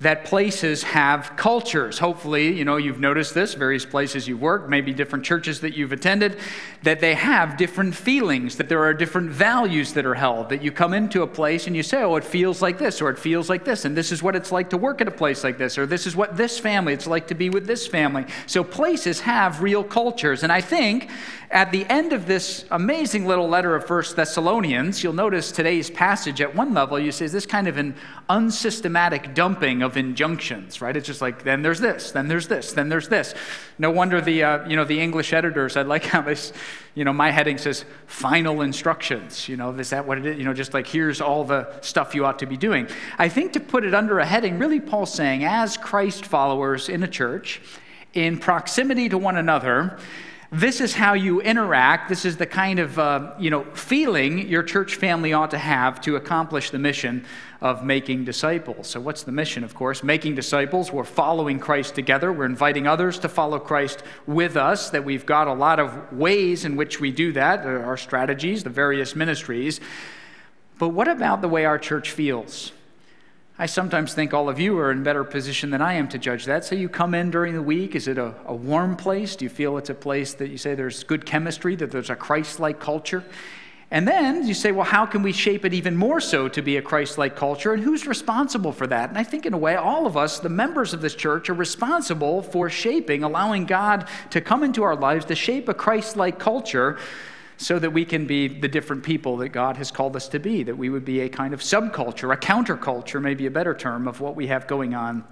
that 0.00 0.24
places 0.24 0.84
have 0.84 1.32
cultures. 1.36 1.98
Hopefully, 1.98 2.56
you 2.56 2.64
know, 2.64 2.76
you've 2.76 3.00
noticed 3.00 3.34
this, 3.34 3.54
various 3.54 3.84
places 3.84 4.28
you've 4.28 4.40
worked, 4.40 4.68
maybe 4.68 4.92
different 4.92 5.24
churches 5.24 5.60
that 5.60 5.76
you've 5.76 5.90
attended, 5.90 6.38
that 6.84 7.00
they 7.00 7.14
have 7.14 7.56
different 7.56 7.96
feelings, 7.96 8.56
that 8.56 8.68
there 8.68 8.84
are 8.84 8.94
different 8.94 9.28
values 9.28 9.94
that 9.94 10.06
are 10.06 10.14
held, 10.14 10.50
that 10.50 10.62
you 10.62 10.70
come 10.70 10.94
into 10.94 11.22
a 11.22 11.26
place 11.26 11.66
and 11.66 11.74
you 11.74 11.82
say, 11.82 12.00
oh, 12.04 12.14
it 12.14 12.22
feels 12.22 12.62
like 12.62 12.78
this, 12.78 13.02
or 13.02 13.10
it 13.10 13.18
feels 13.18 13.50
like 13.50 13.64
this, 13.64 13.84
and 13.84 13.96
this 13.96 14.12
is 14.12 14.22
what 14.22 14.36
it's 14.36 14.52
like 14.52 14.70
to 14.70 14.76
work 14.76 15.00
at 15.00 15.08
a 15.08 15.10
place 15.10 15.42
like 15.42 15.58
this, 15.58 15.76
or 15.76 15.84
this 15.84 16.06
is 16.06 16.14
what 16.14 16.36
this 16.36 16.60
family, 16.60 16.92
it's 16.92 17.08
like 17.08 17.26
to 17.26 17.34
be 17.34 17.50
with 17.50 17.66
this 17.66 17.84
family. 17.84 18.24
So 18.46 18.62
places 18.62 19.18
have 19.20 19.62
real 19.62 19.82
cultures. 19.82 20.44
And 20.44 20.52
I 20.52 20.60
think 20.60 21.10
at 21.50 21.72
the 21.72 21.86
end 21.86 22.12
of 22.12 22.26
this 22.26 22.66
amazing 22.70 23.26
little 23.26 23.48
letter 23.48 23.74
of 23.74 23.86
First 23.86 24.14
Thessalonians, 24.14 25.02
you'll 25.02 25.14
notice 25.14 25.50
today's 25.50 25.90
passage 25.90 26.40
at 26.40 26.54
one 26.54 26.74
level, 26.74 27.00
you 27.00 27.10
say, 27.10 27.24
is 27.24 27.32
this 27.32 27.46
kind 27.46 27.66
of 27.66 27.78
an 27.78 27.96
unsystematic 28.28 29.34
dumping 29.34 29.82
of 29.82 29.87
injunctions, 29.96 30.80
right? 30.80 30.96
It's 30.96 31.06
just 31.06 31.20
like, 31.20 31.44
then 31.44 31.62
there's 31.62 31.80
this, 31.80 32.12
then 32.12 32.28
there's 32.28 32.48
this, 32.48 32.72
then 32.72 32.88
there's 32.88 33.08
this. 33.08 33.34
No 33.78 33.90
wonder 33.90 34.20
the, 34.20 34.42
uh, 34.42 34.68
you 34.68 34.76
know, 34.76 34.84
the 34.84 35.00
English 35.00 35.32
editors, 35.32 35.76
I 35.76 35.82
like 35.82 36.04
how 36.04 36.20
this, 36.22 36.52
you 36.94 37.04
know, 37.04 37.12
my 37.12 37.30
heading 37.30 37.58
says 37.58 37.84
final 38.06 38.62
instructions. 38.62 39.48
You 39.48 39.56
know, 39.56 39.70
is 39.70 39.90
that 39.90 40.06
what 40.06 40.18
it 40.18 40.26
is? 40.26 40.38
You 40.38 40.44
know, 40.44 40.54
just 40.54 40.74
like 40.74 40.86
here's 40.86 41.20
all 41.20 41.44
the 41.44 41.80
stuff 41.80 42.14
you 42.14 42.26
ought 42.26 42.38
to 42.40 42.46
be 42.46 42.56
doing. 42.56 42.88
I 43.18 43.28
think 43.28 43.52
to 43.52 43.60
put 43.60 43.84
it 43.84 43.94
under 43.94 44.18
a 44.18 44.26
heading, 44.26 44.58
really 44.58 44.80
Paul's 44.80 45.12
saying, 45.12 45.44
as 45.44 45.76
Christ 45.76 46.26
followers 46.26 46.88
in 46.88 47.02
a 47.02 47.08
church, 47.08 47.60
in 48.14 48.38
proximity 48.38 49.08
to 49.08 49.18
one 49.18 49.36
another, 49.36 49.98
this 50.50 50.80
is 50.80 50.94
how 50.94 51.12
you 51.12 51.42
interact. 51.42 52.08
This 52.08 52.24
is 52.24 52.38
the 52.38 52.46
kind 52.46 52.78
of 52.78 52.98
uh, 52.98 53.34
you 53.38 53.50
know 53.50 53.64
feeling 53.74 54.48
your 54.48 54.62
church 54.62 54.94
family 54.94 55.32
ought 55.32 55.50
to 55.50 55.58
have 55.58 56.00
to 56.02 56.16
accomplish 56.16 56.70
the 56.70 56.78
mission 56.78 57.26
of 57.60 57.84
making 57.84 58.24
disciples. 58.24 58.86
So, 58.86 59.00
what's 59.00 59.24
the 59.24 59.32
mission? 59.32 59.64
Of 59.64 59.74
course, 59.74 60.02
making 60.02 60.36
disciples. 60.36 60.92
We're 60.92 61.04
following 61.04 61.58
Christ 61.58 61.94
together. 61.94 62.32
We're 62.32 62.44
inviting 62.44 62.86
others 62.86 63.18
to 63.20 63.28
follow 63.28 63.58
Christ 63.58 64.02
with 64.26 64.56
us. 64.56 64.90
That 64.90 65.04
we've 65.04 65.26
got 65.26 65.48
a 65.48 65.52
lot 65.52 65.80
of 65.80 66.12
ways 66.12 66.64
in 66.64 66.76
which 66.76 67.00
we 67.00 67.10
do 67.10 67.32
that. 67.32 67.66
Uh, 67.66 67.70
our 67.80 67.96
strategies, 67.96 68.62
the 68.62 68.70
various 68.70 69.16
ministries. 69.16 69.80
But 70.78 70.90
what 70.90 71.08
about 71.08 71.40
the 71.40 71.48
way 71.48 71.64
our 71.64 71.78
church 71.78 72.12
feels? 72.12 72.72
I 73.60 73.66
sometimes 73.66 74.14
think 74.14 74.32
all 74.32 74.48
of 74.48 74.60
you 74.60 74.78
are 74.78 74.92
in 74.92 75.02
better 75.02 75.24
position 75.24 75.70
than 75.70 75.82
I 75.82 75.94
am 75.94 76.06
to 76.10 76.18
judge 76.18 76.44
that. 76.44 76.64
So 76.64 76.76
you 76.76 76.88
come 76.88 77.12
in 77.12 77.32
during 77.32 77.54
the 77.54 77.62
week. 77.62 77.96
Is 77.96 78.06
it 78.06 78.16
a, 78.16 78.32
a 78.46 78.54
warm 78.54 78.94
place? 78.94 79.34
Do 79.34 79.44
you 79.44 79.48
feel 79.48 79.76
it's 79.78 79.90
a 79.90 79.94
place 79.94 80.34
that 80.34 80.50
you 80.50 80.58
say 80.58 80.76
there's 80.76 81.02
good 81.02 81.26
chemistry, 81.26 81.74
that 81.74 81.90
there's 81.90 82.08
a 82.10 82.14
Christ 82.14 82.60
like 82.60 82.78
culture? 82.78 83.24
And 83.90 84.06
then 84.06 84.46
you 84.46 84.52
say, 84.52 84.70
well, 84.70 84.84
how 84.84 85.06
can 85.06 85.22
we 85.22 85.32
shape 85.32 85.64
it 85.64 85.72
even 85.72 85.96
more 85.96 86.20
so 86.20 86.46
to 86.48 86.60
be 86.60 86.76
a 86.76 86.82
Christ 86.82 87.16
like 87.16 87.36
culture? 87.36 87.72
And 87.72 87.82
who's 87.82 88.06
responsible 88.06 88.72
for 88.72 88.86
that? 88.86 89.08
And 89.08 89.16
I 89.16 89.24
think, 89.24 89.46
in 89.46 89.54
a 89.54 89.58
way, 89.58 89.76
all 89.76 90.06
of 90.06 90.14
us, 90.14 90.40
the 90.40 90.50
members 90.50 90.92
of 90.92 91.00
this 91.00 91.14
church, 91.14 91.48
are 91.48 91.54
responsible 91.54 92.42
for 92.42 92.68
shaping, 92.68 93.24
allowing 93.24 93.64
God 93.64 94.06
to 94.30 94.42
come 94.42 94.62
into 94.62 94.82
our 94.82 94.94
lives 94.94 95.24
to 95.26 95.34
shape 95.34 95.70
a 95.70 95.74
Christ 95.74 96.16
like 96.16 96.38
culture 96.38 96.98
so 97.56 97.78
that 97.78 97.90
we 97.90 98.04
can 98.04 98.26
be 98.26 98.46
the 98.46 98.68
different 98.68 99.02
people 99.02 99.38
that 99.38 99.48
God 99.48 99.78
has 99.78 99.90
called 99.90 100.14
us 100.16 100.28
to 100.28 100.38
be, 100.38 100.62
that 100.64 100.76
we 100.76 100.90
would 100.90 101.06
be 101.06 101.20
a 101.20 101.28
kind 101.28 101.54
of 101.54 101.60
subculture, 101.60 102.32
a 102.32 102.36
counterculture, 102.36 103.22
maybe 103.22 103.46
a 103.46 103.50
better 103.50 103.74
term, 103.74 104.06
of 104.06 104.20
what 104.20 104.36
we 104.36 104.48
have 104.48 104.66
going 104.66 104.94
on 104.94 105.24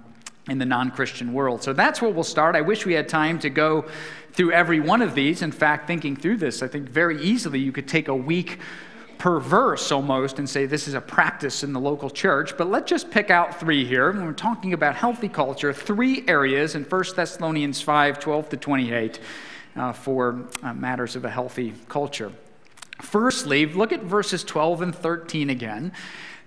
in 0.47 0.57
the 0.57 0.65
non 0.65 0.91
Christian 0.91 1.33
world. 1.33 1.63
So 1.63 1.73
that's 1.73 2.01
where 2.01 2.11
we'll 2.11 2.23
start. 2.23 2.55
I 2.55 2.61
wish 2.61 2.85
we 2.85 2.93
had 2.93 3.09
time 3.09 3.39
to 3.39 3.49
go 3.49 3.85
through 4.33 4.51
every 4.51 4.79
one 4.79 5.01
of 5.01 5.15
these. 5.15 5.41
In 5.41 5.51
fact, 5.51 5.87
thinking 5.87 6.15
through 6.15 6.37
this, 6.37 6.61
I 6.61 6.67
think 6.67 6.89
very 6.89 7.21
easily 7.21 7.59
you 7.59 7.71
could 7.71 7.87
take 7.87 8.07
a 8.07 8.15
week 8.15 8.59
per 9.17 9.39
verse 9.39 9.91
almost 9.91 10.37
and 10.37 10.47
say 10.47 10.67
this 10.67 10.87
is 10.87 10.93
a 10.93 11.01
practice 11.01 11.63
in 11.63 11.73
the 11.73 11.79
local 11.79 12.07
church 12.07 12.55
but 12.55 12.67
let's 12.67 12.87
just 12.87 13.09
pick 13.09 13.31
out 13.31 13.59
three 13.59 13.83
here 13.83 14.11
when 14.11 14.23
we're 14.23 14.31
talking 14.31 14.73
about 14.73 14.93
healthy 14.93 15.27
culture 15.27 15.73
three 15.73 16.23
areas 16.27 16.75
in 16.75 16.83
1 16.83 17.03
thessalonians 17.15 17.81
5 17.81 18.19
12 18.19 18.49
to 18.49 18.57
28 18.57 19.19
uh, 19.77 19.93
for 19.93 20.43
uh, 20.63 20.73
matters 20.73 21.15
of 21.15 21.23
a 21.25 21.29
healthy 21.29 21.73
culture. 21.87 22.31
Firstly, 23.01 23.65
look 23.67 23.93
at 23.93 24.01
verses 24.01 24.43
12 24.43 24.81
and 24.81 24.95
13 24.95 25.49
again, 25.49 25.93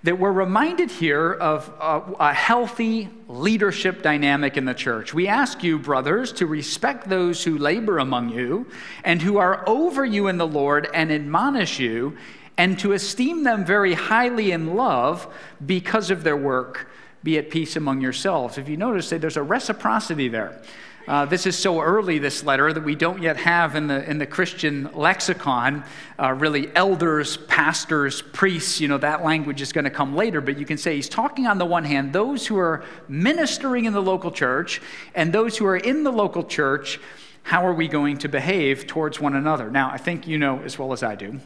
that 0.02 0.18
we're 0.18 0.32
reminded 0.32 0.90
here 0.90 1.32
of 1.32 1.68
a, 1.80 2.30
a 2.30 2.32
healthy 2.32 3.10
leadership 3.28 4.02
dynamic 4.02 4.56
in 4.56 4.64
the 4.64 4.74
church. 4.74 5.12
We 5.12 5.28
ask 5.28 5.62
you, 5.62 5.78
brothers, 5.78 6.32
to 6.34 6.46
respect 6.46 7.08
those 7.08 7.44
who 7.44 7.58
labor 7.58 7.98
among 7.98 8.30
you 8.30 8.66
and 9.04 9.20
who 9.20 9.36
are 9.36 9.62
over 9.68 10.04
you 10.04 10.28
in 10.28 10.38
the 10.38 10.46
Lord 10.46 10.88
and 10.94 11.12
admonish 11.12 11.78
you, 11.78 12.16
and 12.56 12.78
to 12.78 12.92
esteem 12.92 13.44
them 13.44 13.64
very 13.64 13.94
highly 13.94 14.52
in 14.52 14.74
love 14.74 15.26
because 15.64 16.10
of 16.10 16.24
their 16.24 16.36
work. 16.36 16.90
Be 17.22 17.36
at 17.36 17.50
peace 17.50 17.76
among 17.76 18.00
yourselves. 18.00 18.56
If 18.56 18.68
you 18.68 18.76
notice, 18.78 19.10
there's 19.10 19.36
a 19.36 19.42
reciprocity 19.42 20.28
there. 20.28 20.62
Uh, 21.10 21.24
this 21.24 21.44
is 21.44 21.58
so 21.58 21.80
early, 21.80 22.20
this 22.20 22.44
letter, 22.44 22.72
that 22.72 22.84
we 22.84 22.94
don't 22.94 23.20
yet 23.20 23.36
have 23.36 23.74
in 23.74 23.88
the, 23.88 24.08
in 24.08 24.18
the 24.18 24.26
Christian 24.26 24.88
lexicon 24.94 25.82
uh, 26.20 26.32
really 26.34 26.70
elders, 26.76 27.36
pastors, 27.36 28.22
priests. 28.22 28.80
You 28.80 28.86
know, 28.86 28.98
that 28.98 29.24
language 29.24 29.60
is 29.60 29.72
going 29.72 29.86
to 29.86 29.90
come 29.90 30.14
later, 30.14 30.40
but 30.40 30.56
you 30.56 30.64
can 30.64 30.78
say 30.78 30.94
he's 30.94 31.08
talking 31.08 31.48
on 31.48 31.58
the 31.58 31.66
one 31.66 31.82
hand, 31.82 32.12
those 32.12 32.46
who 32.46 32.56
are 32.58 32.84
ministering 33.08 33.86
in 33.86 33.92
the 33.92 34.00
local 34.00 34.30
church 34.30 34.80
and 35.16 35.32
those 35.32 35.58
who 35.58 35.66
are 35.66 35.78
in 35.78 36.04
the 36.04 36.12
local 36.12 36.44
church, 36.44 37.00
how 37.42 37.66
are 37.66 37.74
we 37.74 37.88
going 37.88 38.16
to 38.18 38.28
behave 38.28 38.86
towards 38.86 39.18
one 39.18 39.34
another? 39.34 39.68
Now, 39.68 39.90
I 39.90 39.96
think 39.96 40.28
you 40.28 40.38
know 40.38 40.60
as 40.60 40.78
well 40.78 40.92
as 40.92 41.02
I 41.02 41.16
do, 41.16 41.40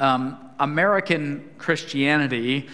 um, 0.00 0.36
American 0.58 1.48
Christianity 1.56 2.68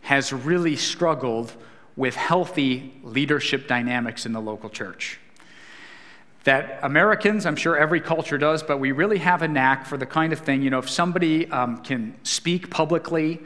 has 0.00 0.32
really 0.32 0.76
struggled 0.76 1.52
with 1.94 2.16
healthy 2.16 2.94
leadership 3.02 3.68
dynamics 3.68 4.24
in 4.24 4.32
the 4.32 4.40
local 4.40 4.70
church 4.70 5.20
that 6.44 6.80
Americans, 6.82 7.46
I'm 7.46 7.56
sure 7.56 7.76
every 7.76 8.00
culture 8.00 8.38
does, 8.38 8.62
but 8.62 8.78
we 8.78 8.92
really 8.92 9.18
have 9.18 9.42
a 9.42 9.48
knack 9.48 9.86
for 9.86 9.96
the 9.96 10.06
kind 10.06 10.32
of 10.32 10.38
thing, 10.38 10.62
you 10.62 10.70
know, 10.70 10.78
if 10.78 10.88
somebody 10.88 11.50
um, 11.50 11.78
can 11.78 12.14
speak 12.22 12.70
publicly, 12.70 13.40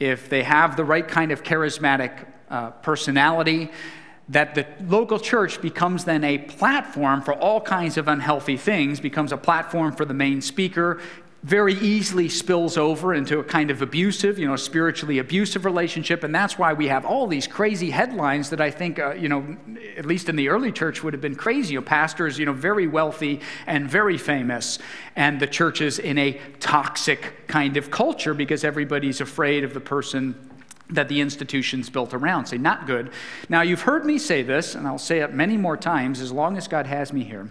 if 0.00 0.28
they 0.28 0.42
have 0.42 0.76
the 0.76 0.84
right 0.84 1.06
kind 1.06 1.30
of 1.30 1.42
charismatic 1.42 2.26
uh, 2.50 2.70
personality, 2.70 3.70
that 4.28 4.54
the 4.54 4.66
local 4.86 5.18
church 5.18 5.60
becomes 5.60 6.04
then 6.04 6.24
a 6.24 6.38
platform 6.38 7.22
for 7.22 7.34
all 7.34 7.60
kinds 7.60 7.96
of 7.96 8.08
unhealthy 8.08 8.56
things, 8.56 9.00
becomes 9.00 9.32
a 9.32 9.36
platform 9.36 9.92
for 9.94 10.04
the 10.04 10.14
main 10.14 10.40
speaker, 10.40 11.00
very 11.42 11.74
easily 11.74 12.28
spills 12.28 12.76
over 12.76 13.12
into 13.12 13.40
a 13.40 13.44
kind 13.44 13.72
of 13.72 13.82
abusive, 13.82 14.38
you 14.38 14.46
know, 14.46 14.54
spiritually 14.54 15.18
abusive 15.18 15.64
relationship. 15.64 16.22
And 16.22 16.32
that's 16.32 16.56
why 16.56 16.72
we 16.72 16.86
have 16.86 17.04
all 17.04 17.26
these 17.26 17.48
crazy 17.48 17.90
headlines 17.90 18.50
that 18.50 18.60
I 18.60 18.70
think, 18.70 19.00
uh, 19.00 19.14
you 19.14 19.28
know, 19.28 19.56
at 19.96 20.06
least 20.06 20.28
in 20.28 20.36
the 20.36 20.48
early 20.48 20.70
church 20.70 21.02
would 21.02 21.12
have 21.12 21.20
been 21.20 21.34
crazy. 21.34 21.76
Pastors, 21.80 22.38
you 22.38 22.46
know, 22.46 22.52
very 22.52 22.86
wealthy 22.86 23.40
and 23.66 23.90
very 23.90 24.18
famous, 24.18 24.78
and 25.16 25.40
the 25.40 25.48
church 25.48 25.80
is 25.80 25.98
in 25.98 26.16
a 26.16 26.40
toxic 26.60 27.48
kind 27.48 27.76
of 27.76 27.90
culture 27.90 28.34
because 28.34 28.62
everybody's 28.62 29.20
afraid 29.20 29.64
of 29.64 29.74
the 29.74 29.80
person 29.80 30.48
that 30.90 31.08
the 31.08 31.20
institution's 31.20 31.90
built 31.90 32.14
around. 32.14 32.46
Say, 32.46 32.58
not 32.58 32.86
good. 32.86 33.10
Now, 33.48 33.62
you've 33.62 33.82
heard 33.82 34.04
me 34.04 34.18
say 34.18 34.42
this, 34.42 34.76
and 34.76 34.86
I'll 34.86 34.98
say 34.98 35.20
it 35.20 35.34
many 35.34 35.56
more 35.56 35.76
times 35.76 36.20
as 36.20 36.30
long 36.30 36.56
as 36.56 36.68
God 36.68 36.86
has 36.86 37.12
me 37.12 37.24
here. 37.24 37.48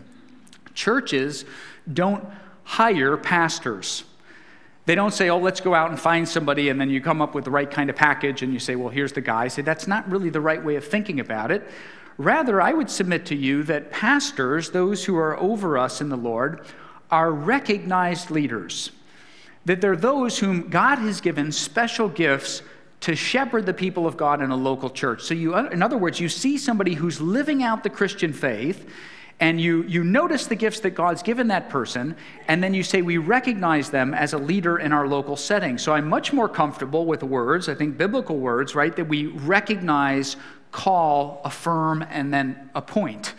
Churches 0.74 1.44
don't 1.92 2.24
hire 2.72 3.18
pastors. 3.18 4.06
They 4.86 4.96
don't 4.96 5.14
say, 5.14 5.30
oh, 5.30 5.40
let's 5.40 5.60
go 5.60 5.74
out 5.74 5.90
and 5.90 6.00
find 6.00 6.26
somebody, 6.26 6.70
and 6.70 6.80
then 6.80 6.90
you 6.90 7.02
come 7.02 7.22
up 7.22 7.36
with 7.36 7.44
the 7.44 7.52
right 7.52 7.70
kind 7.70 7.90
of 7.90 7.98
package 7.98 8.44
and 8.44 8.54
you 8.54 8.60
say, 8.60 8.78
well, 8.78 8.88
here's 8.88 9.12
the 9.12 9.20
guy. 9.20 9.44
I 9.44 9.48
say, 9.50 9.62
that's 9.62 9.88
not 9.88 10.10
really 10.10 10.30
the 10.30 10.40
right 10.40 10.64
way 10.64 10.78
of 10.78 10.88
thinking 10.88 11.20
about 11.20 11.52
it. 11.52 11.68
Rather, 12.18 12.62
I 12.62 12.72
would 12.72 12.90
submit 12.90 13.26
to 13.26 13.36
you 13.36 13.64
that 13.64 13.92
pastors, 13.92 14.72
those 14.72 15.04
who 15.04 15.18
are 15.18 15.38
over 15.38 15.78
us 15.78 16.00
in 16.00 16.08
the 16.08 16.16
Lord, 16.16 16.62
are 17.10 17.30
recognized 17.30 18.32
leaders. 18.32 18.92
That 19.66 19.82
they're 19.82 19.98
those 19.98 20.40
whom 20.40 20.70
God 20.70 20.98
has 21.00 21.20
given 21.20 21.52
special 21.52 22.08
gifts 22.08 22.62
to 23.02 23.18
shepherd 23.18 23.66
the 23.66 23.74
people 23.74 24.08
of 24.08 24.16
God 24.16 24.42
in 24.42 24.50
a 24.50 24.56
local 24.56 24.90
church. 24.90 25.24
So, 25.24 25.34
you, 25.34 25.58
in 25.58 25.84
other 25.84 25.98
words, 25.98 26.22
you 26.22 26.30
see 26.30 26.58
somebody 26.58 26.94
who's 26.94 27.20
living 27.20 27.64
out 27.64 27.84
the 27.84 27.90
Christian 27.90 28.32
faith 28.32 28.90
and 29.42 29.60
you, 29.60 29.82
you 29.84 30.04
notice 30.04 30.46
the 30.46 30.56
gifts 30.56 30.82
that 30.82 30.92
God's 30.92 31.24
given 31.24 31.48
that 31.48 31.68
person, 31.68 32.16
and 32.48 32.64
then 32.64 32.76
you 32.76 32.84
say, 32.84 33.02
We 33.02 33.18
recognize 33.18 33.90
them 33.90 34.14
as 34.14 34.34
a 34.34 34.38
leader 34.38 34.78
in 34.78 34.94
our 34.94 35.08
local 35.08 35.36
setting. 35.36 35.80
So 35.80 35.94
I'm 35.94 36.08
much 36.08 36.32
more 36.32 36.48
comfortable 36.48 37.08
with 37.08 37.24
words, 37.24 37.68
I 37.68 37.74
think 37.74 37.98
biblical 37.98 38.38
words, 38.38 38.76
right, 38.76 38.96
that 38.96 39.06
we 39.06 39.26
recognize, 39.26 40.38
call, 40.72 41.42
affirm, 41.44 42.06
and 42.12 42.32
then 42.32 42.70
appoint. 42.76 43.34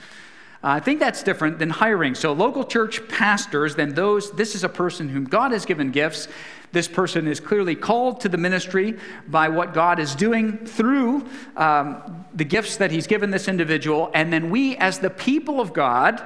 Uh, 0.64 0.74
I 0.74 0.80
think 0.80 0.98
that's 0.98 1.22
different 1.22 1.60
than 1.60 1.70
hiring. 1.70 2.16
So, 2.16 2.32
local 2.32 2.64
church 2.64 3.08
pastors, 3.08 3.76
then 3.76 3.94
those, 3.94 4.32
this 4.32 4.56
is 4.56 4.64
a 4.64 4.68
person 4.68 5.08
whom 5.08 5.24
God 5.24 5.52
has 5.52 5.64
given 5.64 5.92
gifts. 5.92 6.26
This 6.72 6.88
person 6.88 7.28
is 7.28 7.38
clearly 7.38 7.74
called 7.74 8.20
to 8.22 8.28
the 8.28 8.38
ministry 8.38 8.98
by 9.28 9.48
what 9.48 9.74
God 9.74 9.98
is 9.98 10.14
doing 10.14 10.58
through 10.66 11.26
um, 11.56 12.24
the 12.34 12.44
gifts 12.44 12.78
that 12.78 12.90
He's 12.90 13.06
given 13.06 13.30
this 13.30 13.46
individual. 13.46 14.10
And 14.14 14.32
then 14.32 14.50
we, 14.50 14.76
as 14.76 14.98
the 14.98 15.10
people 15.10 15.60
of 15.60 15.72
God, 15.72 16.22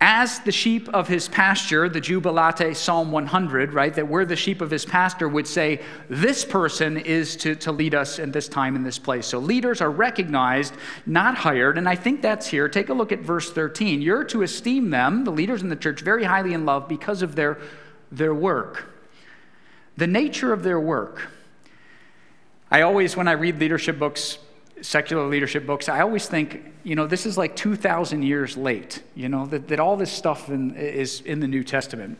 as 0.00 0.38
the 0.40 0.52
sheep 0.52 0.88
of 0.90 1.08
his 1.08 1.28
pasture, 1.28 1.88
the 1.88 2.00
Jubilate 2.00 2.76
Psalm 2.76 3.10
100, 3.10 3.74
right, 3.74 3.92
that 3.94 4.06
we're 4.06 4.24
the 4.24 4.36
sheep 4.36 4.60
of 4.60 4.70
his 4.70 4.84
pasture, 4.84 5.28
would 5.28 5.46
say 5.46 5.80
this 6.08 6.44
person 6.44 6.96
is 6.98 7.34
to, 7.38 7.56
to 7.56 7.72
lead 7.72 7.96
us 7.96 8.20
in 8.20 8.30
this 8.30 8.48
time 8.48 8.76
in 8.76 8.84
this 8.84 8.98
place. 8.98 9.26
So 9.26 9.40
leaders 9.40 9.80
are 9.80 9.90
recognized, 9.90 10.74
not 11.04 11.36
hired. 11.36 11.78
And 11.78 11.88
I 11.88 11.96
think 11.96 12.22
that's 12.22 12.46
here. 12.46 12.68
Take 12.68 12.90
a 12.90 12.94
look 12.94 13.10
at 13.10 13.20
verse 13.20 13.50
13. 13.50 14.00
You're 14.00 14.24
to 14.24 14.42
esteem 14.42 14.90
them, 14.90 15.24
the 15.24 15.32
leaders 15.32 15.62
in 15.62 15.68
the 15.68 15.76
church, 15.76 16.02
very 16.02 16.24
highly 16.24 16.54
in 16.54 16.64
love 16.64 16.86
because 16.86 17.22
of 17.22 17.34
their, 17.34 17.58
their 18.12 18.34
work, 18.34 18.84
the 19.98 20.06
nature 20.06 20.52
of 20.52 20.62
their 20.62 20.78
work. 20.78 21.28
I 22.70 22.82
always, 22.82 23.16
when 23.16 23.26
I 23.26 23.32
read 23.32 23.58
leadership 23.58 23.98
books, 23.98 24.38
secular 24.80 25.26
leadership 25.26 25.66
books, 25.66 25.88
I 25.88 26.00
always 26.02 26.28
think, 26.28 26.62
you 26.84 26.94
know, 26.94 27.08
this 27.08 27.26
is 27.26 27.36
like 27.36 27.56
2,000 27.56 28.22
years 28.22 28.56
late, 28.56 29.02
you 29.16 29.28
know, 29.28 29.46
that, 29.46 29.66
that 29.68 29.80
all 29.80 29.96
this 29.96 30.12
stuff 30.12 30.50
in, 30.50 30.76
is 30.76 31.20
in 31.22 31.40
the 31.40 31.48
New 31.48 31.64
Testament. 31.64 32.16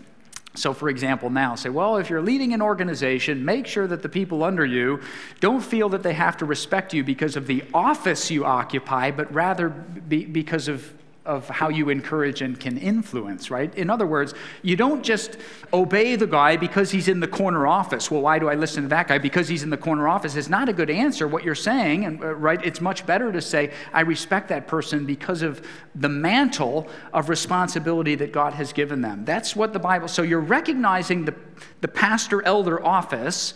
So, 0.57 0.73
for 0.73 0.89
example, 0.89 1.31
now 1.31 1.55
say, 1.55 1.69
well, 1.69 1.99
if 1.99 2.11
you're 2.11 2.23
leading 2.23 2.53
an 2.53 2.61
organization, 2.61 3.45
make 3.45 3.69
sure 3.69 3.87
that 3.87 4.03
the 4.03 4.09
people 4.09 4.43
under 4.43 4.67
you 4.67 5.01
don't 5.39 5.61
feel 5.61 5.89
that 5.91 6.03
they 6.03 6.15
have 6.15 6.37
to 6.39 6.47
respect 6.47 6.93
you 6.93 7.05
because 7.05 7.37
of 7.37 7.47
the 7.47 7.63
office 7.73 8.29
you 8.29 8.45
occupy, 8.45 9.13
but 9.13 9.33
rather 9.33 9.69
be, 9.69 10.25
because 10.25 10.67
of 10.67 10.93
of 11.29 11.47
how 11.47 11.69
you 11.69 11.91
encourage 11.91 12.41
and 12.41 12.59
can 12.59 12.79
influence, 12.79 13.51
right? 13.51 13.73
In 13.75 13.91
other 13.91 14.07
words, 14.07 14.33
you 14.63 14.77
don't 14.77 15.03
just 15.03 15.37
obey 15.75 16.17
the 16.17 16.27
guy 16.27 16.57
because 16.57 16.91
he's 16.91 17.07
in 17.07 17.21
the 17.21 17.29
corner 17.29 17.67
office. 17.67 18.11
Well, 18.11 18.23
why 18.23 18.39
do 18.39 18.49
I 18.49 18.55
listen 18.55 18.85
to 18.85 18.89
that 18.89 19.09
guy? 19.09 19.19
Because 19.19 19.47
he's 19.47 19.63
in 19.63 19.69
the 19.69 19.77
corner 19.77 20.09
office. 20.09 20.37
is 20.37 20.49
not 20.49 20.71
a 20.71 20.73
good 20.73 20.89
answer 20.89 21.29
what 21.29 21.45
you're 21.45 21.55
saying, 21.55 22.07
and 22.07 22.25
uh, 22.25 22.35
right? 22.35 22.65
It's 22.65 22.81
much 22.81 23.05
better 23.05 23.31
to 23.31 23.43
say, 23.43 23.73
I 23.93 24.01
respect 24.01 24.49
that 24.49 24.67
person 24.67 25.05
because 25.05 25.43
of 25.43 25.61
the 25.95 26.09
mantle 26.09 26.89
of 27.13 27.29
responsibility 27.29 28.15
that 28.15 28.33
God 28.33 28.55
has 28.55 28.73
given 28.73 29.03
them. 29.03 29.27
That's 29.27 29.55
what 29.55 29.75
the 29.75 29.79
Bible. 29.79 30.09
So 30.09 30.23
you're 30.23 30.41
recognizing 30.41 31.27
the, 31.27 31.35
the 31.83 31.89
pastor 31.89 32.43
elder 32.43 32.83
office 32.83 33.53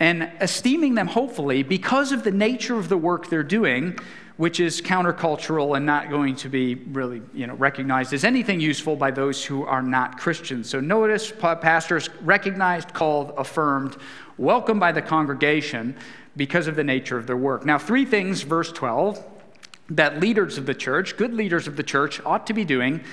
and 0.00 0.32
esteeming 0.40 0.94
them 0.94 1.08
hopefully 1.08 1.62
because 1.62 2.12
of 2.12 2.24
the 2.24 2.32
nature 2.32 2.76
of 2.76 2.88
the 2.88 2.96
work 2.96 3.28
they're 3.28 3.42
doing 3.42 3.98
which 4.42 4.58
is 4.58 4.82
countercultural 4.82 5.76
and 5.76 5.86
not 5.86 6.10
going 6.10 6.34
to 6.34 6.48
be 6.48 6.74
really 6.74 7.22
you 7.32 7.46
know, 7.46 7.54
recognized 7.54 8.12
as 8.12 8.24
anything 8.24 8.58
useful 8.58 8.96
by 8.96 9.08
those 9.08 9.44
who 9.44 9.64
are 9.64 9.82
not 9.82 10.18
Christians. 10.18 10.68
So 10.68 10.80
notice 10.80 11.30
pastors 11.30 12.10
recognized, 12.22 12.92
called, 12.92 13.34
affirmed, 13.36 13.96
welcomed 14.38 14.80
by 14.80 14.90
the 14.90 15.00
congregation 15.00 15.94
because 16.36 16.66
of 16.66 16.74
the 16.74 16.82
nature 16.82 17.16
of 17.16 17.28
their 17.28 17.36
work. 17.36 17.64
Now, 17.64 17.78
three 17.78 18.04
things, 18.04 18.42
verse 18.42 18.72
12, 18.72 19.24
that 19.90 20.18
leaders 20.18 20.58
of 20.58 20.66
the 20.66 20.74
church, 20.74 21.16
good 21.16 21.32
leaders 21.32 21.68
of 21.68 21.76
the 21.76 21.84
church, 21.84 22.20
ought 22.26 22.48
to 22.48 22.52
be 22.52 22.64
doing 22.64 23.04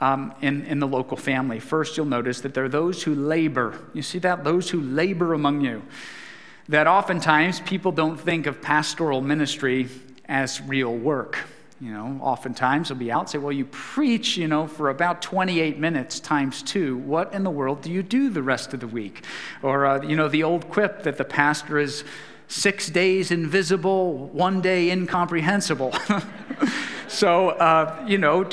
um, 0.00 0.32
in, 0.40 0.64
in 0.64 0.80
the 0.80 0.88
local 0.88 1.18
family. 1.18 1.60
First, 1.60 1.98
you'll 1.98 2.06
notice 2.06 2.40
that 2.40 2.54
there 2.54 2.64
are 2.64 2.70
those 2.70 3.02
who 3.02 3.14
labor. 3.14 3.78
You 3.92 4.00
see 4.00 4.20
that? 4.20 4.42
Those 4.42 4.70
who 4.70 4.80
labor 4.80 5.34
among 5.34 5.60
you. 5.60 5.82
That 6.70 6.86
oftentimes 6.86 7.60
people 7.60 7.92
don't 7.92 8.18
think 8.18 8.46
of 8.46 8.62
pastoral 8.62 9.20
ministry 9.20 9.90
as 10.28 10.60
real 10.62 10.94
work. 10.94 11.38
You 11.80 11.92
know, 11.92 12.18
oftentimes 12.22 12.88
they'll 12.88 12.96
be 12.96 13.12
out 13.12 13.20
and 13.20 13.28
say, 13.28 13.38
Well, 13.38 13.52
you 13.52 13.66
preach, 13.66 14.38
you 14.38 14.48
know, 14.48 14.66
for 14.66 14.88
about 14.88 15.20
28 15.20 15.78
minutes 15.78 16.20
times 16.20 16.62
two. 16.62 16.96
What 16.98 17.34
in 17.34 17.44
the 17.44 17.50
world 17.50 17.82
do 17.82 17.90
you 17.90 18.02
do 18.02 18.30
the 18.30 18.42
rest 18.42 18.72
of 18.72 18.80
the 18.80 18.86
week? 18.86 19.24
Or, 19.62 19.84
uh, 19.84 20.02
you 20.02 20.16
know, 20.16 20.28
the 20.28 20.42
old 20.42 20.70
quip 20.70 21.02
that 21.02 21.18
the 21.18 21.24
pastor 21.24 21.78
is 21.78 22.02
six 22.48 22.88
days 22.88 23.30
invisible, 23.30 24.28
one 24.28 24.62
day 24.62 24.90
incomprehensible. 24.90 25.92
so, 27.08 27.50
uh, 27.50 28.04
you 28.06 28.16
know, 28.16 28.48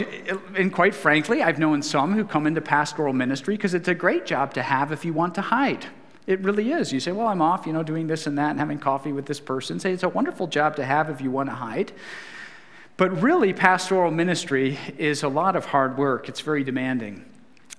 and 0.56 0.74
quite 0.74 0.94
frankly, 0.94 1.42
I've 1.42 1.60
known 1.60 1.82
some 1.82 2.14
who 2.14 2.26
come 2.26 2.46
into 2.46 2.60
pastoral 2.60 3.14
ministry 3.14 3.56
because 3.56 3.74
it's 3.74 3.88
a 3.88 3.96
great 3.96 4.26
job 4.26 4.54
to 4.56 4.64
have 4.64 4.92
if 4.92 5.06
you 5.06 5.14
want 5.14 5.36
to 5.36 5.42
hide. 5.42 5.86
It 6.26 6.40
really 6.40 6.72
is. 6.72 6.94
You 6.94 7.00
say, 7.00 7.12
well, 7.12 7.28
I'm 7.28 7.42
off, 7.42 7.68
you 7.68 7.74
know, 7.74 7.84
doing 7.84 8.08
this 8.08 8.28
and 8.28 8.38
that 8.38 8.52
and 8.52 8.60
having 8.60 8.80
coffee 8.80 9.12
with 9.12 9.26
this 9.26 9.40
person. 9.40 9.80
Say, 9.80 9.92
it's 9.92 10.04
a 10.04 10.10
wonderful 10.10 10.48
job 10.48 10.76
to 10.78 10.86
have 10.86 11.10
if 11.10 11.20
you 11.20 11.32
want 11.32 11.50
to 11.50 11.56
hide. 11.56 11.92
But 12.96 13.22
really, 13.22 13.54
pastoral 13.54 14.12
ministry 14.12 14.78
is 14.98 15.24
a 15.24 15.28
lot 15.28 15.56
of 15.56 15.66
hard 15.66 15.98
work, 15.98 16.30
it's 16.30 16.42
very 16.42 16.64
demanding. 16.64 17.26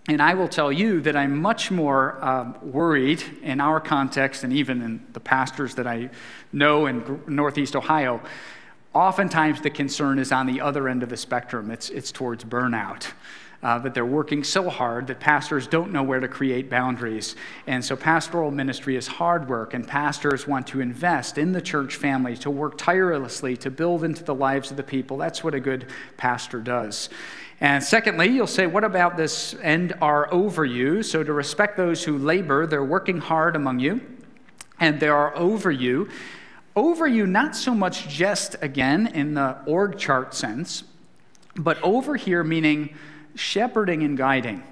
And 0.06 0.20
I 0.20 0.34
will 0.34 0.48
tell 0.48 0.70
you 0.70 1.00
that 1.00 1.16
I'm 1.16 1.40
much 1.40 1.70
more 1.70 2.22
um, 2.22 2.58
worried 2.60 3.22
in 3.42 3.58
our 3.60 3.80
context 3.80 4.44
and 4.44 4.52
even 4.52 4.82
in 4.82 5.06
the 5.14 5.20
pastors 5.20 5.76
that 5.76 5.86
I 5.86 6.10
know 6.52 6.86
in 6.86 7.22
Northeast 7.26 7.74
Ohio. 7.74 8.20
Oftentimes, 8.92 9.62
the 9.62 9.70
concern 9.70 10.18
is 10.18 10.30
on 10.30 10.46
the 10.46 10.60
other 10.60 10.88
end 10.88 11.02
of 11.02 11.08
the 11.08 11.16
spectrum, 11.16 11.70
it's, 11.70 11.88
it's 11.88 12.12
towards 12.12 12.44
burnout 12.44 13.06
uh, 13.64 13.78
that 13.78 13.94
they're 13.94 14.04
working 14.04 14.44
so 14.44 14.68
hard 14.68 15.06
that 15.06 15.18
pastors 15.18 15.66
don't 15.66 15.90
know 15.90 16.02
where 16.02 16.20
to 16.20 16.28
create 16.28 16.68
boundaries. 16.68 17.34
And 17.66 17.82
so 17.82 17.96
pastoral 17.96 18.50
ministry 18.50 18.94
is 18.94 19.06
hard 19.06 19.48
work, 19.48 19.72
and 19.72 19.88
pastors 19.88 20.46
want 20.46 20.66
to 20.68 20.80
invest 20.80 21.38
in 21.38 21.52
the 21.52 21.62
church 21.62 21.96
family, 21.96 22.36
to 22.36 22.50
work 22.50 22.76
tirelessly, 22.76 23.56
to 23.56 23.70
build 23.70 24.04
into 24.04 24.22
the 24.22 24.34
lives 24.34 24.70
of 24.70 24.76
the 24.76 24.82
people. 24.82 25.16
That's 25.16 25.42
what 25.42 25.54
a 25.54 25.60
good 25.60 25.86
pastor 26.18 26.60
does. 26.60 27.08
And 27.58 27.82
secondly, 27.82 28.28
you'll 28.28 28.46
say, 28.46 28.66
what 28.66 28.84
about 28.84 29.16
this 29.16 29.54
and 29.54 29.94
are 30.02 30.32
over 30.32 30.66
you? 30.66 31.02
So 31.02 31.24
to 31.24 31.32
respect 31.32 31.78
those 31.78 32.04
who 32.04 32.18
labor, 32.18 32.66
they're 32.66 32.84
working 32.84 33.18
hard 33.18 33.56
among 33.56 33.80
you, 33.80 34.02
and 34.78 35.00
they 35.00 35.08
are 35.08 35.34
over 35.38 35.70
you. 35.70 36.10
Over 36.76 37.06
you, 37.06 37.26
not 37.26 37.56
so 37.56 37.74
much 37.74 38.08
just 38.08 38.56
again 38.60 39.06
in 39.06 39.32
the 39.32 39.56
org 39.64 39.96
chart 39.96 40.34
sense, 40.34 40.84
but 41.56 41.82
over 41.82 42.16
here 42.16 42.44
meaning 42.44 42.94
shepherding 43.34 44.02
and 44.02 44.16
guiding. 44.16 44.62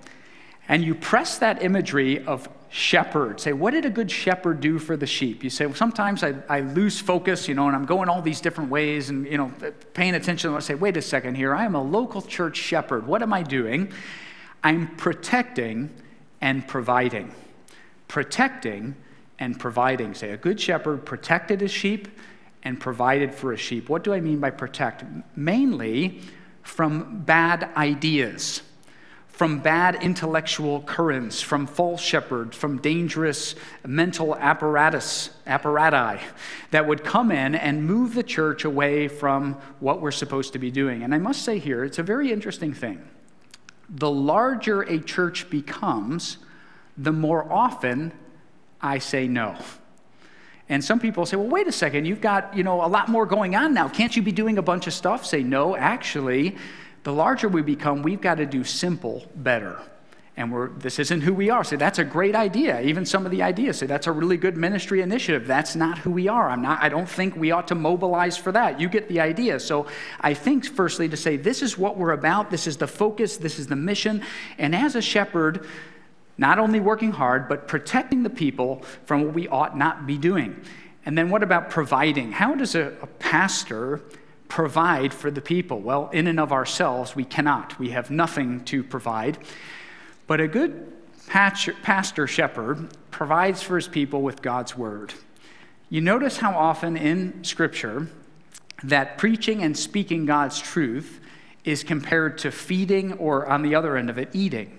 And 0.68 0.84
you 0.84 0.94
press 0.94 1.38
that 1.38 1.62
imagery 1.62 2.24
of 2.24 2.48
shepherd. 2.70 3.38
Say, 3.40 3.52
what 3.52 3.72
did 3.72 3.84
a 3.84 3.90
good 3.90 4.10
shepherd 4.10 4.60
do 4.60 4.78
for 4.78 4.96
the 4.96 5.06
sheep? 5.06 5.44
You 5.44 5.50
say, 5.50 5.66
well, 5.66 5.74
sometimes 5.74 6.24
I, 6.24 6.34
I 6.48 6.60
lose 6.60 6.98
focus, 6.98 7.46
you 7.46 7.54
know, 7.54 7.66
and 7.66 7.76
I'm 7.76 7.84
going 7.84 8.08
all 8.08 8.22
these 8.22 8.40
different 8.40 8.70
ways 8.70 9.10
and, 9.10 9.26
you 9.26 9.36
know, 9.36 9.52
paying 9.92 10.14
attention. 10.14 10.54
I 10.54 10.60
say, 10.60 10.74
wait 10.74 10.96
a 10.96 11.02
second 11.02 11.34
here. 11.34 11.54
I 11.54 11.66
am 11.66 11.74
a 11.74 11.82
local 11.82 12.22
church 12.22 12.56
shepherd. 12.56 13.06
What 13.06 13.22
am 13.22 13.32
I 13.32 13.42
doing? 13.42 13.92
I'm 14.64 14.96
protecting 14.96 15.90
and 16.40 16.66
providing. 16.66 17.32
Protecting 18.08 18.96
and 19.38 19.58
providing. 19.58 20.14
Say, 20.14 20.30
a 20.30 20.36
good 20.36 20.58
shepherd 20.58 21.04
protected 21.04 21.60
his 21.60 21.70
sheep 21.70 22.08
and 22.62 22.80
provided 22.80 23.34
for 23.34 23.50
his 23.50 23.60
sheep. 23.60 23.88
What 23.88 24.04
do 24.04 24.14
I 24.14 24.20
mean 24.20 24.38
by 24.38 24.50
protect? 24.50 25.04
Mainly, 25.36 26.20
from 26.62 27.22
bad 27.22 27.68
ideas, 27.76 28.62
from 29.28 29.58
bad 29.60 30.02
intellectual 30.02 30.82
currents, 30.82 31.40
from 31.40 31.66
false 31.66 32.00
shepherds, 32.00 32.56
from 32.56 32.78
dangerous 32.78 33.54
mental 33.86 34.36
apparatus, 34.36 35.30
apparati 35.46 36.20
that 36.70 36.86
would 36.86 37.02
come 37.02 37.32
in 37.32 37.54
and 37.54 37.84
move 37.84 38.14
the 38.14 38.22
church 38.22 38.64
away 38.64 39.08
from 39.08 39.54
what 39.80 40.00
we're 40.00 40.10
supposed 40.10 40.52
to 40.52 40.58
be 40.58 40.70
doing. 40.70 41.02
And 41.02 41.14
I 41.14 41.18
must 41.18 41.42
say 41.42 41.58
here, 41.58 41.84
it's 41.84 41.98
a 41.98 42.02
very 42.02 42.30
interesting 42.30 42.72
thing. 42.72 43.02
The 43.88 44.10
larger 44.10 44.82
a 44.82 44.98
church 44.98 45.50
becomes, 45.50 46.38
the 46.96 47.12
more 47.12 47.50
often 47.52 48.12
I 48.80 48.98
say 48.98 49.28
no. 49.28 49.56
And 50.68 50.82
some 50.82 51.00
people 51.00 51.26
say, 51.26 51.36
well, 51.36 51.48
wait 51.48 51.66
a 51.66 51.72
second, 51.72 52.06
you've 52.06 52.20
got, 52.20 52.56
you 52.56 52.62
know, 52.62 52.84
a 52.84 52.86
lot 52.86 53.08
more 53.08 53.26
going 53.26 53.54
on 53.56 53.74
now. 53.74 53.88
Can't 53.88 54.16
you 54.16 54.22
be 54.22 54.32
doing 54.32 54.58
a 54.58 54.62
bunch 54.62 54.86
of 54.86 54.94
stuff? 54.94 55.26
Say, 55.26 55.42
no, 55.42 55.76
actually, 55.76 56.56
the 57.02 57.12
larger 57.12 57.48
we 57.48 57.62
become, 57.62 58.02
we've 58.02 58.20
got 58.20 58.36
to 58.36 58.46
do 58.46 58.64
simple 58.64 59.26
better. 59.34 59.80
And 60.34 60.50
we're, 60.50 60.70
this 60.70 60.98
isn't 60.98 61.20
who 61.20 61.34
we 61.34 61.50
are. 61.50 61.62
Say, 61.62 61.76
that's 61.76 61.98
a 61.98 62.04
great 62.04 62.34
idea. 62.34 62.80
Even 62.80 63.04
some 63.04 63.26
of 63.26 63.32
the 63.32 63.42
ideas 63.42 63.78
say, 63.78 63.86
that's 63.86 64.06
a 64.06 64.12
really 64.12 64.38
good 64.38 64.56
ministry 64.56 65.02
initiative. 65.02 65.46
That's 65.46 65.76
not 65.76 65.98
who 65.98 66.10
we 66.10 66.26
are. 66.26 66.48
I'm 66.48 66.62
not, 66.62 66.82
I 66.82 66.88
don't 66.88 67.08
think 67.08 67.36
we 67.36 67.50
ought 67.50 67.68
to 67.68 67.74
mobilize 67.74 68.38
for 68.38 68.50
that. 68.52 68.80
You 68.80 68.88
get 68.88 69.08
the 69.08 69.20
idea. 69.20 69.60
So 69.60 69.88
I 70.20 70.32
think, 70.32 70.64
firstly, 70.64 71.06
to 71.10 71.18
say, 71.18 71.36
this 71.36 71.60
is 71.60 71.76
what 71.76 71.98
we're 71.98 72.12
about. 72.12 72.50
This 72.50 72.66
is 72.66 72.78
the 72.78 72.86
focus. 72.86 73.36
This 73.36 73.58
is 73.58 73.66
the 73.66 73.76
mission. 73.76 74.22
And 74.56 74.74
as 74.74 74.96
a 74.96 75.02
shepherd, 75.02 75.66
not 76.38 76.58
only 76.58 76.80
working 76.80 77.12
hard, 77.12 77.48
but 77.48 77.68
protecting 77.68 78.22
the 78.22 78.30
people 78.30 78.82
from 79.04 79.24
what 79.24 79.34
we 79.34 79.48
ought 79.48 79.76
not 79.76 80.06
be 80.06 80.18
doing. 80.18 80.60
And 81.04 81.16
then 81.18 81.30
what 81.30 81.42
about 81.42 81.70
providing? 81.70 82.32
How 82.32 82.54
does 82.54 82.74
a, 82.74 82.96
a 83.02 83.06
pastor 83.06 84.00
provide 84.48 85.12
for 85.12 85.30
the 85.30 85.40
people? 85.40 85.80
Well, 85.80 86.08
in 86.12 86.26
and 86.26 86.38
of 86.38 86.52
ourselves, 86.52 87.16
we 87.16 87.24
cannot. 87.24 87.78
We 87.78 87.90
have 87.90 88.10
nothing 88.10 88.64
to 88.66 88.82
provide. 88.84 89.38
But 90.26 90.40
a 90.40 90.48
good 90.48 90.92
pastor 91.28 92.26
shepherd 92.26 92.88
provides 93.10 93.62
for 93.62 93.76
his 93.76 93.88
people 93.88 94.22
with 94.22 94.42
God's 94.42 94.76
word. 94.76 95.14
You 95.88 96.00
notice 96.00 96.38
how 96.38 96.52
often 96.52 96.96
in 96.96 97.44
Scripture 97.44 98.08
that 98.84 99.18
preaching 99.18 99.62
and 99.62 99.76
speaking 99.76 100.26
God's 100.26 100.60
truth 100.60 101.20
is 101.64 101.84
compared 101.84 102.38
to 102.38 102.50
feeding, 102.50 103.12
or 103.14 103.46
on 103.46 103.62
the 103.62 103.74
other 103.74 103.96
end 103.96 104.10
of 104.10 104.18
it, 104.18 104.30
eating 104.32 104.78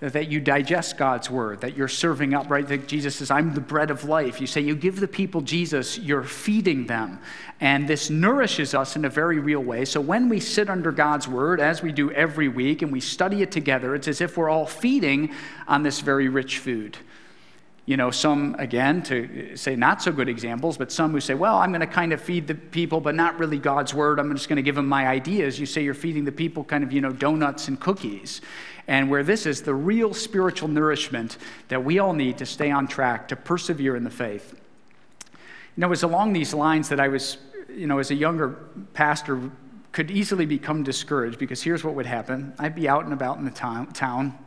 that 0.00 0.30
you 0.30 0.38
digest 0.38 0.96
God's 0.96 1.28
word, 1.28 1.60
that 1.62 1.76
you're 1.76 1.88
serving 1.88 2.32
up, 2.32 2.48
right? 2.48 2.66
That 2.68 2.86
Jesus 2.86 3.16
says, 3.16 3.32
I'm 3.32 3.54
the 3.54 3.60
bread 3.60 3.90
of 3.90 4.04
life. 4.04 4.40
You 4.40 4.46
say, 4.46 4.60
you 4.60 4.76
give 4.76 5.00
the 5.00 5.08
people 5.08 5.40
Jesus, 5.40 5.98
you're 5.98 6.22
feeding 6.22 6.86
them. 6.86 7.18
And 7.60 7.88
this 7.88 8.08
nourishes 8.08 8.74
us 8.74 8.94
in 8.94 9.04
a 9.04 9.08
very 9.08 9.40
real 9.40 9.62
way. 9.62 9.84
So 9.84 10.00
when 10.00 10.28
we 10.28 10.38
sit 10.38 10.70
under 10.70 10.92
God's 10.92 11.26
word, 11.26 11.60
as 11.60 11.82
we 11.82 11.90
do 11.90 12.12
every 12.12 12.46
week, 12.46 12.82
and 12.82 12.92
we 12.92 13.00
study 13.00 13.42
it 13.42 13.50
together, 13.50 13.96
it's 13.96 14.06
as 14.06 14.20
if 14.20 14.36
we're 14.36 14.48
all 14.48 14.66
feeding 14.66 15.34
on 15.66 15.82
this 15.82 15.98
very 16.00 16.28
rich 16.28 16.58
food. 16.58 16.96
You 17.84 17.96
know, 17.96 18.12
some, 18.12 18.54
again, 18.58 19.02
to 19.04 19.56
say 19.56 19.74
not 19.74 20.00
so 20.02 20.12
good 20.12 20.28
examples, 20.28 20.76
but 20.76 20.92
some 20.92 21.10
who 21.10 21.20
say, 21.20 21.34
well, 21.34 21.56
I'm 21.56 21.70
going 21.70 21.80
to 21.80 21.86
kind 21.86 22.12
of 22.12 22.20
feed 22.20 22.46
the 22.46 22.54
people, 22.54 23.00
but 23.00 23.16
not 23.16 23.38
really 23.38 23.58
God's 23.58 23.94
word. 23.94 24.20
I'm 24.20 24.32
just 24.36 24.48
going 24.48 24.56
to 24.56 24.62
give 24.62 24.74
them 24.74 24.86
my 24.86 25.08
ideas. 25.08 25.58
You 25.58 25.66
say 25.66 25.82
you're 25.82 25.94
feeding 25.94 26.24
the 26.24 26.30
people 26.30 26.62
kind 26.62 26.84
of, 26.84 26.92
you 26.92 27.00
know, 27.00 27.10
donuts 27.10 27.66
and 27.66 27.80
cookies 27.80 28.42
and 28.88 29.10
where 29.10 29.22
this 29.22 29.44
is 29.44 29.62
the 29.62 29.74
real 29.74 30.14
spiritual 30.14 30.66
nourishment 30.66 31.36
that 31.68 31.84
we 31.84 31.98
all 31.98 32.14
need 32.14 32.38
to 32.38 32.46
stay 32.46 32.70
on 32.70 32.88
track, 32.88 33.28
to 33.28 33.36
persevere 33.36 33.94
in 33.94 34.02
the 34.02 34.10
faith. 34.10 34.58
You 35.76 35.82
know, 35.82 35.86
it 35.86 35.90
was 35.90 36.02
along 36.02 36.32
these 36.32 36.54
lines 36.54 36.88
that 36.88 36.98
I 36.98 37.08
was, 37.08 37.36
you 37.68 37.86
know, 37.86 37.98
as 37.98 38.10
a 38.10 38.14
younger 38.14 38.48
pastor, 38.94 39.50
could 39.92 40.10
easily 40.10 40.46
become 40.46 40.82
discouraged 40.82 41.38
because 41.38 41.62
here's 41.62 41.84
what 41.84 41.94
would 41.94 42.06
happen 42.06 42.54
I'd 42.58 42.74
be 42.74 42.88
out 42.88 43.04
and 43.04 43.12
about 43.12 43.36
in 43.38 43.44
the 43.44 43.50
town, 43.50 44.38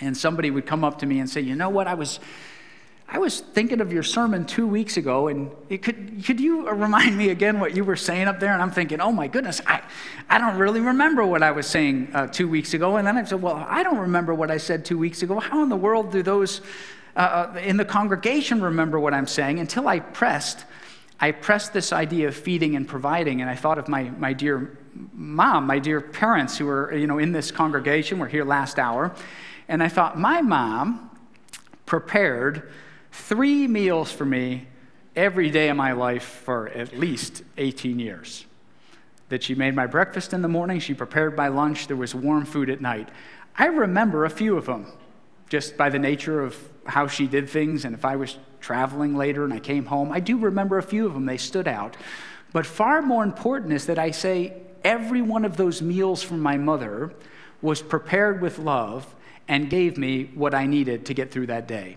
and 0.00 0.16
somebody 0.16 0.50
would 0.50 0.66
come 0.66 0.84
up 0.84 0.98
to 0.98 1.06
me 1.06 1.20
and 1.20 1.30
say, 1.30 1.40
You 1.40 1.54
know 1.54 1.70
what, 1.70 1.86
I 1.86 1.94
was 1.94 2.18
I 3.08 3.18
was 3.18 3.38
thinking 3.40 3.80
of 3.80 3.92
your 3.92 4.02
sermon 4.02 4.44
two 4.46 4.66
weeks 4.66 4.96
ago, 4.96 5.28
and 5.28 5.50
could, 5.80 6.24
could 6.24 6.40
you 6.40 6.68
remind 6.68 7.16
me 7.16 7.28
again 7.30 7.60
what 7.60 7.76
you 7.76 7.84
were 7.84 7.94
saying 7.94 8.26
up 8.26 8.40
there? 8.40 8.52
And 8.52 8.60
I'm 8.60 8.72
thinking, 8.72 9.00
oh 9.00 9.12
my 9.12 9.28
goodness, 9.28 9.60
I, 9.64 9.82
I 10.28 10.38
don't 10.38 10.58
really 10.58 10.80
remember 10.80 11.24
what 11.24 11.42
I 11.42 11.52
was 11.52 11.68
saying 11.68 12.10
uh, 12.12 12.26
two 12.26 12.48
weeks 12.48 12.74
ago. 12.74 12.96
And 12.96 13.06
then 13.06 13.16
I 13.16 13.22
said, 13.22 13.40
well, 13.40 13.64
I 13.68 13.84
don't 13.84 13.98
remember 13.98 14.34
what 14.34 14.50
I 14.50 14.56
said 14.56 14.84
two 14.84 14.98
weeks 14.98 15.22
ago. 15.22 15.38
How 15.38 15.62
in 15.62 15.68
the 15.68 15.76
world 15.76 16.10
do 16.10 16.22
those 16.22 16.62
uh, 17.14 17.52
uh 17.54 17.58
in 17.60 17.76
the 17.76 17.84
congregation 17.84 18.60
remember 18.60 18.98
what 18.98 19.14
I'm 19.14 19.26
saying? 19.28 19.60
Until 19.60 19.86
I 19.86 20.00
pressed, 20.00 20.64
I 21.20 21.30
pressed 21.30 21.72
this 21.72 21.92
idea 21.92 22.28
of 22.28 22.36
feeding 22.36 22.74
and 22.74 22.88
providing, 22.88 23.40
and 23.40 23.48
I 23.48 23.54
thought 23.54 23.78
of 23.78 23.86
my, 23.88 24.10
my 24.10 24.32
dear 24.32 24.76
mom, 25.14 25.66
my 25.66 25.78
dear 25.78 26.00
parents 26.00 26.58
who 26.58 26.66
were 26.66 26.92
you 26.92 27.06
know, 27.06 27.18
in 27.18 27.30
this 27.30 27.52
congregation, 27.52 28.18
were 28.18 28.28
here 28.28 28.44
last 28.44 28.80
hour. 28.80 29.14
And 29.68 29.82
I 29.82 29.88
thought, 29.88 30.18
my 30.18 30.42
mom 30.42 31.10
prepared 31.86 32.70
three 33.16 33.66
meals 33.66 34.12
for 34.12 34.24
me 34.24 34.66
every 35.16 35.50
day 35.50 35.68
of 35.70 35.76
my 35.76 35.92
life 35.92 36.22
for 36.22 36.68
at 36.68 36.96
least 36.96 37.42
18 37.56 37.98
years. 37.98 38.44
That 39.30 39.42
she 39.42 39.54
made 39.54 39.74
my 39.74 39.86
breakfast 39.86 40.32
in 40.32 40.42
the 40.42 40.48
morning, 40.48 40.78
she 40.78 40.94
prepared 40.94 41.36
my 41.36 41.48
lunch, 41.48 41.88
there 41.88 41.96
was 41.96 42.14
warm 42.14 42.44
food 42.44 42.70
at 42.70 42.80
night. 42.80 43.08
I 43.58 43.66
remember 43.66 44.24
a 44.24 44.30
few 44.30 44.56
of 44.56 44.66
them 44.66 44.86
just 45.48 45.76
by 45.76 45.88
the 45.88 45.98
nature 45.98 46.42
of 46.42 46.56
how 46.84 47.06
she 47.06 47.26
did 47.26 47.48
things, 47.48 47.84
and 47.84 47.94
if 47.94 48.04
I 48.04 48.16
was 48.16 48.38
traveling 48.60 49.16
later 49.16 49.44
and 49.44 49.52
I 49.52 49.60
came 49.60 49.86
home, 49.86 50.12
I 50.12 50.20
do 50.20 50.36
remember 50.36 50.78
a 50.78 50.82
few 50.82 51.06
of 51.06 51.14
them, 51.14 51.24
they 51.24 51.38
stood 51.38 51.66
out. 51.66 51.96
But 52.52 52.66
far 52.66 53.00
more 53.00 53.24
important 53.24 53.72
is 53.72 53.86
that 53.86 53.98
I 53.98 54.10
say 54.10 54.54
every 54.84 55.22
one 55.22 55.44
of 55.44 55.56
those 55.56 55.80
meals 55.80 56.22
from 56.22 56.40
my 56.40 56.56
mother 56.56 57.12
was 57.62 57.80
prepared 57.80 58.42
with 58.42 58.58
love 58.58 59.14
and 59.48 59.70
gave 59.70 59.96
me 59.96 60.30
what 60.34 60.54
I 60.54 60.66
needed 60.66 61.06
to 61.06 61.14
get 61.14 61.30
through 61.30 61.46
that 61.46 61.66
day. 61.66 61.96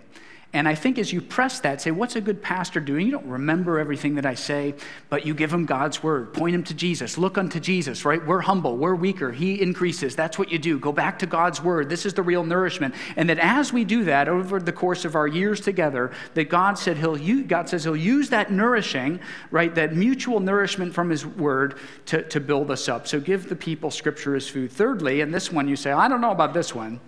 And 0.52 0.68
I 0.68 0.74
think 0.74 0.98
as 0.98 1.14
you 1.14 1.22
press 1.22 1.60
that, 1.60 1.80
say, 1.80 1.92
what's 1.92 2.16
a 2.16 2.22
good 2.22 2.42
pastor 2.42 2.80
doing? 2.80 3.06
You 3.06 3.12
don't 3.12 3.28
remember 3.28 3.78
everything 3.78 4.16
that 4.16 4.26
I 4.26 4.34
say, 4.34 4.74
but 5.08 5.24
you 5.24 5.36
give 5.36 5.54
him 5.54 5.68
God's 5.68 6.02
word. 6.02 6.34
Point 6.34 6.56
him 6.56 6.64
to 6.64 6.74
Jesus. 6.74 7.20
Look 7.20 7.38
unto 7.38 7.60
Jesus, 7.60 8.04
right? 8.04 8.26
We're 8.26 8.40
humble. 8.42 8.76
We're 8.76 8.96
weaker. 8.96 9.32
He 9.32 9.62
increases. 9.62 10.16
That's 10.16 10.40
what 10.40 10.52
you 10.52 10.58
do. 10.58 10.80
Go 10.80 10.92
back 10.92 11.20
to 11.20 11.28
God's 11.28 11.62
word. 11.62 11.88
This 11.88 12.04
is 12.04 12.16
the 12.16 12.24
real 12.24 12.44
nourishment. 12.44 12.96
And 13.16 13.30
that 13.30 13.38
as 13.38 13.72
we 13.72 13.86
do 13.86 14.06
that 14.06 14.28
over 14.28 14.60
the 14.60 14.74
course 14.74 15.06
of 15.06 15.16
our 15.16 15.28
years 15.28 15.62
together, 15.62 16.12
that 16.34 16.50
God 16.50 16.80
said 16.80 16.98
he'll 16.98 17.16
use, 17.16 17.46
God 17.46 17.70
says 17.70 17.84
he'll 17.84 17.96
use 17.96 18.30
that 18.30 18.52
nourishing, 18.52 19.20
right? 19.52 19.76
That 19.76 19.96
mutual 19.96 20.40
nourishment 20.40 20.96
from 20.96 21.12
his 21.12 21.28
word 21.28 21.78
to, 22.08 22.24
to 22.24 22.40
build 22.40 22.72
us 22.72 22.90
up. 22.90 23.08
So 23.08 23.20
give 23.20 23.50
the 23.50 23.56
people 23.56 23.92
scripture 23.92 24.36
as 24.36 24.48
food. 24.48 24.72
Thirdly, 24.72 25.22
and 25.22 25.32
this 25.32 25.52
one 25.52 25.68
you 25.68 25.76
say, 25.76 25.92
I 25.92 26.08
don't 26.08 26.22
know 26.22 26.32
about 26.32 26.56
this 26.56 26.74
one, 26.74 27.00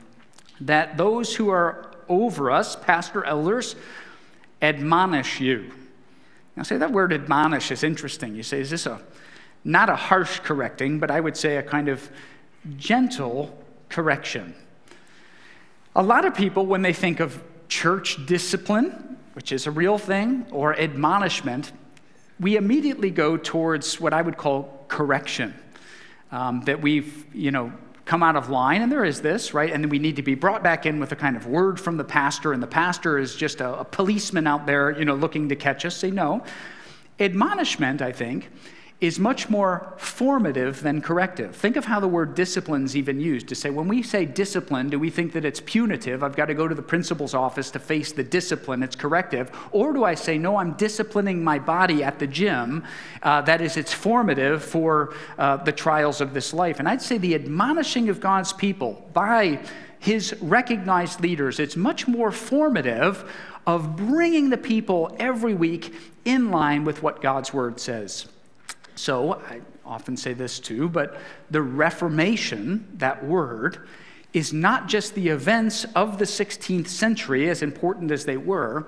that 0.59 0.95
those 0.95 1.35
who 1.35 1.49
are 1.49 1.90
over 2.11 2.51
us, 2.51 2.75
pastor 2.75 3.23
elders, 3.23 3.75
admonish 4.61 5.39
you. 5.39 5.71
Now, 6.55 6.63
say 6.63 6.77
that 6.77 6.91
word 6.91 7.13
admonish 7.13 7.71
is 7.71 7.83
interesting. 7.83 8.35
You 8.35 8.43
say, 8.43 8.59
is 8.59 8.69
this 8.69 8.85
a 8.85 9.01
not 9.63 9.89
a 9.89 9.95
harsh 9.95 10.39
correcting, 10.39 10.99
but 10.99 11.09
I 11.09 11.19
would 11.19 11.37
say 11.37 11.57
a 11.57 11.63
kind 11.63 11.87
of 11.87 12.09
gentle 12.77 13.57
correction? 13.89 14.53
A 15.95 16.03
lot 16.03 16.25
of 16.25 16.35
people, 16.35 16.65
when 16.65 16.81
they 16.81 16.93
think 16.93 17.19
of 17.19 17.41
church 17.67 18.25
discipline, 18.25 19.17
which 19.33 19.51
is 19.51 19.67
a 19.67 19.71
real 19.71 19.97
thing, 19.97 20.45
or 20.51 20.77
admonishment, 20.77 21.71
we 22.39 22.57
immediately 22.57 23.11
go 23.11 23.37
towards 23.37 23.99
what 23.99 24.13
I 24.13 24.21
would 24.21 24.37
call 24.37 24.85
correction. 24.87 25.53
Um, 26.31 26.61
that 26.61 26.81
we've, 26.81 27.25
you 27.35 27.51
know, 27.51 27.73
come 28.05 28.23
out 28.23 28.35
of 28.35 28.49
line, 28.49 28.81
and 28.81 28.91
there 28.91 29.05
is 29.05 29.21
this, 29.21 29.53
right? 29.53 29.71
And 29.71 29.83
then 29.83 29.89
we 29.89 29.99
need 29.99 30.15
to 30.15 30.21
be 30.21 30.35
brought 30.35 30.63
back 30.63 30.85
in 30.85 30.99
with 30.99 31.11
a 31.11 31.15
kind 31.15 31.35
of 31.35 31.45
word 31.45 31.79
from 31.79 31.97
the 31.97 32.03
pastor, 32.03 32.53
and 32.53 32.61
the 32.61 32.67
pastor 32.67 33.17
is 33.17 33.35
just 33.35 33.61
a, 33.61 33.79
a 33.79 33.85
policeman 33.85 34.47
out 34.47 34.65
there, 34.65 34.97
you 34.97 35.05
know, 35.05 35.15
looking 35.15 35.49
to 35.49 35.55
catch 35.55 35.85
us. 35.85 35.95
Say 35.95 36.11
no. 36.11 36.43
Admonishment, 37.19 38.01
I 38.01 38.11
think, 38.11 38.49
is 39.01 39.19
much 39.19 39.49
more 39.49 39.93
formative 39.97 40.83
than 40.83 41.01
corrective. 41.01 41.55
Think 41.55 41.75
of 41.75 41.85
how 41.85 41.99
the 41.99 42.07
word 42.07 42.35
discipline 42.35 42.85
is 42.85 42.95
even 42.95 43.19
used 43.19 43.47
to 43.47 43.55
say, 43.55 43.71
when 43.71 43.87
we 43.87 44.03
say 44.03 44.25
discipline, 44.25 44.89
do 44.89 44.99
we 44.99 45.09
think 45.09 45.33
that 45.33 45.43
it's 45.43 45.59
punitive? 45.59 46.21
I've 46.21 46.35
got 46.35 46.45
to 46.45 46.53
go 46.53 46.67
to 46.67 46.75
the 46.75 46.83
principal's 46.83 47.33
office 47.33 47.71
to 47.71 47.79
face 47.79 48.11
the 48.11 48.23
discipline, 48.23 48.83
it's 48.83 48.95
corrective. 48.95 49.49
Or 49.71 49.91
do 49.91 50.03
I 50.03 50.13
say, 50.13 50.37
no, 50.37 50.57
I'm 50.57 50.73
disciplining 50.73 51.43
my 51.43 51.57
body 51.57 52.03
at 52.03 52.19
the 52.19 52.27
gym, 52.27 52.83
uh, 53.23 53.41
that 53.41 53.59
is, 53.59 53.75
it's 53.75 53.91
formative 53.91 54.63
for 54.63 55.15
uh, 55.39 55.57
the 55.57 55.71
trials 55.71 56.21
of 56.21 56.35
this 56.35 56.53
life? 56.53 56.77
And 56.77 56.87
I'd 56.87 57.01
say 57.01 57.17
the 57.17 57.33
admonishing 57.33 58.07
of 58.09 58.19
God's 58.19 58.53
people 58.53 59.03
by 59.13 59.59
his 59.97 60.35
recognized 60.41 61.21
leaders, 61.21 61.59
it's 61.59 61.75
much 61.75 62.07
more 62.07 62.31
formative 62.31 63.31
of 63.65 63.95
bringing 63.95 64.51
the 64.51 64.57
people 64.57 65.15
every 65.19 65.55
week 65.55 65.91
in 66.23 66.51
line 66.51 66.83
with 66.83 67.01
what 67.01 67.19
God's 67.19 67.51
word 67.51 67.79
says. 67.79 68.27
So, 68.95 69.33
I 69.33 69.61
often 69.85 70.17
say 70.17 70.33
this 70.33 70.59
too, 70.59 70.89
but 70.89 71.17
the 71.49 71.61
Reformation, 71.61 72.87
that 72.97 73.25
word, 73.25 73.87
is 74.33 74.53
not 74.53 74.87
just 74.87 75.15
the 75.15 75.29
events 75.29 75.85
of 75.95 76.17
the 76.17 76.25
16th 76.25 76.87
century, 76.87 77.49
as 77.49 77.61
important 77.61 78.11
as 78.11 78.25
they 78.25 78.37
were, 78.37 78.87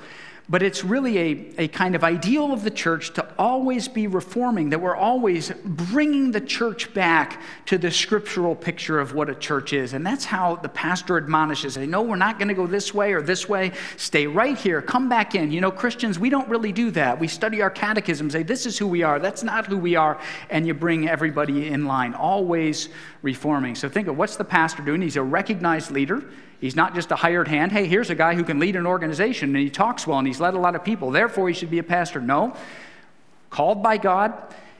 but 0.49 0.61
it's 0.61 0.83
really 0.83 1.17
a, 1.17 1.63
a 1.63 1.67
kind 1.69 1.95
of 1.95 2.03
ideal 2.03 2.51
of 2.51 2.63
the 2.63 2.69
church 2.69 3.13
to 3.13 3.25
always 3.39 3.87
be 3.87 4.07
reforming, 4.07 4.69
that 4.69 4.81
we're 4.81 4.95
always 4.95 5.51
bringing 5.63 6.31
the 6.31 6.41
church 6.41 6.93
back 6.93 7.41
to 7.65 7.77
the 7.77 7.89
scriptural 7.89 8.53
picture 8.53 8.99
of 8.99 9.13
what 9.13 9.29
a 9.29 9.35
church 9.35 9.71
is. 9.71 9.93
And 9.93 10.05
that's 10.05 10.25
how 10.25 10.57
the 10.57 10.67
pastor 10.67 11.17
admonishes. 11.17 11.75
They 11.75 11.87
know 11.87 12.01
we're 12.01 12.17
not 12.17 12.39
going 12.39 12.49
to 12.49 12.53
go 12.53 12.67
this 12.67 12.93
way 12.93 13.13
or 13.13 13.21
this 13.21 13.47
way. 13.47 13.71
Stay 13.95 14.27
right 14.27 14.57
here. 14.57 14.81
Come 14.81 15.07
back 15.07 15.33
in. 15.33 15.49
You 15.49 15.61
know, 15.61 15.71
Christians, 15.71 16.19
we 16.19 16.29
don't 16.29 16.49
really 16.49 16.73
do 16.73 16.91
that. 16.91 17.17
We 17.17 17.29
study 17.29 17.61
our 17.61 17.71
catechism, 17.71 18.29
say, 18.29 18.43
this 18.43 18.65
is 18.65 18.77
who 18.77 18.87
we 18.87 19.01
are. 19.01 19.19
That's 19.19 19.43
not 19.43 19.67
who 19.67 19.77
we 19.77 19.95
are. 19.95 20.19
And 20.49 20.67
you 20.67 20.73
bring 20.73 21.07
everybody 21.07 21.69
in 21.69 21.85
line, 21.85 22.13
always 22.13 22.89
reforming. 23.21 23.75
So 23.75 23.87
think 23.87 24.09
of 24.09 24.17
what's 24.17 24.35
the 24.35 24.43
pastor 24.43 24.83
doing? 24.83 25.01
He's 25.01 25.15
a 25.15 25.23
recognized 25.23 25.89
leader. 25.89 26.23
He's 26.63 26.77
not 26.77 26.95
just 26.95 27.11
a 27.11 27.17
hired 27.17 27.49
hand. 27.49 27.73
Hey, 27.73 27.87
here's 27.87 28.09
a 28.09 28.15
guy 28.15 28.35
who 28.35 28.43
can 28.45 28.57
lead 28.57 28.77
an 28.77 28.87
organization 28.87 29.49
and 29.49 29.57
he 29.57 29.69
talks 29.69 30.07
well 30.07 30.17
and 30.17 30.25
he's 30.25 30.39
led 30.39 30.53
a 30.53 30.57
lot 30.57 30.75
of 30.75 30.83
people. 30.85 31.11
Therefore, 31.11 31.49
he 31.49 31.53
should 31.53 31.69
be 31.69 31.79
a 31.79 31.83
pastor. 31.83 32.21
No. 32.21 32.55
Called 33.49 33.83
by 33.83 33.97
God, 33.97 34.33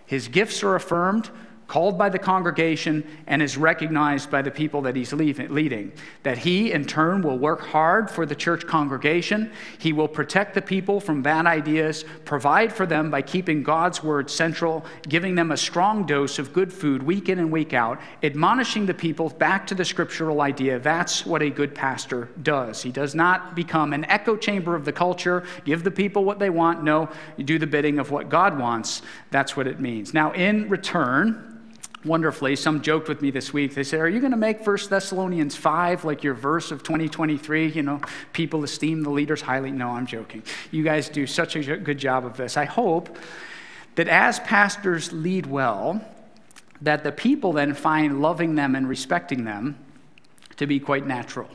his 0.05 0.29
gifts 0.29 0.63
are 0.63 0.75
affirmed, 0.75 1.29
called 1.67 1.97
by 1.97 2.09
the 2.09 2.19
congregation, 2.19 3.03
and 3.27 3.41
is 3.41 3.57
recognized 3.57 4.29
by 4.29 4.41
the 4.41 4.51
people 4.51 4.81
that 4.81 4.95
he's 4.95 5.13
leading. 5.13 5.91
That 6.23 6.37
he, 6.37 6.71
in 6.71 6.85
turn, 6.85 7.21
will 7.21 7.37
work 7.37 7.61
hard 7.61 8.09
for 8.09 8.25
the 8.25 8.35
church 8.35 8.67
congregation. 8.67 9.51
He 9.79 9.93
will 9.93 10.07
protect 10.07 10.53
the 10.53 10.61
people 10.61 10.99
from 10.99 11.21
bad 11.21 11.45
ideas, 11.45 12.05
provide 12.25 12.71
for 12.71 12.85
them 12.85 13.09
by 13.09 13.21
keeping 13.21 13.63
God's 13.63 14.03
word 14.03 14.29
central, 14.29 14.85
giving 15.07 15.35
them 15.35 15.51
a 15.51 15.57
strong 15.57 16.05
dose 16.05 16.39
of 16.39 16.53
good 16.53 16.71
food 16.71 17.01
week 17.01 17.29
in 17.29 17.39
and 17.39 17.51
week 17.51 17.73
out, 17.73 17.99
admonishing 18.21 18.85
the 18.85 18.93
people 18.93 19.29
back 19.29 19.65
to 19.67 19.75
the 19.75 19.85
scriptural 19.85 20.41
idea. 20.41 20.79
That's 20.79 21.25
what 21.25 21.41
a 21.41 21.49
good 21.49 21.73
pastor 21.73 22.29
does. 22.41 22.81
He 22.81 22.91
does 22.91 23.15
not 23.15 23.55
become 23.55 23.93
an 23.93 24.05
echo 24.05 24.35
chamber 24.35 24.75
of 24.75 24.85
the 24.85 24.93
culture, 24.93 25.43
give 25.65 25.83
the 25.83 25.91
people 25.91 26.23
what 26.25 26.39
they 26.39 26.49
want. 26.49 26.83
No, 26.83 27.09
you 27.37 27.43
do 27.43 27.57
the 27.57 27.67
bidding 27.67 27.99
of 27.99 28.11
what 28.11 28.29
God 28.29 28.59
wants. 28.59 29.01
That's 29.31 29.57
what 29.57 29.67
it 29.67 29.79
means. 29.79 30.13
Now, 30.13 30.31
in 30.33 30.69
return, 30.69 31.62
wonderfully. 32.05 32.55
Some 32.55 32.81
joked 32.81 33.07
with 33.07 33.21
me 33.21 33.31
this 33.31 33.53
week. 33.53 33.73
They 33.73 33.83
said, 33.83 33.99
Are 33.99 34.09
you 34.09 34.19
going 34.19 34.31
to 34.31 34.37
make 34.37 34.65
1 34.65 34.77
Thessalonians 34.89 35.55
5 35.55 36.05
like 36.05 36.23
your 36.23 36.33
verse 36.33 36.71
of 36.71 36.83
2023? 36.83 37.67
You 37.67 37.83
know, 37.83 38.01
people 38.33 38.63
esteem 38.63 39.03
the 39.03 39.09
leaders 39.09 39.41
highly. 39.41 39.71
No, 39.71 39.89
I'm 39.89 40.05
joking. 40.05 40.43
You 40.71 40.83
guys 40.83 41.09
do 41.09 41.25
such 41.27 41.55
a 41.55 41.77
good 41.77 41.97
job 41.97 42.25
of 42.25 42.37
this. 42.37 42.57
I 42.57 42.65
hope 42.65 43.17
that 43.95 44.07
as 44.07 44.39
pastors 44.39 45.13
lead 45.13 45.45
well, 45.45 46.03
that 46.81 47.03
the 47.03 47.11
people 47.11 47.53
then 47.53 47.73
find 47.73 48.21
loving 48.21 48.55
them 48.55 48.75
and 48.75 48.89
respecting 48.89 49.45
them 49.45 49.77
to 50.57 50.67
be 50.67 50.79
quite 50.79 51.07
natural. 51.07 51.49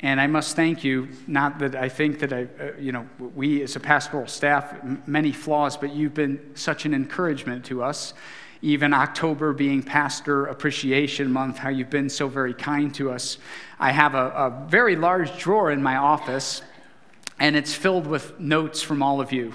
And 0.00 0.20
I 0.20 0.26
must 0.26 0.56
thank 0.56 0.84
you, 0.84 1.08
not 1.26 1.58
that 1.60 1.74
I 1.74 1.88
think 1.88 2.18
that 2.18 2.32
I, 2.32 2.42
uh, 2.42 2.72
you 2.78 2.92
know, 2.92 3.08
we 3.18 3.62
as 3.62 3.76
a 3.76 3.80
pastoral 3.80 4.26
staff, 4.26 4.74
m- 4.82 5.02
many 5.06 5.32
flaws, 5.32 5.76
but 5.78 5.94
you've 5.94 6.12
been 6.12 6.54
such 6.54 6.84
an 6.84 6.92
encouragement 6.92 7.64
to 7.66 7.82
us 7.82 8.12
even 8.62 8.92
October 8.92 9.52
being 9.52 9.82
Pastor 9.82 10.46
Appreciation 10.46 11.32
Month, 11.32 11.58
how 11.58 11.68
you've 11.68 11.90
been 11.90 12.08
so 12.08 12.28
very 12.28 12.54
kind 12.54 12.94
to 12.94 13.10
us. 13.10 13.38
I 13.78 13.90
have 13.92 14.14
a, 14.14 14.28
a 14.28 14.66
very 14.68 14.96
large 14.96 15.38
drawer 15.38 15.70
in 15.70 15.82
my 15.82 15.96
office, 15.96 16.62
and 17.38 17.56
it's 17.56 17.74
filled 17.74 18.06
with 18.06 18.38
notes 18.40 18.82
from 18.82 19.02
all 19.02 19.20
of 19.20 19.32
you. 19.32 19.52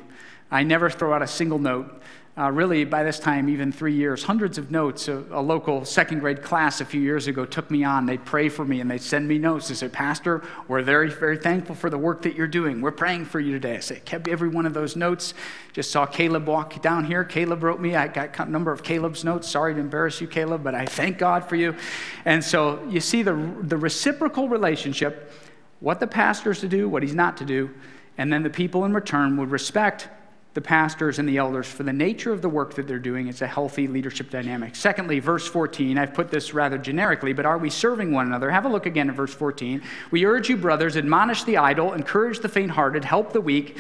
I 0.52 0.64
never 0.64 0.90
throw 0.90 1.14
out 1.14 1.22
a 1.22 1.28
single 1.28 1.60
note 1.60 2.02
uh, 2.38 2.50
really, 2.50 2.86
by 2.86 3.04
this 3.04 3.20
time, 3.20 3.50
even 3.50 3.74
three 3.74 3.94
years, 3.94 4.24
hundreds 4.24 4.58
of 4.58 4.72
notes. 4.72 5.10
A, 5.10 5.22
a, 5.32 5.42
local 5.42 5.84
second 5.84 6.20
grade 6.20 6.42
class 6.42 6.80
a 6.80 6.86
few 6.86 7.02
years 7.02 7.28
ago 7.28 7.46
took 7.46 7.70
me 7.70 7.84
on. 7.84 8.06
They'd 8.06 8.24
pray 8.24 8.48
for 8.48 8.64
me 8.64 8.80
and 8.80 8.90
they'd 8.90 9.02
send 9.02 9.28
me 9.28 9.38
notes. 9.38 9.68
They 9.68 9.76
said, 9.76 9.92
Pastor, 9.92 10.42
we're 10.70 10.82
very, 10.82 11.10
very 11.10 11.38
thankful 11.38 11.76
for 11.76 11.90
the 11.90 11.98
work 11.98 12.22
that 12.22 12.36
you're 12.36 12.48
doing. 12.48 12.80
We're 12.80 12.92
praying 12.92 13.26
for 13.26 13.42
you 13.42 13.52
today. 13.52 13.76
I 13.76 13.80
said, 13.82 14.06
kept 14.06 14.30
every 14.30 14.48
one 14.48 14.66
of 14.66 14.74
those 14.74 14.96
notes. 14.96 15.34
Just 15.74 15.92
saw 15.92 16.06
Caleb 16.06 16.48
walk 16.48 16.82
down 16.82 17.04
here. 17.04 17.26
Caleb 17.26 17.64
wrote 17.64 17.82
me. 17.82 17.98
I 17.98 18.08
got 18.08 18.40
a 18.40 18.50
number 18.50 18.72
of 18.72 18.82
Caleb's 18.82 19.26
notes. 19.26 19.50
Sorry 19.50 19.74
to 19.74 19.80
embarrass 19.82 20.22
you, 20.22 20.28
Caleb, 20.28 20.64
but 20.64 20.74
I 20.74 20.86
thank 20.86 21.18
God 21.18 21.44
for 21.44 21.58
you. 21.58 21.76
And 22.24 22.42
so 22.42 22.82
you 22.90 23.02
see 23.02 23.24
the, 23.24 23.34
the 23.64 23.78
reciprocal 23.78 24.48
relationship, 24.48 25.34
what 25.82 26.00
the 26.00 26.08
pastor's 26.08 26.62
to 26.62 26.70
do, 26.70 26.88
what 26.88 27.04
he's 27.04 27.16
not 27.16 27.36
to 27.38 27.46
do, 27.46 27.72
and 28.18 28.32
then 28.32 28.42
the 28.42 28.50
people 28.50 28.86
in 28.86 28.94
return 28.94 29.36
would 29.36 29.52
respect 29.52 30.08
the 30.54 30.62
pastors 30.62 31.18
and 31.18 31.30
the 31.30 31.38
elders 31.38 31.68
for 31.68 31.84
the 31.84 31.94
nature 31.94 32.34
of 32.34 32.42
the 32.42 32.50
work 32.50 32.74
that 32.74 32.86
they're 32.86 33.00
doing. 33.00 33.28
It's 33.28 33.42
a 33.42 33.48
healthy 33.48 33.88
leadership 33.88 34.30
dynamic. 34.30 34.76
Secondly, 34.76 35.20
verse 35.20 35.48
14, 35.48 35.98
I've 35.98 36.14
put 36.14 36.30
this 36.30 36.54
rather 36.54 36.78
generically, 36.78 37.32
but 37.32 37.46
are 37.46 37.58
we 37.58 37.70
serving 37.70 38.12
one 38.12 38.28
another? 38.28 38.52
Have 38.52 38.66
a 38.66 38.70
look 38.70 38.86
again 38.86 39.10
at 39.10 39.16
verse 39.16 39.34
14. 39.34 39.82
We 40.12 40.26
urge 40.26 40.50
you, 40.50 40.58
brothers, 40.58 40.98
admonish 40.98 41.44
the 41.46 41.58
idle, 41.58 41.94
encourage 41.94 42.40
the 42.40 42.50
faint 42.50 42.72
hearted, 42.72 43.06
help 43.06 43.32
the 43.32 43.40
weak, 43.40 43.78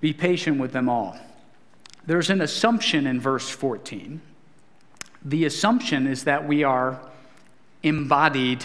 be 0.00 0.12
patient 0.12 0.60
with 0.60 0.72
them 0.72 0.88
all. 0.88 1.18
There's 2.06 2.30
an 2.30 2.40
assumption 2.40 3.06
in 3.06 3.20
verse 3.20 3.48
14. 3.48 4.20
The 5.24 5.44
assumption 5.46 6.06
is 6.06 6.24
that 6.24 6.46
we 6.46 6.62
are 6.62 7.00
embodied 7.82 8.64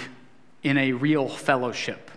in 0.61 0.77
a 0.77 0.91
real 0.91 1.27
fellowship. 1.27 2.11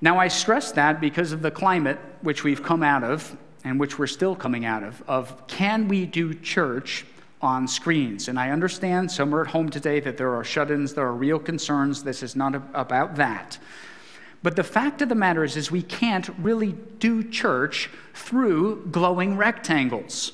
Now, 0.00 0.18
I 0.18 0.28
stress 0.28 0.72
that 0.72 1.00
because 1.00 1.32
of 1.32 1.42
the 1.42 1.50
climate 1.50 1.98
which 2.20 2.44
we've 2.44 2.62
come 2.62 2.82
out 2.82 3.02
of 3.02 3.36
and 3.64 3.78
which 3.78 3.98
we're 3.98 4.06
still 4.06 4.34
coming 4.34 4.64
out 4.64 4.82
of, 4.82 5.02
of 5.08 5.46
can 5.46 5.88
we 5.88 6.06
do 6.06 6.34
church 6.34 7.04
on 7.42 7.68
screens? 7.68 8.28
And 8.28 8.38
I 8.38 8.50
understand 8.50 9.10
some 9.10 9.34
are 9.34 9.42
at 9.42 9.48
home 9.48 9.68
today 9.68 10.00
that 10.00 10.16
there 10.16 10.34
are 10.34 10.44
shut 10.44 10.70
ins, 10.70 10.94
there 10.94 11.06
are 11.06 11.14
real 11.14 11.38
concerns. 11.38 12.02
This 12.02 12.22
is 12.22 12.36
not 12.36 12.54
about 12.74 13.16
that. 13.16 13.58
But 14.42 14.56
the 14.56 14.64
fact 14.64 15.02
of 15.02 15.08
the 15.08 15.14
matter 15.14 15.44
is, 15.44 15.56
is 15.56 15.70
we 15.70 15.82
can't 15.82 16.28
really 16.38 16.72
do 16.98 17.22
church 17.22 17.90
through 18.14 18.86
glowing 18.90 19.36
rectangles. 19.36 20.32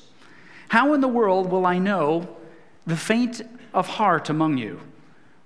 How 0.69 0.93
in 0.93 1.01
the 1.01 1.07
world 1.07 1.49
will 1.49 1.65
I 1.65 1.77
know 1.77 2.37
the 2.85 2.97
faint 2.97 3.41
of 3.73 3.87
heart 3.87 4.29
among 4.29 4.57
you? 4.57 4.79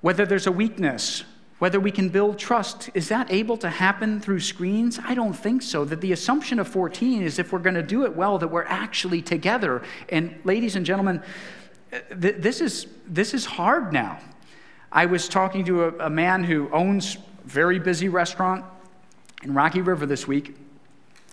Whether 0.01 0.25
there's 0.25 0.47
a 0.47 0.51
weakness 0.51 1.23
whether 1.62 1.80
we 1.80 1.91
can 1.91 2.09
build 2.09 2.39
trust, 2.39 2.89
is 2.95 3.07
that 3.09 3.32
able 3.32 3.55
to 3.55 3.70
happen 3.70 4.20
through 4.20 4.39
screens? 4.39 4.99
I 5.05 5.14
don't 5.14 5.34
think 5.34 5.62
so. 5.62 5.86
That 5.86 6.01
the 6.01 6.12
assumption 6.12 6.57
of 6.57 6.68
14 6.68 7.22
is 7.22 7.38
if 7.38 7.53
we're 7.53 7.59
going 7.59 7.76
to 7.76 7.84
do 7.84 8.03
it 8.03 8.16
well, 8.16 8.39
that 8.39 8.47
we're 8.47 8.64
actually 8.64 9.22
together. 9.22 9.84
And 10.09 10.39
ladies 10.43 10.76
and 10.76 10.84
gentlemen, 10.84 11.22
uh, 11.93 11.99
th- 12.20 12.38
this, 12.39 12.62
is, 12.62 12.88
this 13.05 13.36
is 13.36 13.45
hard 13.45 13.93
now. 13.93 14.18
I 14.91 15.05
was 15.05 15.30
talking 15.30 15.64
to 15.66 15.84
a, 15.84 16.07
a 16.07 16.09
man 16.09 16.43
who 16.43 16.68
owns 16.72 17.18
a 17.18 17.47
very 17.47 17.78
busy 17.78 18.09
restaurant 18.09 18.66
in 19.43 19.53
Rocky 19.53 19.82
River 19.82 20.07
this 20.07 20.28
week, 20.28 20.57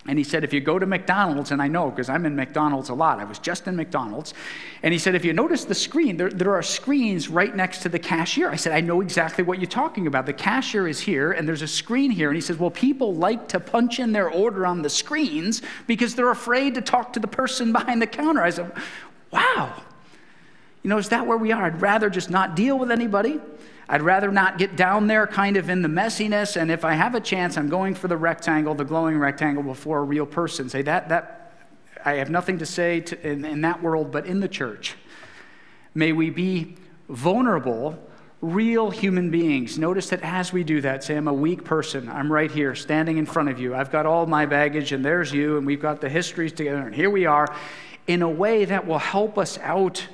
and 0.09 0.17
he 0.17 0.25
said, 0.25 0.43
if 0.43 0.55
you 0.55 0.61
go 0.61 0.79
to 0.79 0.87
McDonald's, 0.87 1.51
and 1.51 1.61
I 1.61 1.69
know 1.69 1.91
because 1.91 2.09
I'm 2.09 2.25
in 2.25 2.35
McDonald's 2.35 2.89
a 2.89 2.95
lot, 2.95 3.21
I 3.21 3.25
was 3.25 3.39
just 3.39 3.69
in 3.69 3.77
McDonald's. 3.77 4.33
And 4.83 4.91
he 4.91 4.99
said, 4.99 5.15
if 5.15 5.23
you 5.23 5.35
notice 5.35 5.67
the 5.67 5.75
screen, 5.75 6.17
there, 6.17 6.31
there 6.31 6.55
are 6.55 6.63
screens 6.63 7.29
right 7.29 7.55
next 7.55 7.83
to 7.83 7.91
the 7.91 7.99
cashier. 7.99 8.49
I 8.49 8.57
said, 8.57 8.73
I 8.73 8.81
know 8.81 9.03
exactly 9.03 9.45
what 9.45 9.59
you're 9.59 9.69
talking 9.69 10.07
about. 10.07 10.25
The 10.25 10.33
cashier 10.33 10.89
is 10.89 10.99
here, 10.99 11.33
and 11.33 11.47
there's 11.47 11.61
a 11.61 11.69
screen 11.69 12.11
here. 12.11 12.31
And 12.31 12.37
he 12.37 12.41
says, 12.41 12.57
well, 12.57 12.71
people 12.71 13.15
like 13.17 13.49
to 13.49 13.61
punch 13.61 14.01
in 14.01 14.13
their 14.13 14.31
order 14.31 14.65
on 14.65 14.81
the 14.81 14.89
screens 14.89 15.61
because 15.87 16.15
they're 16.15 16.31
afraid 16.31 16.75
to 16.77 16.81
talk 16.81 17.13
to 17.13 17.21
the 17.21 17.29
person 17.29 17.71
behind 17.75 18.01
the 18.01 18.07
counter. 18.07 18.43
I 18.43 18.49
said, 18.49 18.73
wow. 19.31 19.83
You 20.83 20.89
know, 20.89 20.97
is 20.97 21.11
that 21.11 21.27
where 21.27 21.37
we 21.37 21.53
are? 21.53 21.65
I'd 21.65 21.83
rather 21.83 22.09
just 22.09 22.31
not 22.31 22.57
deal 22.57 22.79
with 22.79 22.91
anybody. 22.91 23.41
I'd 23.89 24.03
rather 24.03 24.31
not 24.31 24.59
get 24.59 24.77
down 24.77 25.07
there 25.07 25.27
kind 25.27 25.57
of 25.57 25.71
in 25.71 25.81
the 25.81 25.89
messiness. 25.89 26.61
And 26.61 26.71
if 26.71 26.85
I 26.85 26.95
have 26.95 27.15
a 27.15 27.21
chance, 27.21 27.57
I'm 27.57 27.69
going 27.69 27.95
for 27.95 28.07
the 28.07 28.17
rectangle, 28.17 28.75
the 28.75 28.85
glowing 28.85 29.19
rectangle 29.19 29.63
before 29.63 30.01
a 30.01 30.03
real 30.03 30.27
person. 30.27 30.69
Say 30.69 30.83
that, 30.83 31.09
that 31.09 31.53
I 32.05 32.15
have 32.15 32.29
nothing 32.29 32.59
to 32.59 32.67
say 32.67 33.01
to, 33.01 33.27
in, 33.27 33.45
in 33.45 33.63
that 33.63 33.83
world, 33.83 34.13
but 34.13 34.27
in 34.27 34.41
the 34.41 34.49
church. 34.49 34.95
May 35.95 36.13
we 36.13 36.29
be 36.29 36.77
vulnerable, 37.09 37.99
real 38.43 38.91
human 38.91 39.31
beings. 39.31 39.79
Notice 39.79 40.11
that 40.11 40.21
as 40.23 40.53
we 40.53 40.65
do 40.65 40.83
that, 40.83 41.03
say, 41.03 41.17
I'm 41.17 41.27
a 41.27 41.33
weak 41.33 41.65
person. 41.65 42.09
I'm 42.11 42.31
right 42.31 42.51
here, 42.51 42.75
standing 42.75 43.17
in 43.17 43.25
front 43.25 43.49
of 43.49 43.59
you. 43.59 43.75
I've 43.75 43.91
got 43.91 44.05
all 44.05 44.27
my 44.27 44.45
baggage, 44.45 44.93
and 44.93 45.03
there's 45.05 45.33
you, 45.33 45.57
and 45.57 45.67
we've 45.67 45.81
got 45.81 46.01
the 46.01 46.09
histories 46.09 46.53
together, 46.53 46.87
and 46.87 46.95
here 46.95 47.11
we 47.11 47.25
are, 47.27 47.49
in 48.07 48.23
a 48.23 48.29
way 48.29 48.65
that 48.67 48.87
will 48.87 48.99
help 48.99 49.39
us 49.39 49.59
out 49.59 50.07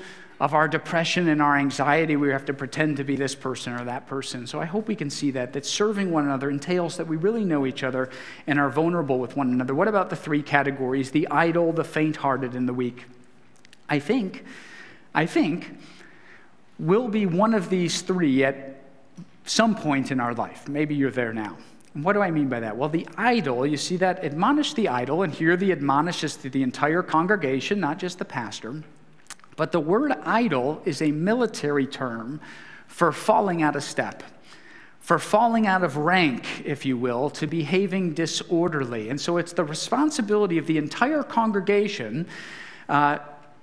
of 0.45 0.53
our 0.53 0.69
depression 0.69 1.29
and 1.29 1.41
our 1.41 1.57
anxiety, 1.57 2.17
we 2.17 2.29
have 2.29 2.45
to 2.45 2.53
pretend 2.53 2.99
to 2.99 3.03
be 3.03 3.17
this 3.17 3.35
person 3.35 3.73
or 3.73 3.83
that 3.87 4.07
person. 4.07 4.47
So 4.47 4.61
I 4.61 4.67
hope 4.67 4.89
we 4.89 4.95
can 4.95 5.09
see 5.09 5.31
that, 5.31 5.55
that 5.55 5.65
serving 5.65 6.11
one 6.11 6.27
another 6.27 6.51
entails 6.51 6.99
that 6.99 7.07
we 7.07 7.17
really 7.17 7.47
know 7.47 7.65
each 7.65 7.83
other 7.83 8.11
and 8.47 8.61
are 8.61 8.69
vulnerable 8.69 9.19
with 9.19 9.39
one 9.39 9.51
another. 9.51 9.75
What 9.75 9.89
about 9.89 10.11
the 10.11 10.17
three 10.17 10.43
categories 10.43 11.13
the 11.13 11.27
idle, 11.31 11.73
the 11.73 11.83
faint 11.83 12.17
hearted, 12.17 12.55
and 12.55 12.69
the 12.69 12.75
weak? 12.75 13.07
I 13.89 13.99
think, 13.99 14.45
I 15.15 15.25
think, 15.25 15.79
we'll 16.79 17.09
be 17.09 17.25
one 17.25 17.55
of 17.55 17.71
these 17.71 18.03
three 18.03 18.45
at 18.45 18.83
some 19.47 19.75
point 19.75 20.11
in 20.11 20.21
our 20.21 20.35
life. 20.35 20.69
Maybe 20.69 20.95
you're 20.95 21.11
there 21.11 21.33
now. 21.33 21.57
what 21.95 22.13
do 22.13 22.21
I 22.21 22.31
mean 22.31 22.51
by 22.51 22.61
that? 22.61 22.77
Well, 22.77 22.91
the 22.91 23.09
idle, 23.17 23.67
you 23.67 23.79
see 23.79 23.97
that 23.97 24.23
admonish 24.23 24.75
the 24.75 24.89
idle, 24.89 25.23
and 25.23 25.33
here 25.33 25.57
the 25.57 25.73
admonish 25.73 26.23
is 26.23 26.37
to 26.37 26.51
the 26.51 26.63
entire 26.63 27.03
congregation, 27.03 27.81
not 27.81 27.99
just 27.99 28.19
the 28.19 28.27
pastor. 28.27 28.83
But 29.57 29.73
the 29.73 29.81
word 29.81 30.13
idle 30.23 30.83
is 30.85 31.01
a 31.03 31.11
military 31.11 31.87
term 31.87 32.41
for 32.87 33.13
falling 33.13 33.63
out 33.63 33.77
of 33.77 33.83
step, 33.83 34.23
for 35.01 35.19
falling 35.19 35.67
out 35.67 35.83
of 35.83 35.97
rank, 35.97 36.63
if 36.65 36.85
you 36.85 36.97
will, 36.97 37.31
to 37.31 37.47
behaving 37.47 38.15
disorderly. 38.15 39.11
And 39.11 39.21
so 39.21 39.37
it's 39.37 39.53
the 39.53 39.65
responsibility 39.65 40.59
of 40.59 40.67
the 40.67 40.79
entire 40.79 41.23
congregation 41.23 42.27
uh, 42.89 43.19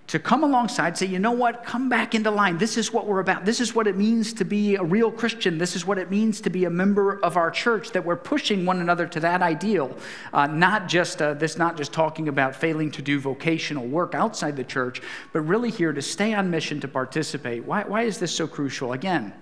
to 0.08 0.20
come 0.20 0.44
alongside, 0.44 0.98
say, 0.98 1.06
you 1.06 1.20
know 1.20 1.32
what, 1.32 1.64
come 1.64 1.88
back 1.88 2.14
into 2.14 2.30
line. 2.30 2.58
This 2.58 2.76
is 2.76 2.92
what 2.92 3.08
we're 3.08 3.22
about. 3.22 3.46
This 3.46 3.62
is 3.62 3.74
what 3.74 3.88
it 3.88 3.96
means 3.96 4.34
to 4.34 4.44
be 4.44 4.76
a 4.76 4.84
real 4.84 5.10
Christian. 5.10 5.58
This 5.58 5.74
is 5.74 5.86
what 5.86 5.98
it 5.98 6.12
means 6.12 6.42
to 6.42 6.50
be 6.50 6.66
a 6.66 6.70
member 6.70 7.24
of 7.24 7.38
our 7.38 7.50
church, 7.50 7.92
that 7.92 8.04
we're 8.04 8.18
pushing 8.18 8.66
one 8.66 8.82
another 8.82 9.08
to 9.08 9.22
that 9.22 9.42
ideal. 9.42 9.96
Uh, 10.34 10.48
not 10.48 10.90
just 10.90 11.22
uh, 11.22 11.34
this, 11.36 11.58
not 11.58 11.78
just 11.78 11.94
talking 11.94 12.28
about 12.28 12.56
failing 12.56 12.92
to 12.92 13.02
do 13.02 13.22
vocational 13.22 13.88
work 13.88 14.14
outside 14.14 14.58
the 14.58 14.66
church, 14.66 15.02
but 15.32 15.42
really 15.42 15.72
here 15.72 15.94
to 15.94 16.02
stay 16.02 16.34
on 16.34 16.52
mission 16.52 16.82
to 16.82 16.90
participate. 16.90 17.64
Why, 17.64 17.84
why 17.84 18.02
is 18.02 18.18
this 18.18 18.36
so 18.36 18.48
crucial? 18.48 18.92
Again, 18.92 19.34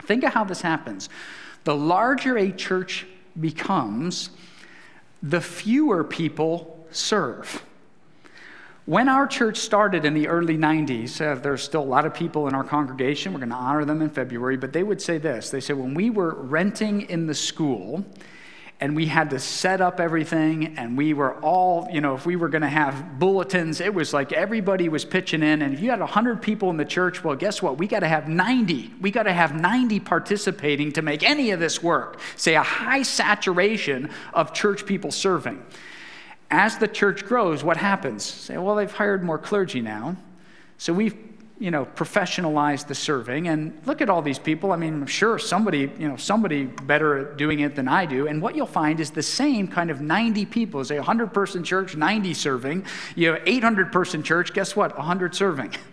think 0.00 0.24
of 0.24 0.32
how 0.32 0.42
this 0.42 0.60
happens. 0.60 1.08
The 1.62 1.76
larger 1.76 2.36
a 2.36 2.50
church 2.50 3.06
becomes, 3.38 4.30
the 5.22 5.40
fewer 5.40 6.02
people 6.02 6.84
serve. 6.90 7.62
When 8.86 9.08
our 9.08 9.26
church 9.26 9.58
started 9.58 10.04
in 10.04 10.14
the 10.14 10.28
early 10.28 10.56
90s, 10.56 11.20
uh, 11.20 11.38
there's 11.40 11.62
still 11.62 11.82
a 11.82 11.84
lot 11.84 12.06
of 12.06 12.14
people 12.14 12.48
in 12.48 12.54
our 12.54 12.64
congregation. 12.64 13.32
We're 13.32 13.40
going 13.40 13.50
to 13.50 13.54
honor 13.54 13.84
them 13.84 14.00
in 14.00 14.08
February, 14.08 14.56
but 14.56 14.72
they 14.72 14.82
would 14.82 15.02
say 15.02 15.18
this. 15.18 15.50
They 15.50 15.60
said, 15.60 15.76
when 15.76 15.92
we 15.92 16.08
were 16.08 16.34
renting 16.34 17.02
in 17.02 17.26
the 17.26 17.34
school, 17.34 18.04
and 18.80 18.96
we 18.96 19.04
had 19.04 19.28
to 19.28 19.38
set 19.38 19.82
up 19.82 20.00
everything 20.00 20.78
and 20.78 20.96
we 20.96 21.12
were 21.12 21.34
all 21.42 21.86
you 21.92 22.00
know 22.00 22.14
if 22.14 22.24
we 22.24 22.34
were 22.34 22.48
going 22.48 22.62
to 22.62 22.68
have 22.68 23.18
bulletins 23.18 23.78
it 23.78 23.92
was 23.92 24.14
like 24.14 24.32
everybody 24.32 24.88
was 24.88 25.04
pitching 25.04 25.42
in. 25.42 25.60
And 25.60 25.74
if 25.74 25.80
you 25.80 25.90
had 25.90 26.00
100 26.00 26.40
people 26.40 26.70
in 26.70 26.78
the 26.78 26.84
church 26.86 27.22
well 27.22 27.36
guess 27.36 27.60
what? 27.60 27.76
We 27.76 27.86
got 27.86 28.00
to 28.00 28.08
have 28.08 28.26
90 28.26 28.92
we 29.00 29.10
got 29.10 29.24
to 29.24 29.34
have 29.34 29.54
90 29.54 30.00
participating 30.00 30.92
to 30.92 31.02
make 31.02 31.22
any 31.22 31.50
of 31.50 31.60
this 31.60 31.82
work. 31.82 32.18
Say 32.36 32.54
a 32.54 32.62
high 32.62 33.02
saturation 33.02 34.08
of 34.32 34.54
church 34.54 34.86
people 34.86 35.10
serving 35.10 35.62
as 36.50 36.78
the 36.78 36.88
church 36.88 37.24
grows 37.24 37.62
what 37.62 37.76
happens 37.76 38.24
say 38.24 38.56
well 38.58 38.74
they've 38.74 38.92
hired 38.92 39.22
more 39.22 39.38
clergy 39.38 39.80
now 39.80 40.16
so 40.78 40.92
we've 40.92 41.16
you 41.60 41.70
know, 41.70 41.84
professionalized 41.84 42.86
the 42.86 42.94
serving. 42.94 43.46
And 43.46 43.78
look 43.84 44.00
at 44.00 44.08
all 44.08 44.22
these 44.22 44.38
people. 44.38 44.72
I 44.72 44.76
mean, 44.76 44.94
I'm 44.94 45.06
sure 45.06 45.38
somebody, 45.38 45.90
you 45.98 46.08
know, 46.08 46.16
somebody 46.16 46.64
better 46.64 47.18
at 47.18 47.36
doing 47.36 47.60
it 47.60 47.76
than 47.76 47.86
I 47.86 48.06
do. 48.06 48.26
And 48.26 48.40
what 48.40 48.56
you'll 48.56 48.66
find 48.66 48.98
is 48.98 49.10
the 49.10 49.22
same 49.22 49.68
kind 49.68 49.90
of 49.90 50.00
90 50.00 50.46
people. 50.46 50.82
Say 50.82 50.96
100 50.96 51.34
person 51.34 51.62
church, 51.62 51.94
90 51.94 52.32
serving. 52.32 52.86
You 53.14 53.32
have 53.32 53.42
800 53.44 53.92
person 53.92 54.22
church, 54.22 54.54
guess 54.54 54.74
what? 54.74 54.96
100 54.96 55.34
serving. 55.34 55.74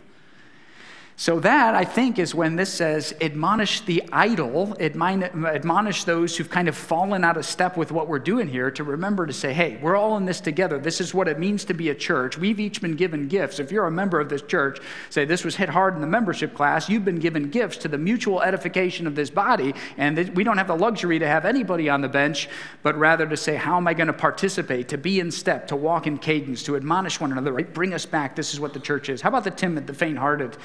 So, 1.19 1.39
that, 1.39 1.73
I 1.73 1.83
think, 1.83 2.19
is 2.19 2.35
when 2.35 2.57
this 2.57 2.71
says, 2.71 3.11
admonish 3.21 3.81
the 3.81 4.03
idle, 4.11 4.77
admonish 4.79 6.03
those 6.03 6.37
who've 6.37 6.47
kind 6.47 6.67
of 6.67 6.77
fallen 6.77 7.23
out 7.23 7.37
of 7.37 7.45
step 7.47 7.75
with 7.75 7.91
what 7.91 8.07
we're 8.07 8.19
doing 8.19 8.47
here 8.47 8.69
to 8.69 8.83
remember 8.83 9.25
to 9.25 9.33
say, 9.33 9.51
hey, 9.51 9.79
we're 9.81 9.95
all 9.95 10.15
in 10.17 10.25
this 10.25 10.39
together. 10.39 10.77
This 10.77 11.01
is 11.01 11.15
what 11.15 11.27
it 11.27 11.39
means 11.39 11.65
to 11.65 11.73
be 11.73 11.89
a 11.89 11.95
church. 11.95 12.37
We've 12.37 12.59
each 12.59 12.81
been 12.81 12.95
given 12.95 13.27
gifts. 13.27 13.57
If 13.57 13.71
you're 13.71 13.87
a 13.87 13.91
member 13.91 14.19
of 14.19 14.29
this 14.29 14.43
church, 14.43 14.77
say 15.09 15.25
this 15.25 15.43
was 15.43 15.55
hit 15.55 15.69
hard 15.69 15.95
in 15.95 16.01
the 16.01 16.07
membership 16.07 16.53
class, 16.53 16.87
you've 16.87 17.03
been 17.03 17.17
given 17.17 17.49
gifts 17.49 17.77
to 17.77 17.87
the 17.87 17.97
mutual 17.97 18.43
edification 18.43 19.07
of 19.07 19.15
this 19.15 19.31
body. 19.31 19.73
And 19.97 20.19
we 20.37 20.43
don't 20.43 20.59
have 20.59 20.67
the 20.67 20.75
luxury 20.75 21.17
to 21.17 21.27
have 21.27 21.45
anybody 21.45 21.89
on 21.89 22.01
the 22.01 22.09
bench, 22.09 22.47
but 22.83 22.95
rather 22.95 23.25
to 23.25 23.35
say, 23.35 23.55
how 23.55 23.77
am 23.77 23.87
I 23.87 23.95
going 23.95 24.05
to 24.05 24.13
participate, 24.13 24.89
to 24.89 24.99
be 24.99 25.19
in 25.19 25.31
step, 25.31 25.69
to 25.69 25.75
walk 25.75 26.05
in 26.05 26.19
cadence, 26.19 26.61
to 26.65 26.75
admonish 26.75 27.19
one 27.19 27.31
another, 27.31 27.53
right? 27.53 27.73
Bring 27.73 27.95
us 27.95 28.05
back. 28.05 28.35
This 28.35 28.53
is 28.53 28.59
what 28.59 28.73
the 28.73 28.79
church 28.79 29.09
is. 29.09 29.21
How 29.21 29.29
about 29.29 29.45
the 29.45 29.49
timid, 29.49 29.87
the 29.87 29.95
faint 29.95 30.19
hearted? 30.19 30.55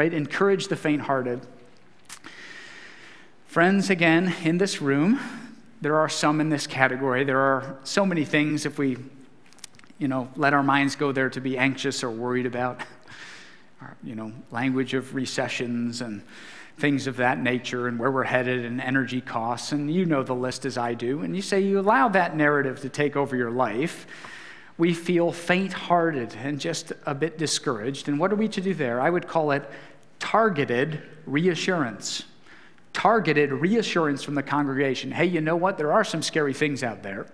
Right? 0.00 0.14
Encourage 0.14 0.68
the 0.68 0.76
faint 0.76 1.02
hearted. 1.02 1.46
Friends, 3.44 3.90
again, 3.90 4.34
in 4.44 4.56
this 4.56 4.80
room, 4.80 5.20
there 5.82 5.96
are 5.96 6.08
some 6.08 6.40
in 6.40 6.48
this 6.48 6.66
category. 6.66 7.22
There 7.22 7.38
are 7.38 7.78
so 7.84 8.06
many 8.06 8.24
things 8.24 8.64
if 8.64 8.78
we, 8.78 8.96
you 9.98 10.08
know, 10.08 10.30
let 10.36 10.54
our 10.54 10.62
minds 10.62 10.96
go 10.96 11.12
there 11.12 11.28
to 11.28 11.40
be 11.42 11.58
anxious 11.58 12.02
or 12.02 12.08
worried 12.08 12.46
about. 12.46 12.80
You 14.02 14.14
know, 14.14 14.32
language 14.50 14.94
of 14.94 15.14
recessions 15.14 16.00
and 16.00 16.22
things 16.78 17.06
of 17.06 17.18
that 17.18 17.38
nature 17.38 17.86
and 17.86 17.98
where 17.98 18.10
we're 18.10 18.24
headed 18.24 18.64
and 18.64 18.80
energy 18.80 19.20
costs. 19.20 19.72
And 19.72 19.92
you 19.92 20.06
know 20.06 20.22
the 20.22 20.34
list 20.34 20.64
as 20.64 20.78
I 20.78 20.94
do. 20.94 21.20
And 21.20 21.36
you 21.36 21.42
say 21.42 21.60
you 21.60 21.78
allow 21.78 22.08
that 22.08 22.34
narrative 22.34 22.80
to 22.80 22.88
take 22.88 23.16
over 23.16 23.36
your 23.36 23.50
life 23.50 24.06
we 24.80 24.94
feel 24.94 25.30
faint 25.30 25.74
hearted 25.74 26.34
and 26.42 26.58
just 26.58 26.94
a 27.04 27.14
bit 27.14 27.36
discouraged. 27.36 28.08
And 28.08 28.18
what 28.18 28.32
are 28.32 28.36
we 28.36 28.48
to 28.48 28.62
do 28.62 28.72
there? 28.72 28.98
I 28.98 29.10
would 29.10 29.28
call 29.28 29.50
it 29.50 29.70
targeted 30.20 31.02
reassurance. 31.26 32.24
Targeted 32.92 33.52
reassurance 33.52 34.22
from 34.22 34.34
the 34.34 34.42
congregation. 34.42 35.12
Hey, 35.12 35.26
you 35.26 35.40
know 35.40 35.56
what? 35.56 35.78
There 35.78 35.92
are 35.92 36.04
some 36.04 36.22
scary 36.22 36.52
things 36.52 36.82
out 36.82 37.02
there. 37.02 37.26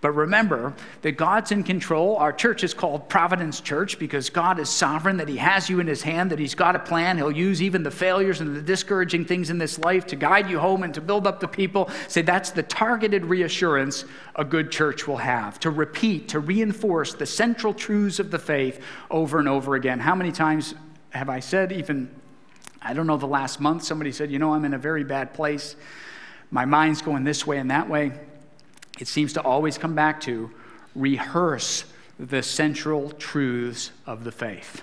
But 0.00 0.12
remember 0.12 0.74
that 1.02 1.12
God's 1.12 1.52
in 1.52 1.62
control. 1.62 2.16
Our 2.16 2.32
church 2.32 2.64
is 2.64 2.74
called 2.74 3.08
Providence 3.08 3.60
Church 3.60 3.98
because 3.98 4.30
God 4.30 4.58
is 4.58 4.68
sovereign, 4.68 5.18
that 5.18 5.28
He 5.28 5.36
has 5.36 5.68
you 5.68 5.80
in 5.80 5.86
His 5.86 6.02
hand, 6.02 6.30
that 6.30 6.38
He's 6.38 6.54
got 6.54 6.74
a 6.74 6.78
plan. 6.78 7.18
He'll 7.18 7.30
use 7.30 7.62
even 7.62 7.82
the 7.82 7.90
failures 7.90 8.40
and 8.40 8.56
the 8.56 8.62
discouraging 8.62 9.26
things 9.26 9.50
in 9.50 9.58
this 9.58 9.78
life 9.78 10.06
to 10.06 10.16
guide 10.16 10.50
you 10.50 10.58
home 10.58 10.82
and 10.82 10.92
to 10.94 11.00
build 11.00 11.26
up 11.26 11.40
the 11.40 11.48
people. 11.48 11.90
Say 12.08 12.22
that's 12.22 12.50
the 12.50 12.62
targeted 12.62 13.24
reassurance 13.26 14.06
a 14.34 14.44
good 14.44 14.72
church 14.72 15.06
will 15.06 15.18
have 15.18 15.60
to 15.60 15.70
repeat, 15.70 16.28
to 16.30 16.40
reinforce 16.40 17.14
the 17.14 17.26
central 17.26 17.74
truths 17.74 18.18
of 18.18 18.30
the 18.30 18.38
faith 18.38 18.82
over 19.10 19.38
and 19.38 19.48
over 19.48 19.74
again. 19.74 20.00
How 20.00 20.14
many 20.14 20.32
times 20.32 20.74
have 21.10 21.28
I 21.28 21.40
said, 21.40 21.70
even 21.70 22.10
I 22.84 22.94
don't 22.94 23.06
know, 23.06 23.16
the 23.16 23.26
last 23.26 23.60
month, 23.60 23.84
somebody 23.84 24.12
said, 24.12 24.30
You 24.30 24.38
know, 24.38 24.54
I'm 24.54 24.64
in 24.64 24.74
a 24.74 24.78
very 24.78 25.04
bad 25.04 25.34
place. 25.34 25.76
My 26.50 26.64
mind's 26.64 27.02
going 27.02 27.24
this 27.24 27.46
way 27.46 27.58
and 27.58 27.70
that 27.70 27.88
way. 27.88 28.12
It 28.98 29.08
seems 29.08 29.32
to 29.34 29.42
always 29.42 29.78
come 29.78 29.94
back 29.94 30.20
to 30.22 30.50
rehearse 30.94 31.84
the 32.18 32.42
central 32.42 33.10
truths 33.10 33.90
of 34.06 34.24
the 34.24 34.32
faith. 34.32 34.82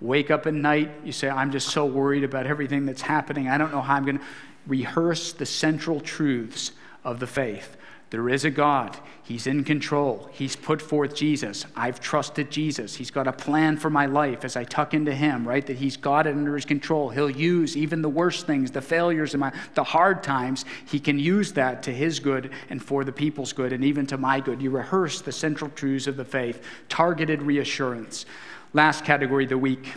Wake 0.00 0.30
up 0.30 0.46
at 0.46 0.54
night, 0.54 0.90
you 1.04 1.12
say, 1.12 1.28
I'm 1.28 1.52
just 1.52 1.68
so 1.68 1.84
worried 1.84 2.24
about 2.24 2.46
everything 2.46 2.86
that's 2.86 3.02
happening. 3.02 3.48
I 3.48 3.58
don't 3.58 3.70
know 3.70 3.80
how 3.80 3.94
I'm 3.94 4.04
going 4.04 4.18
to 4.18 4.24
rehearse 4.66 5.32
the 5.32 5.46
central 5.46 6.00
truths 6.00 6.72
of 7.04 7.20
the 7.20 7.26
faith. 7.26 7.76
There 8.12 8.28
is 8.28 8.44
a 8.44 8.50
God. 8.50 8.98
He's 9.22 9.46
in 9.46 9.64
control. 9.64 10.28
He's 10.32 10.54
put 10.54 10.82
forth 10.82 11.14
Jesus. 11.14 11.64
I've 11.74 11.98
trusted 11.98 12.50
Jesus. 12.50 12.94
He's 12.94 13.10
got 13.10 13.26
a 13.26 13.32
plan 13.32 13.78
for 13.78 13.88
my 13.88 14.04
life 14.04 14.44
as 14.44 14.54
I 14.54 14.64
tuck 14.64 14.92
into 14.92 15.14
Him, 15.14 15.48
right? 15.48 15.64
That 15.64 15.78
He's 15.78 15.96
got 15.96 16.26
it 16.26 16.36
under 16.36 16.54
His 16.54 16.66
control. 16.66 17.08
He'll 17.08 17.30
use 17.30 17.74
even 17.74 18.02
the 18.02 18.10
worst 18.10 18.46
things, 18.46 18.70
the 18.70 18.82
failures, 18.82 19.34
my, 19.34 19.50
the 19.72 19.82
hard 19.82 20.22
times. 20.22 20.66
He 20.90 21.00
can 21.00 21.18
use 21.18 21.54
that 21.54 21.82
to 21.84 21.90
His 21.90 22.20
good 22.20 22.50
and 22.68 22.84
for 22.84 23.02
the 23.02 23.12
people's 23.12 23.54
good 23.54 23.72
and 23.72 23.82
even 23.82 24.06
to 24.08 24.18
my 24.18 24.40
good. 24.40 24.60
You 24.60 24.68
rehearse 24.68 25.22
the 25.22 25.32
central 25.32 25.70
truths 25.70 26.06
of 26.06 26.18
the 26.18 26.24
faith, 26.26 26.62
targeted 26.90 27.40
reassurance. 27.40 28.26
Last 28.74 29.06
category, 29.06 29.46
the 29.46 29.56
weak. 29.56 29.90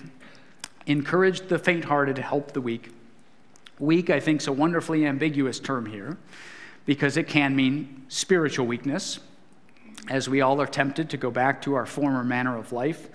Encourage 0.87 1.41
the 1.49 1.59
faint 1.59 1.83
hearted, 1.83 2.15
to 2.15 2.21
help 2.21 2.53
the 2.53 2.61
weak. 2.61 2.91
Weak, 3.77 4.09
I 4.09 4.21
think, 4.21 4.39
is 4.39 4.47
a 4.47 4.53
wonderfully 4.53 5.05
ambiguous 5.05 5.59
term 5.59 5.85
here 5.85 6.17
because 6.85 7.17
it 7.17 7.27
can 7.27 7.55
mean 7.55 8.05
spiritual 8.07 8.65
weakness, 8.65 9.19
as 10.09 10.29
we 10.29 10.41
all 10.41 10.61
are 10.61 10.67
tempted 10.67 11.09
to 11.09 11.17
go 11.17 11.31
back 11.31 11.61
to 11.63 11.73
our 11.73 11.85
former 11.85 12.23
manner 12.23 12.57
of 12.57 12.71
life, 12.71 13.09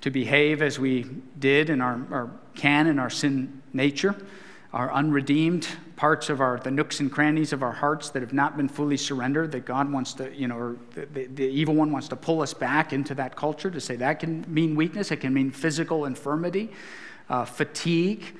to 0.00 0.10
behave 0.10 0.62
as 0.62 0.78
we 0.78 1.06
did 1.38 1.70
and 1.70 1.82
our, 1.82 2.00
or 2.10 2.30
can 2.54 2.86
in 2.86 2.98
our 2.98 3.10
sin 3.10 3.62
nature, 3.72 4.14
our 4.72 4.92
unredeemed 4.92 5.68
parts 5.94 6.28
of 6.28 6.40
our, 6.40 6.58
the 6.58 6.70
nooks 6.70 6.98
and 6.98 7.12
crannies 7.12 7.52
of 7.52 7.62
our 7.62 7.72
hearts 7.72 8.10
that 8.10 8.20
have 8.20 8.32
not 8.32 8.56
been 8.56 8.68
fully 8.68 8.96
surrendered, 8.96 9.52
that 9.52 9.64
God 9.64 9.90
wants 9.90 10.12
to, 10.14 10.34
you 10.34 10.48
know, 10.48 10.56
or 10.56 10.76
the, 10.94 11.06
the, 11.06 11.26
the 11.26 11.44
evil 11.44 11.74
one 11.76 11.92
wants 11.92 12.08
to 12.08 12.16
pull 12.16 12.42
us 12.42 12.52
back 12.52 12.92
into 12.92 13.14
that 13.14 13.36
culture 13.36 13.70
to 13.70 13.80
say 13.80 13.94
that 13.96 14.18
can 14.18 14.44
mean 14.52 14.74
weakness, 14.74 15.12
it 15.12 15.18
can 15.18 15.32
mean 15.32 15.52
physical 15.52 16.06
infirmity, 16.06 16.72
uh, 17.30 17.44
fatigue 17.44 18.34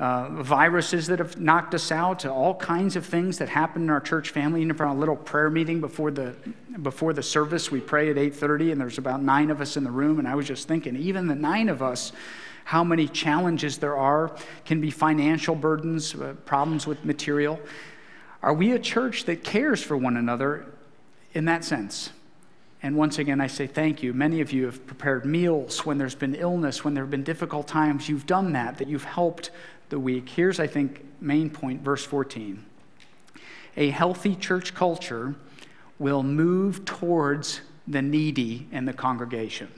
uh, 0.00 0.30
viruses 0.42 1.06
that 1.08 1.18
have 1.18 1.38
knocked 1.38 1.74
us 1.74 1.92
out, 1.92 2.24
all 2.24 2.54
kinds 2.54 2.96
of 2.96 3.04
things 3.04 3.36
that 3.36 3.50
happen 3.50 3.82
in 3.82 3.90
our 3.90 4.00
church 4.00 4.30
family. 4.30 4.62
Even 4.62 4.74
for 4.74 4.86
our 4.86 4.94
little 4.94 5.14
prayer 5.14 5.50
meeting 5.50 5.78
before 5.78 6.10
the 6.10 6.34
before 6.82 7.12
the 7.12 7.22
service, 7.22 7.70
we 7.70 7.80
pray 7.80 8.08
at 8.08 8.16
8:30, 8.16 8.72
and 8.72 8.80
there's 8.80 8.96
about 8.96 9.22
nine 9.22 9.50
of 9.50 9.60
us 9.60 9.76
in 9.76 9.84
the 9.84 9.90
room. 9.90 10.18
And 10.18 10.26
I 10.26 10.34
was 10.34 10.46
just 10.46 10.66
thinking, 10.66 10.96
even 10.96 11.26
the 11.26 11.34
nine 11.34 11.68
of 11.68 11.82
us, 11.82 12.12
how 12.64 12.82
many 12.82 13.08
challenges 13.08 13.76
there 13.76 13.94
are 13.94 14.34
can 14.64 14.80
be 14.80 14.90
financial 14.90 15.54
burdens, 15.54 16.14
uh, 16.14 16.34
problems 16.46 16.86
with 16.86 17.04
material. 17.04 17.60
Are 18.42 18.54
we 18.54 18.72
a 18.72 18.78
church 18.78 19.26
that 19.26 19.44
cares 19.44 19.82
for 19.82 19.98
one 19.98 20.16
another 20.16 20.64
in 21.34 21.44
that 21.44 21.62
sense? 21.62 22.08
And 22.82 22.96
once 22.96 23.18
again, 23.18 23.42
I 23.42 23.48
say 23.48 23.66
thank 23.66 24.02
you. 24.02 24.14
Many 24.14 24.40
of 24.40 24.50
you 24.50 24.64
have 24.64 24.86
prepared 24.86 25.26
meals 25.26 25.84
when 25.84 25.98
there's 25.98 26.14
been 26.14 26.34
illness, 26.34 26.82
when 26.82 26.94
there 26.94 27.04
have 27.04 27.10
been 27.10 27.22
difficult 27.24 27.68
times. 27.68 28.08
You've 28.08 28.26
done 28.26 28.54
that, 28.54 28.78
that 28.78 28.88
you've 28.88 29.04
helped 29.04 29.50
the 29.90 29.98
weak, 29.98 30.28
Here's, 30.28 30.58
I 30.58 30.66
think, 30.66 31.04
main 31.20 31.50
point, 31.50 31.82
verse 31.82 32.04
14. 32.04 32.64
A 33.76 33.90
healthy 33.90 34.34
church 34.34 34.74
culture 34.74 35.34
will 35.98 36.22
move 36.22 36.84
towards 36.84 37.60
the 37.86 38.00
needy 38.00 38.66
in 38.72 38.84
the 38.84 38.92
congregation. 38.92 39.68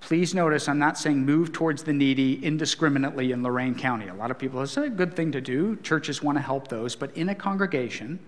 Please 0.00 0.34
notice 0.34 0.68
I'm 0.68 0.78
not 0.78 0.96
saying 0.96 1.24
move 1.24 1.52
towards 1.52 1.82
the 1.82 1.92
needy 1.92 2.44
indiscriminately 2.44 3.32
in 3.32 3.42
Lorain 3.42 3.74
County. 3.74 4.08
A 4.08 4.14
lot 4.14 4.30
of 4.30 4.38
people, 4.38 4.62
it's 4.62 4.76
a 4.76 4.88
good 4.88 5.14
thing 5.14 5.32
to 5.32 5.40
do. 5.40 5.76
Churches 5.76 6.22
want 6.22 6.38
to 6.38 6.42
help 6.42 6.68
those. 6.68 6.94
But 6.94 7.16
in 7.16 7.30
a 7.30 7.34
congregation 7.34 8.18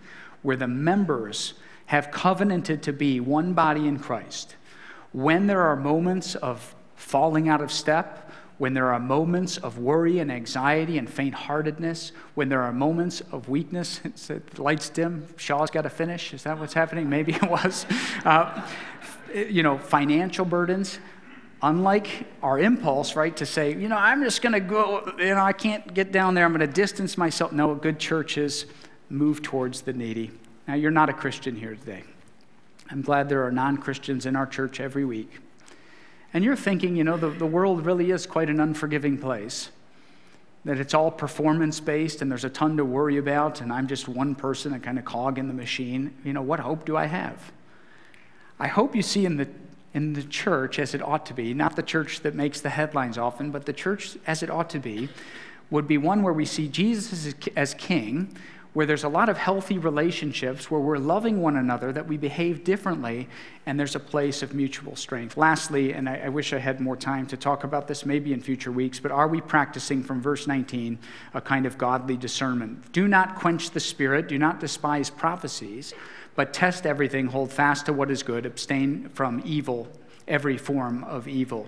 where 0.42 0.56
the 0.56 0.66
members 0.66 1.54
have 1.86 2.10
covenanted 2.10 2.82
to 2.82 2.92
be 2.92 3.20
one 3.20 3.52
body 3.52 3.86
in 3.86 3.98
Christ, 3.98 4.56
when 5.12 5.46
there 5.46 5.62
are 5.62 5.76
moments 5.76 6.34
of 6.36 6.74
falling 6.96 7.48
out 7.48 7.60
of 7.60 7.70
step, 7.70 8.30
when 8.60 8.74
there 8.74 8.92
are 8.92 9.00
moments 9.00 9.56
of 9.56 9.78
worry 9.78 10.18
and 10.18 10.30
anxiety 10.30 10.98
and 10.98 11.08
faint 11.08 11.34
heartedness, 11.34 12.12
when 12.34 12.50
there 12.50 12.60
are 12.60 12.70
moments 12.70 13.22
of 13.32 13.48
weakness, 13.48 14.00
the 14.26 14.42
lights 14.58 14.90
dim, 14.90 15.26
Shaw's 15.38 15.70
got 15.70 15.82
to 15.82 15.88
finish. 15.88 16.34
Is 16.34 16.42
that 16.42 16.58
what's 16.58 16.74
happening? 16.74 17.08
Maybe 17.08 17.32
it 17.32 17.48
was. 17.48 17.86
Uh, 18.22 18.68
you 19.34 19.62
know, 19.62 19.78
financial 19.78 20.44
burdens. 20.44 20.98
Unlike 21.62 22.26
our 22.42 22.58
impulse, 22.58 23.16
right, 23.16 23.34
to 23.38 23.46
say, 23.46 23.74
you 23.74 23.88
know, 23.88 23.96
I'm 23.96 24.22
just 24.22 24.42
going 24.42 24.52
to 24.52 24.60
go, 24.60 25.10
you 25.18 25.34
know, 25.34 25.42
I 25.42 25.54
can't 25.54 25.94
get 25.94 26.12
down 26.12 26.34
there, 26.34 26.44
I'm 26.44 26.52
going 26.52 26.60
to 26.60 26.66
distance 26.66 27.16
myself. 27.16 27.52
No, 27.52 27.74
good 27.74 27.98
churches 27.98 28.66
move 29.08 29.40
towards 29.40 29.82
the 29.82 29.94
needy. 29.94 30.32
Now, 30.68 30.74
you're 30.74 30.90
not 30.90 31.08
a 31.08 31.14
Christian 31.14 31.56
here 31.56 31.76
today. 31.76 32.04
I'm 32.90 33.00
glad 33.00 33.30
there 33.30 33.46
are 33.46 33.52
non 33.52 33.78
Christians 33.78 34.26
in 34.26 34.36
our 34.36 34.46
church 34.46 34.80
every 34.80 35.06
week. 35.06 35.30
And 36.32 36.44
you're 36.44 36.56
thinking, 36.56 36.96
you 36.96 37.04
know, 37.04 37.16
the, 37.16 37.30
the 37.30 37.46
world 37.46 37.84
really 37.84 38.10
is 38.10 38.26
quite 38.26 38.48
an 38.48 38.60
unforgiving 38.60 39.18
place, 39.18 39.70
that 40.64 40.78
it's 40.78 40.94
all 40.94 41.10
performance 41.10 41.80
based 41.80 42.22
and 42.22 42.30
there's 42.30 42.44
a 42.44 42.50
ton 42.50 42.76
to 42.76 42.84
worry 42.84 43.16
about, 43.16 43.60
and 43.60 43.72
I'm 43.72 43.88
just 43.88 44.08
one 44.08 44.34
person, 44.34 44.72
a 44.74 44.80
kind 44.80 44.98
of 44.98 45.04
cog 45.04 45.38
in 45.38 45.48
the 45.48 45.54
machine, 45.54 46.14
you 46.24 46.32
know, 46.32 46.42
what 46.42 46.60
hope 46.60 46.84
do 46.84 46.96
I 46.96 47.06
have? 47.06 47.52
I 48.58 48.68
hope 48.68 48.94
you 48.94 49.02
see 49.02 49.24
in 49.24 49.36
the, 49.36 49.48
in 49.94 50.12
the 50.12 50.22
church 50.22 50.78
as 50.78 50.94
it 50.94 51.02
ought 51.02 51.26
to 51.26 51.34
be, 51.34 51.54
not 51.54 51.76
the 51.76 51.82
church 51.82 52.20
that 52.20 52.34
makes 52.34 52.60
the 52.60 52.70
headlines 52.70 53.18
often, 53.18 53.50
but 53.50 53.66
the 53.66 53.72
church 53.72 54.16
as 54.26 54.42
it 54.42 54.50
ought 54.50 54.70
to 54.70 54.78
be, 54.78 55.08
would 55.70 55.88
be 55.88 55.98
one 55.98 56.22
where 56.22 56.32
we 56.32 56.44
see 56.44 56.68
Jesus 56.68 57.26
as, 57.26 57.34
as 57.56 57.74
king, 57.74 58.36
where 58.72 58.86
there's 58.86 59.04
a 59.04 59.08
lot 59.08 59.28
of 59.28 59.36
healthy 59.36 59.78
relationships, 59.78 60.70
where 60.70 60.80
we're 60.80 60.96
loving 60.96 61.42
one 61.42 61.56
another, 61.56 61.92
that 61.92 62.06
we 62.06 62.16
behave 62.16 62.62
differently, 62.62 63.28
and 63.66 63.78
there's 63.78 63.96
a 63.96 64.00
place 64.00 64.42
of 64.42 64.54
mutual 64.54 64.94
strength. 64.94 65.36
Lastly, 65.36 65.92
and 65.92 66.08
I, 66.08 66.18
I, 66.24 66.28
wish 66.28 66.52
I 66.52 66.58
had 66.58 66.80
more 66.80 66.96
time 66.96 67.26
to 67.26 67.36
talk 67.36 67.64
about 67.64 67.88
this 67.88 68.06
maybe 68.06 68.32
in 68.32 68.40
future 68.40 68.70
weeks, 68.70 69.00
but 69.00 69.10
are 69.10 69.26
we 69.26 69.40
practicing 69.40 70.04
from 70.04 70.22
verse 70.22 70.46
19 70.46 70.98
a 71.34 71.40
kind 71.40 71.66
of 71.66 71.78
godly 71.78 72.16
discernment? 72.16 72.92
Do 72.92 73.08
not 73.08 73.36
quench 73.36 73.70
the 73.70 73.80
spirit, 73.80 74.28
do 74.28 74.38
not 74.38 74.60
despise 74.60 75.10
prophecies, 75.10 75.92
but 76.36 76.52
test 76.52 76.86
everything, 76.86 77.26
hold 77.26 77.52
fast 77.52 77.86
to 77.86 77.92
what 77.92 78.10
is 78.10 78.22
good, 78.22 78.46
abstain 78.46 79.08
from 79.08 79.42
evil, 79.44 79.88
every 80.28 80.56
form 80.56 81.02
of 81.04 81.26
evil. 81.26 81.66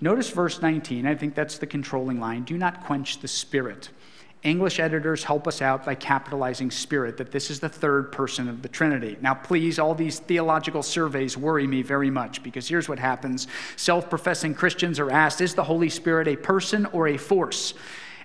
Notice 0.00 0.30
verse 0.30 0.62
19, 0.62 1.06
I 1.06 1.16
think 1.16 1.34
that's 1.34 1.58
the 1.58 1.66
controlling 1.66 2.20
line. 2.20 2.44
Do 2.44 2.56
not 2.58 2.84
quench 2.84 3.20
the 3.20 3.28
spirit. 3.28 3.90
English 4.44 4.78
editors 4.78 5.24
help 5.24 5.48
us 5.48 5.62
out 5.62 5.86
by 5.86 5.94
capitalizing 5.94 6.70
spirit, 6.70 7.16
that 7.16 7.32
this 7.32 7.50
is 7.50 7.60
the 7.60 7.68
third 7.68 8.12
person 8.12 8.46
of 8.46 8.60
the 8.60 8.68
Trinity. 8.68 9.16
Now, 9.22 9.32
please, 9.32 9.78
all 9.78 9.94
these 9.94 10.18
theological 10.18 10.82
surveys 10.82 11.36
worry 11.36 11.66
me 11.66 11.80
very 11.80 12.10
much 12.10 12.42
because 12.42 12.68
here's 12.68 12.88
what 12.88 12.98
happens 12.98 13.48
self 13.76 14.10
professing 14.10 14.54
Christians 14.54 15.00
are 15.00 15.10
asked, 15.10 15.40
Is 15.40 15.54
the 15.54 15.64
Holy 15.64 15.88
Spirit 15.88 16.28
a 16.28 16.36
person 16.36 16.84
or 16.86 17.08
a 17.08 17.16
force? 17.16 17.72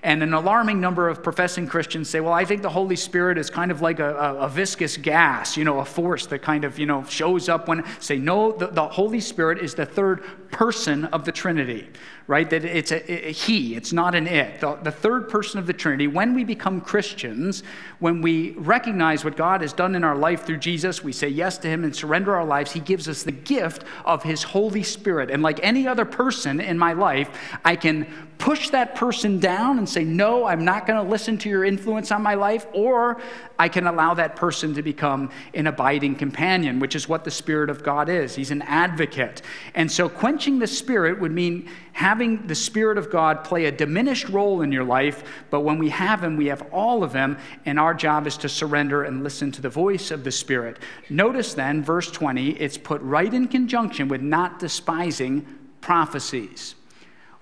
And 0.01 0.23
an 0.23 0.33
alarming 0.33 0.79
number 0.79 1.09
of 1.09 1.21
professing 1.21 1.67
Christians 1.67 2.09
say, 2.09 2.21
well, 2.21 2.31
I 2.31 2.45
think 2.45 2.61
the 2.61 2.69
Holy 2.69 2.95
Spirit 2.95 3.37
is 3.37 3.49
kind 3.49 3.69
of 3.69 3.81
like 3.81 3.99
a, 3.99 4.15
a, 4.15 4.35
a, 4.37 4.49
viscous 4.49 4.95
gas, 4.95 5.57
you 5.57 5.65
know, 5.65 5.79
a 5.79 5.85
force 5.85 6.25
that 6.27 6.41
kind 6.41 6.63
of, 6.63 6.79
you 6.79 6.85
know, 6.85 7.03
shows 7.03 7.49
up 7.49 7.67
when, 7.67 7.83
say, 7.99 8.17
no, 8.17 8.53
the, 8.53 8.67
the 8.67 8.87
Holy 8.87 9.19
Spirit 9.19 9.57
is 9.57 9.73
the 9.73 9.85
third 9.85 10.23
person 10.51 11.05
of 11.05 11.26
the 11.26 11.31
Trinity, 11.31 11.88
right? 12.27 12.49
That 12.49 12.65
it's 12.65 12.91
a, 12.91 13.27
a 13.30 13.31
he, 13.31 13.76
it's 13.76 13.93
not 13.93 14.15
an 14.15 14.27
it. 14.27 14.59
The, 14.59 14.76
the 14.76 14.91
third 14.91 15.30
person 15.30 15.59
of 15.59 15.67
the 15.67 15.73
Trinity, 15.73 16.07
when 16.07 16.34
we 16.34 16.43
become 16.43 16.81
Christians, 16.81 17.63
when 17.99 18.21
we 18.21 18.51
recognize 18.51 19.23
what 19.23 19.35
God 19.35 19.61
has 19.61 19.73
done 19.73 19.95
in 19.95 20.03
our 20.03 20.15
life 20.15 20.45
through 20.45 20.57
Jesus, 20.57 21.03
we 21.03 21.11
say 21.11 21.27
yes 21.27 21.57
to 21.59 21.67
him 21.67 21.84
and 21.84 21.95
surrender 21.95 22.35
our 22.35 22.45
lives, 22.45 22.71
he 22.71 22.80
gives 22.80 23.07
us 23.07 23.23
the 23.23 23.31
gift 23.31 23.84
of 24.05 24.23
his 24.23 24.43
Holy 24.43 24.84
Spirit. 24.84 25.30
And 25.30 25.43
like 25.43 25.59
any 25.63 25.88
other 25.88 26.05
person 26.05 26.59
in 26.59 26.77
my 26.77 26.93
life, 26.93 27.30
I 27.63 27.76
can 27.76 28.07
push 28.39 28.69
that 28.69 28.95
person 28.95 29.38
down 29.38 29.77
and 29.77 29.88
say, 29.88 30.03
No, 30.03 30.45
I'm 30.45 30.63
not 30.63 30.88
going 30.88 31.03
to 31.03 31.07
listen 31.07 31.38
to 31.39 31.49
your 31.49 31.65
influence 31.65 32.11
on 32.11 32.23
my 32.23 32.34
life, 32.34 32.65
or 32.73 33.21
I 33.59 33.67
can 33.67 33.85
allow 33.85 34.13
that 34.15 34.35
person 34.38 34.73
to 34.76 34.81
become 34.81 35.30
an 35.53 35.67
abiding 35.67 36.15
companion, 36.15 36.80
which 36.80 36.95
is 36.95 37.07
what 37.07 37.26
the 37.26 37.31
Spirit 37.31 37.69
of 37.69 37.84
God 37.84 38.09
is. 38.09 38.35
He's 38.35 38.49
an 38.49 38.61
advocate. 38.63 39.41
And 39.76 39.91
so, 39.91 40.09
quenching 40.09 40.39
the 40.48 40.68
Spirit 40.68 41.20
would 41.20 41.32
mean 41.32 41.70
having 41.91 42.48
the 42.48 42.56
Spirit 42.56 42.98
of 42.98 43.11
God 43.11 43.44
play 43.44 43.66
a 43.66 43.72
diminished 43.72 44.30
role 44.30 44.61
in 44.61 44.72
your 44.72 44.86
life, 44.86 45.24
but 45.49 45.61
when 45.61 45.78
we 45.78 45.90
have 45.90 46.24
Him, 46.24 46.38
we 46.38 46.48
have 46.48 46.61
all 46.72 47.03
of 47.03 47.14
Him, 47.14 47.38
and 47.66 47.78
our 47.78 47.94
job 47.94 48.26
is 48.26 48.38
to 48.38 48.49
surrender 48.49 49.03
and 49.03 49.24
listen 49.24 49.52
to 49.52 49.61
the 49.61 49.70
voice 49.70 50.11
of 50.11 50.24
the 50.24 50.32
Spirit. 50.32 50.78
Notice 51.10 51.53
then, 51.53 51.84
verse 51.84 52.10
20, 52.10 52.52
it's 52.52 52.78
put 52.78 53.02
right 53.02 53.34
in 53.34 53.48
conjunction 53.48 54.07
with 54.07 54.22
not 54.22 54.60
despising 54.60 55.45
prophecies. 55.82 56.76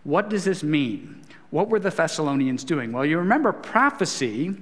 What 0.04 0.30
does 0.30 0.46
this 0.46 0.64
mean? 0.64 1.22
What 1.50 1.70
were 1.70 1.80
the 1.80 1.90
Thessalonians 1.90 2.64
doing? 2.64 2.92
Well, 2.92 3.06
you 3.06 3.20
remember 3.20 3.54
prophecy 3.54 4.56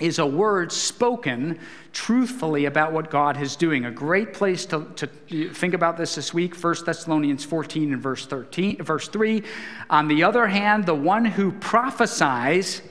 is 0.00 0.18
a 0.18 0.26
word 0.26 0.72
spoken 0.72 1.58
truthfully 1.92 2.64
about 2.64 2.92
what 2.92 3.10
God 3.10 3.40
is 3.40 3.54
doing. 3.54 3.84
A 3.84 3.90
great 3.92 4.32
place 4.32 4.66
to, 4.66 4.86
to 4.96 5.06
think 5.50 5.72
about 5.72 5.96
this 5.96 6.16
this 6.16 6.34
week, 6.34 6.56
1 6.56 6.74
Thessalonians 6.84 7.44
14 7.44 7.92
and 7.92 8.02
verse 8.02 8.26
13, 8.26 8.82
verse 8.82 9.06
3. 9.06 9.44
On 9.90 10.08
the 10.08 10.24
other 10.24 10.48
hand, 10.48 10.84
the 10.84 10.94
one 10.94 11.24
who 11.24 11.52
prophesies 11.52 12.82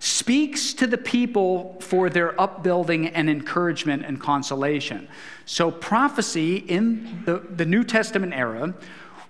speaks 0.00 0.72
to 0.72 0.86
the 0.86 0.98
people 0.98 1.76
for 1.80 2.10
their 2.10 2.40
upbuilding 2.40 3.08
and 3.08 3.30
encouragement 3.30 4.04
and 4.04 4.18
consolation. 4.18 5.06
So 5.44 5.70
prophecy 5.70 6.56
in 6.56 7.22
the, 7.26 7.38
the 7.38 7.66
New 7.66 7.84
Testament 7.84 8.32
era 8.32 8.74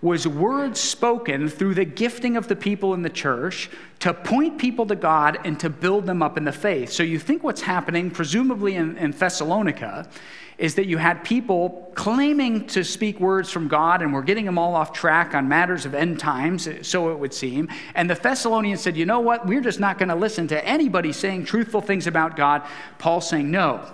was 0.03 0.27
words 0.27 0.81
spoken 0.81 1.49
through 1.49 1.75
the 1.75 1.85
gifting 1.85 2.37
of 2.37 2.49
the 2.49 2.57
people 2.57 2.95
in 2.95 3.03
the 3.03 3.11
church 3.11 3.71
to 3.99 4.15
point 4.15 4.59
people 4.59 4.87
to 4.87 4.97
God 4.97 5.39
and 5.45 5.61
to 5.61 5.69
build 5.69 6.07
them 6.07 6.23
up 6.23 6.39
in 6.39 6.45
the 6.45 6.53
faith. 6.53 6.91
So 6.91 7.03
you 7.03 7.19
think 7.19 7.43
what's 7.43 7.61
happening, 7.61 8.11
presumably 8.11 8.77
in, 8.77 8.97
in 8.97 9.11
Thessalonica, 9.11 10.09
is 10.57 10.75
that 10.75 10.87
you 10.87 10.99
had 10.99 11.25
people 11.25 11.91
claiming 11.95 12.67
to 12.67 12.85
speak 12.85 13.19
words 13.19 13.51
from 13.51 13.69
God 13.69 14.03
and 14.03 14.13
we're 14.13 14.23
getting 14.23 14.45
them 14.45 14.59
all 14.59 14.75
off 14.75 14.93
track 14.93 15.35
on 15.35 15.49
matters 15.49 15.87
of 15.87 15.95
end 15.95 16.19
times, 16.19 16.69
so 16.83 17.13
it 17.13 17.19
would 17.19 17.33
seem. 17.33 17.69
And 17.95 18.09
the 18.09 18.15
Thessalonians 18.15 18.81
said, 18.81 18.97
you 18.97 19.07
know 19.07 19.21
what? 19.21 19.47
We're 19.47 19.63
just 19.63 19.81
not 19.81 19.99
going 19.99 20.11
to 20.11 20.15
listen 20.15 20.49
to 20.49 20.65
anybody 20.67 21.13
saying 21.13 21.47
truthful 21.47 21.81
things 21.81 22.07
about 22.07 22.37
God. 22.37 22.63
Paul 22.99 23.21
saying, 23.21 23.51
no 23.51 23.87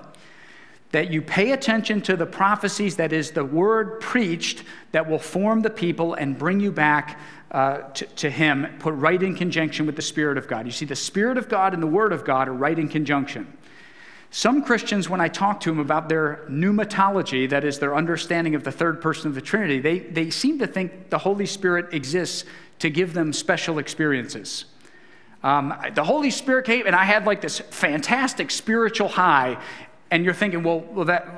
that 0.93 1.11
you 1.13 1.21
pay 1.21 1.53
attention 1.53 2.01
to 2.03 2.17
the 2.17 2.27
prophecies, 2.27 2.97
that 2.97 3.13
is, 3.13 3.33
the 3.33 3.45
word 3.45 4.01
preached, 4.01 4.63
that 4.93 5.09
will 5.09 5.19
form 5.19 5.63
the 5.63 5.71
people 5.71 6.15
and 6.15 6.39
bring 6.39 6.61
you 6.61 6.71
back 6.71 7.19
uh, 7.51 7.79
to, 7.91 8.07
to, 8.07 8.31
Him, 8.31 8.67
put 8.79 8.95
right 8.95 9.23
in 9.23 9.35
conjunction 9.35 9.87
with 9.87 9.97
the 9.97 10.03
Spirit 10.03 10.39
of 10.39 10.49
God. 10.49 10.67
You 10.67 10.73
see, 10.73 10.85
the 10.85 10.97
Spirit 10.97 11.39
of 11.39 11.49
God 11.49 11.75
and 11.75 11.83
the 11.83 11.87
Word 11.89 12.13
of 12.13 12.25
God 12.25 12.49
are 12.49 12.53
right 12.53 12.79
in 12.79 12.89
conjunction. 12.89 13.53
Some 14.31 14.63
Christians, 14.63 15.09
when 15.09 15.21
I 15.21 15.29
talk 15.29 15.61
to 15.61 15.71
them 15.71 15.79
about 15.79 16.09
their 16.09 16.45
pneumatology, 16.49 17.49
that 17.49 17.65
is, 17.65 17.79
their 17.79 17.95
understanding 17.95 18.55
of 18.55 18.65
the 18.65 18.73
third 18.73 19.01
person 19.01 19.29
of 19.29 19.35
the 19.35 19.41
Trinity, 19.41 19.79
they, 19.81 20.01
they 20.01 20.31
seem 20.31 20.59
to 20.59 20.67
think 20.67 21.11
the 21.11 21.19
Holy 21.19 21.47
Spirit 21.47 21.95
exists 21.95 22.45
to 22.81 22.91
give 22.91 23.15
them 23.15 23.33
special 23.33 23.79
experiences. 23.79 24.67
Um, 25.43 25.75
the 25.95 26.03
Holy 26.03 26.31
Spirit 26.31 26.67
came, 26.67 26.87
and 26.87 26.97
I 26.97 27.05
had 27.05 27.25
like 27.25 27.41
this 27.41 27.61
fantastic 27.61 28.51
spiritual 28.51 29.09
high, 29.09 29.63
and 30.11 30.25
you're 30.25 30.35
thinking, 30.35 30.63
well, 30.63 30.81
well, 30.81 31.05
that, 31.07 31.29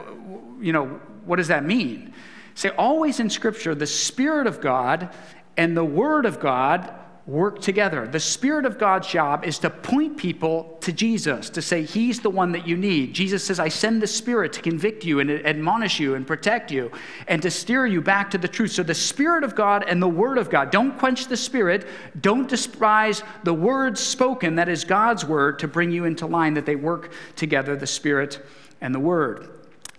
you 0.61 0.73
know, 0.73 1.01
what 1.25 1.37
does 1.37 1.49
that 1.49 1.65
mean? 1.65 2.15
Say, 2.55 2.71
always 2.71 3.21
in 3.21 3.31
Scripture, 3.31 3.75
the 3.75 3.87
Spirit 3.87 4.47
of 4.47 4.61
God 4.61 5.11
and 5.57 5.77
the 5.77 5.85
Word 5.85 6.27
of 6.27 6.41
God 6.41 6.93
work 7.29 7.61
together. 7.61 8.07
The 8.07 8.19
Spirit 8.19 8.65
of 8.65 8.79
God's 8.79 9.07
job 9.07 9.45
is 9.45 9.59
to 9.59 9.69
point 9.69 10.17
people 10.17 10.79
to 10.81 10.93
Jesus, 10.93 11.51
to 11.51 11.61
say, 11.61 11.83
He's 11.83 12.21
the 12.21 12.31
one 12.31 12.53
that 12.53 12.67
you 12.67 12.75
need. 12.75 13.13
Jesus 13.13 13.45
says, 13.45 13.61
I 13.61 13.69
send 13.69 14.01
the 14.01 14.07
Spirit 14.07 14.55
to 14.55 14.63
convict 14.63 15.05
you 15.05 15.21
and 15.21 15.31
admonish 15.31 16.01
you 16.01 16.15
and 16.15 16.27
protect 16.27 16.73
you 16.73 16.91
and 17.27 17.43
to 17.43 17.51
steer 17.51 17.85
you 17.85 18.01
back 18.01 18.31
to 18.31 18.39
the 18.39 18.49
truth. 18.49 18.73
So 18.73 18.83
the 18.83 18.95
Spirit 18.95 19.45
of 19.45 19.55
God 19.55 19.85
and 19.87 20.01
the 20.01 20.09
Word 20.09 20.39
of 20.39 20.49
God, 20.49 20.71
don't 20.71 20.99
quench 20.99 21.27
the 21.27 21.37
Spirit, 21.37 21.87
don't 22.19 22.49
despise 22.49 23.23
the 23.45 23.53
words 23.53 24.01
spoken, 24.01 24.55
that 24.55 24.71
is 24.71 24.85
God's 24.85 25.27
Word, 25.27 25.59
to 25.59 25.69
bring 25.69 25.91
you 25.91 26.07
into 26.07 26.25
line, 26.25 26.55
that 26.55 26.65
they 26.65 26.77
work 26.77 27.13
together, 27.37 27.77
the 27.77 27.87
Spirit 27.87 28.41
and 28.81 28.95
the 28.95 29.01
Word. 29.01 29.58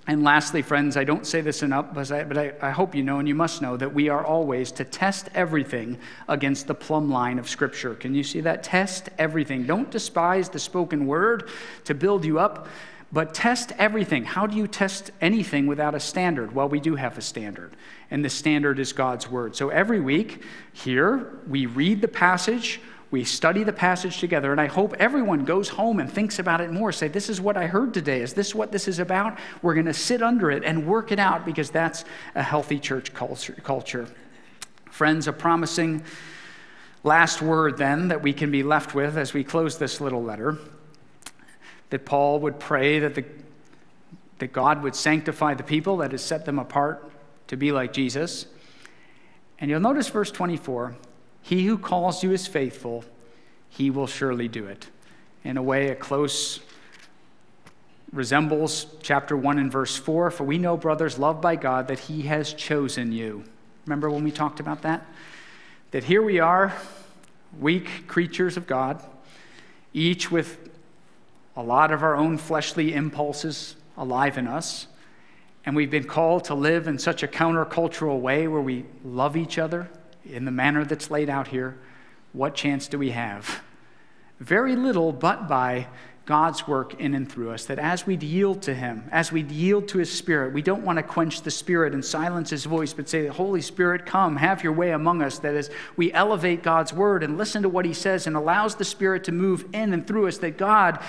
And 0.09 0.23
lastly, 0.23 0.63
friends, 0.63 0.97
I 0.97 1.03
don't 1.03 1.23
say 1.23 1.41
this 1.41 1.61
enough, 1.61 1.93
but, 1.93 2.11
I, 2.11 2.23
but 2.23 2.35
I, 2.35 2.53
I, 2.63 2.71
hope 2.71 2.95
you 2.95 3.03
know 3.03 3.19
and 3.19 3.27
you 3.27 3.35
must 3.35 3.61
know 3.61 3.77
that 3.77 3.93
we 3.93 4.09
are 4.09 4.25
always 4.25 4.71
to 4.71 4.83
test 4.83 5.29
everything 5.35 5.99
against 6.27 6.65
the 6.65 6.73
plumb 6.73 7.11
line 7.11 7.37
of 7.37 7.47
Scripture. 7.47 7.93
Can 7.93 8.15
you 8.15 8.23
see 8.23 8.41
that? 8.41 8.63
Test 8.63 9.09
everything. 9.19 9.67
Don't 9.67 9.91
despise 9.91 10.49
the 10.49 10.57
spoken 10.57 11.05
word 11.05 11.49
to 11.83 11.93
build 11.93 12.25
you 12.25 12.39
up, 12.39 12.67
but 13.11 13.35
test 13.35 13.71
everything. 13.77 14.23
How 14.23 14.47
do 14.47 14.57
you 14.57 14.65
test 14.65 15.11
anything 15.21 15.67
without 15.67 15.93
a 15.93 15.99
standard? 15.99 16.55
Well, 16.55 16.69
we 16.69 16.79
do 16.79 16.95
have 16.95 17.15
a 17.19 17.21
standard, 17.21 17.75
and 18.09 18.25
the 18.25 18.31
standard 18.31 18.79
is 18.79 18.93
God's 18.93 19.29
word. 19.29 19.55
So 19.55 19.69
every 19.69 19.99
week 19.99 20.41
here, 20.73 21.39
we 21.47 21.67
read 21.67 22.01
the 22.01 22.07
passage 22.07 22.81
we 23.11 23.23
study 23.23 23.63
the 23.63 23.73
passage 23.73 24.19
together, 24.19 24.51
and 24.51 24.61
I 24.61 24.67
hope 24.67 24.93
everyone 24.99 25.43
goes 25.43 25.69
home 25.69 25.99
and 25.99 26.11
thinks 26.11 26.37
about 26.37 26.61
it 26.61 26.71
more. 26.71 26.91
Say, 26.91 27.07
This 27.07 27.29
is 27.29 27.41
what 27.41 27.57
I 27.57 27.65
heard 27.65 27.93
today. 27.93 28.21
Is 28.21 28.33
this 28.33 28.53
what 28.53 28.71
this 28.71 28.87
is 28.87 28.99
about? 28.99 29.39
We're 29.63 29.73
going 29.73 29.87
to 29.87 29.93
sit 29.93 30.21
under 30.21 30.51
it 30.51 30.63
and 30.63 30.85
work 30.85 31.11
it 31.11 31.17
out 31.17 31.45
because 31.45 31.71
that's 31.71 32.05
a 32.35 32.43
healthy 32.43 32.79
church 32.79 33.11
culture. 33.13 34.07
Friends, 34.91 35.27
a 35.27 35.33
promising 35.33 36.03
last 37.03 37.41
word 37.41 37.77
then 37.77 38.09
that 38.09 38.21
we 38.21 38.33
can 38.33 38.51
be 38.51 38.61
left 38.61 38.93
with 38.93 39.17
as 39.17 39.33
we 39.33 39.43
close 39.43 39.77
this 39.77 40.01
little 40.01 40.21
letter 40.21 40.57
that 41.89 42.05
Paul 42.05 42.39
would 42.41 42.59
pray 42.59 42.99
that, 42.99 43.15
the, 43.15 43.25
that 44.39 44.53
God 44.53 44.83
would 44.83 44.95
sanctify 44.95 45.55
the 45.55 45.63
people, 45.63 45.97
that 45.97 46.11
has 46.11 46.23
set 46.23 46.45
them 46.45 46.59
apart 46.59 47.11
to 47.47 47.57
be 47.57 47.71
like 47.71 47.93
Jesus. 47.93 48.45
And 49.57 49.71
you'll 49.71 49.79
notice 49.79 50.07
verse 50.09 50.31
24 50.31 50.95
he 51.49 51.65
who 51.65 51.79
calls 51.79 52.21
you 52.21 52.31
is 52.31 52.45
faithful, 52.45 53.03
he 53.69 53.89
will 53.89 54.05
surely 54.05 54.47
do 54.47 54.67
it. 54.67 54.87
In 55.43 55.57
a 55.57 55.63
way, 55.63 55.87
it 55.87 55.99
close 55.99 56.59
resembles 58.13 58.85
chapter 59.01 59.35
1 59.35 59.57
and 59.57 59.71
verse 59.71 59.97
4 59.97 60.29
For 60.29 60.43
we 60.43 60.59
know, 60.59 60.77
brothers, 60.77 61.17
loved 61.17 61.41
by 61.41 61.55
God, 61.55 61.87
that 61.87 62.01
he 62.01 62.21
has 62.21 62.53
chosen 62.53 63.11
you. 63.11 63.45
Remember 63.87 64.11
when 64.11 64.23
we 64.23 64.29
talked 64.29 64.59
about 64.59 64.83
that? 64.83 65.03
That 65.89 66.03
here 66.03 66.21
we 66.21 66.39
are, 66.39 66.71
weak 67.59 68.05
creatures 68.05 68.55
of 68.55 68.67
God, 68.67 69.03
each 69.91 70.29
with 70.29 70.69
a 71.57 71.63
lot 71.63 71.91
of 71.91 72.03
our 72.03 72.15
own 72.15 72.37
fleshly 72.37 72.93
impulses 72.93 73.75
alive 73.97 74.37
in 74.37 74.45
us. 74.45 74.85
And 75.65 75.75
we've 75.75 75.89
been 75.89 76.03
called 76.03 76.43
to 76.43 76.53
live 76.53 76.87
in 76.87 76.99
such 76.99 77.23
a 77.23 77.27
countercultural 77.27 78.19
way 78.19 78.47
where 78.47 78.61
we 78.61 78.85
love 79.03 79.35
each 79.35 79.57
other 79.57 79.89
in 80.25 80.45
the 80.45 80.51
manner 80.51 80.85
that's 80.85 81.11
laid 81.11 81.29
out 81.29 81.47
here. 81.47 81.77
What 82.33 82.55
chance 82.55 82.87
do 82.87 82.97
we 82.99 83.11
have? 83.11 83.61
Very 84.39 84.75
little, 84.75 85.11
but 85.11 85.47
by 85.47 85.87
God's 86.29 86.67
work 86.67 86.99
in 86.99 87.15
and 87.15 87.29
through 87.29 87.49
us. 87.49 87.65
That 87.65 87.79
as 87.79 88.05
we 88.05 88.15
yield 88.15 88.61
to 88.61 88.75
Him, 88.75 89.03
as 89.11 89.31
we 89.31 89.41
yield 89.41 89.87
to 89.87 89.97
His 89.97 90.11
Spirit, 90.11 90.53
we 90.53 90.61
don't 90.61 90.83
want 90.83 90.97
to 90.97 91.03
quench 91.03 91.41
the 91.41 91.49
Spirit 91.49 91.91
and 91.91 92.05
silence 92.05 92.51
His 92.51 92.65
voice, 92.65 92.93
but 92.93 93.09
say, 93.09 93.25
Holy 93.25 93.63
Spirit, 93.63 94.05
come, 94.05 94.35
have 94.35 94.63
your 94.63 94.73
way 94.73 94.91
among 94.91 95.23
us. 95.23 95.39
That 95.39 95.55
as 95.55 95.71
we 95.97 96.13
elevate 96.13 96.61
God's 96.61 96.93
word 96.93 97.23
and 97.23 97.35
listen 97.35 97.63
to 97.63 97.69
what 97.69 97.83
He 97.83 97.95
says 97.95 98.27
and 98.27 98.35
allows 98.35 98.75
the 98.75 98.85
Spirit 98.85 99.23
to 99.23 99.31
move 99.31 99.65
in 99.73 99.91
and 99.91 100.05
through 100.05 100.27
us, 100.27 100.37
that 100.37 100.55
God 100.55 100.99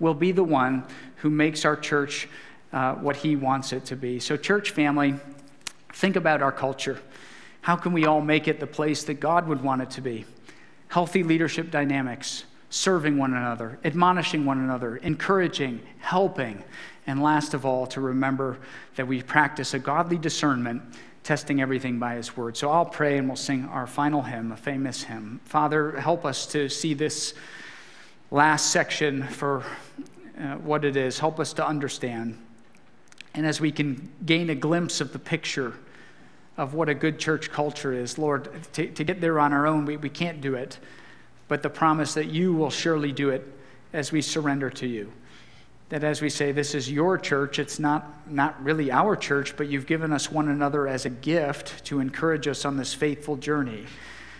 will 0.00 0.14
be 0.14 0.32
the 0.32 0.42
one 0.42 0.84
who 1.16 1.28
makes 1.28 1.66
our 1.66 1.76
church 1.76 2.26
uh, 2.72 2.94
what 2.94 3.16
He 3.16 3.36
wants 3.36 3.74
it 3.74 3.84
to 3.84 3.96
be. 3.96 4.18
So, 4.20 4.38
church 4.38 4.70
family, 4.70 5.16
think 5.92 6.16
about 6.16 6.40
our 6.40 6.50
culture. 6.50 6.98
How 7.62 7.76
can 7.76 7.92
we 7.92 8.06
all 8.06 8.20
make 8.20 8.48
it 8.48 8.60
the 8.60 8.66
place 8.66 9.04
that 9.04 9.14
God 9.14 9.48
would 9.48 9.62
want 9.62 9.82
it 9.82 9.90
to 9.92 10.00
be? 10.00 10.26
Healthy 10.88 11.22
leadership 11.22 11.70
dynamics 11.70 12.44
serving 12.70 13.18
one 13.18 13.34
another, 13.34 13.78
admonishing 13.84 14.44
one 14.44 14.58
another, 14.58 14.96
encouraging, 14.96 15.80
helping, 15.98 16.62
and 17.06 17.22
last 17.22 17.54
of 17.54 17.64
all, 17.64 17.86
to 17.86 18.00
remember 18.00 18.58
that 18.96 19.06
we 19.06 19.22
practice 19.22 19.74
a 19.74 19.78
godly 19.78 20.18
discernment, 20.18 20.82
testing 21.22 21.60
everything 21.60 21.98
by 21.98 22.14
His 22.14 22.36
Word. 22.36 22.56
So 22.56 22.70
I'll 22.70 22.84
pray 22.84 23.18
and 23.18 23.28
we'll 23.28 23.36
sing 23.36 23.66
our 23.66 23.86
final 23.86 24.22
hymn, 24.22 24.52
a 24.52 24.56
famous 24.56 25.04
hymn. 25.04 25.40
Father, 25.44 26.00
help 26.00 26.24
us 26.24 26.46
to 26.46 26.68
see 26.68 26.94
this 26.94 27.34
last 28.30 28.70
section 28.70 29.22
for 29.24 29.64
uh, 30.40 30.54
what 30.56 30.84
it 30.84 30.96
is. 30.96 31.18
Help 31.18 31.38
us 31.38 31.52
to 31.52 31.66
understand. 31.66 32.38
And 33.34 33.46
as 33.46 33.60
we 33.60 33.70
can 33.70 34.10
gain 34.24 34.50
a 34.50 34.54
glimpse 34.54 35.00
of 35.00 35.12
the 35.12 35.18
picture 35.18 35.74
of 36.56 36.74
what 36.74 36.88
a 36.88 36.94
good 36.94 37.18
church 37.18 37.50
culture 37.50 37.92
is, 37.92 38.18
Lord, 38.18 38.48
to, 38.74 38.86
to 38.88 39.04
get 39.04 39.20
there 39.20 39.40
on 39.40 39.52
our 39.52 39.66
own, 39.66 39.84
we, 39.86 39.96
we 39.96 40.10
can't 40.10 40.40
do 40.40 40.54
it 40.54 40.78
but 41.52 41.62
the 41.62 41.68
promise 41.68 42.14
that 42.14 42.30
you 42.30 42.54
will 42.54 42.70
surely 42.70 43.12
do 43.12 43.28
it 43.28 43.46
as 43.92 44.10
we 44.10 44.22
surrender 44.22 44.70
to 44.70 44.86
you. 44.86 45.12
That 45.90 46.02
as 46.02 46.22
we 46.22 46.30
say, 46.30 46.50
this 46.50 46.74
is 46.74 46.90
your 46.90 47.18
church, 47.18 47.58
it's 47.58 47.78
not, 47.78 48.26
not 48.26 48.64
really 48.64 48.90
our 48.90 49.16
church, 49.16 49.54
but 49.54 49.68
you've 49.68 49.84
given 49.84 50.14
us 50.14 50.32
one 50.32 50.48
another 50.48 50.88
as 50.88 51.04
a 51.04 51.10
gift 51.10 51.84
to 51.84 52.00
encourage 52.00 52.48
us 52.48 52.64
on 52.64 52.78
this 52.78 52.94
faithful 52.94 53.36
journey. 53.36 53.84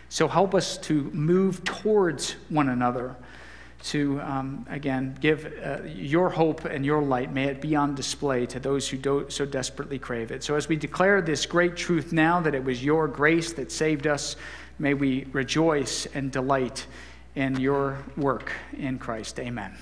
So 0.08 0.26
help 0.26 0.54
us 0.54 0.78
to 0.78 1.02
move 1.12 1.62
towards 1.64 2.36
one 2.48 2.70
another, 2.70 3.14
to, 3.84 4.20
um, 4.20 4.66
again, 4.70 5.16
give 5.20 5.52
uh, 5.64 5.78
your 5.84 6.30
hope 6.30 6.64
and 6.64 6.84
your 6.84 7.02
light. 7.02 7.32
May 7.32 7.44
it 7.44 7.60
be 7.60 7.74
on 7.74 7.94
display 7.94 8.46
to 8.46 8.60
those 8.60 8.88
who 8.88 8.96
do, 8.96 9.26
so 9.28 9.44
desperately 9.44 9.98
crave 9.98 10.30
it. 10.30 10.44
So 10.44 10.54
as 10.54 10.68
we 10.68 10.76
declare 10.76 11.20
this 11.20 11.46
great 11.46 11.76
truth 11.76 12.12
now 12.12 12.40
that 12.40 12.54
it 12.54 12.62
was 12.62 12.84
your 12.84 13.08
grace 13.08 13.52
that 13.54 13.72
saved 13.72 14.06
us, 14.06 14.36
May 14.82 14.94
we 14.94 15.26
rejoice 15.32 16.06
and 16.06 16.32
delight 16.32 16.86
in 17.36 17.58
your 17.60 17.98
work 18.16 18.52
in 18.76 18.98
Christ. 18.98 19.38
Amen. 19.38 19.76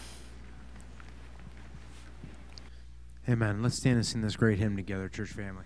Amen. 3.29 3.63
Let's 3.63 3.77
stand 3.77 3.97
and 3.97 4.07
sing 4.07 4.21
this 4.21 4.37
great 4.37 4.59
hymn 4.59 4.77
together, 4.77 5.09
church 5.09 5.31
family. 5.31 5.65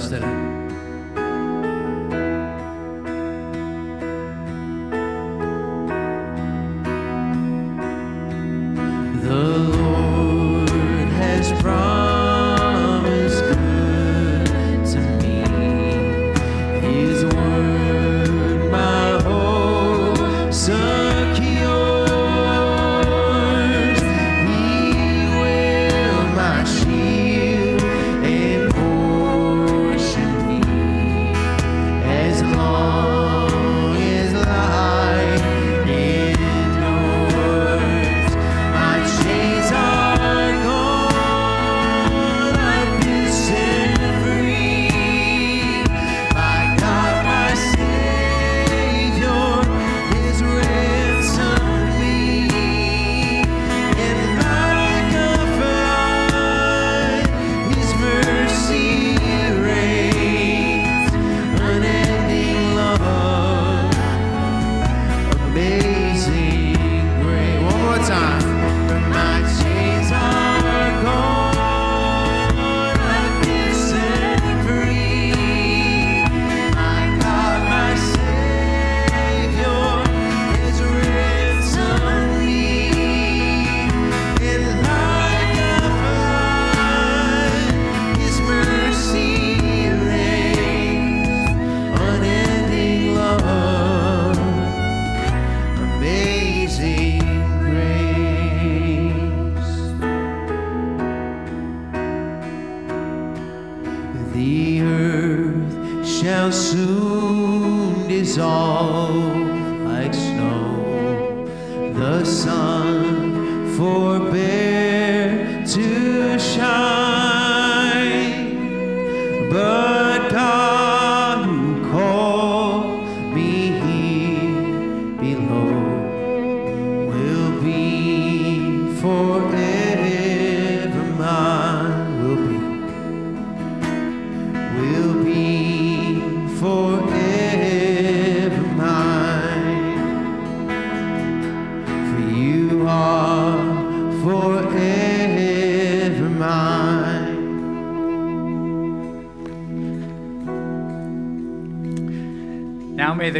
Promised 0.00 0.29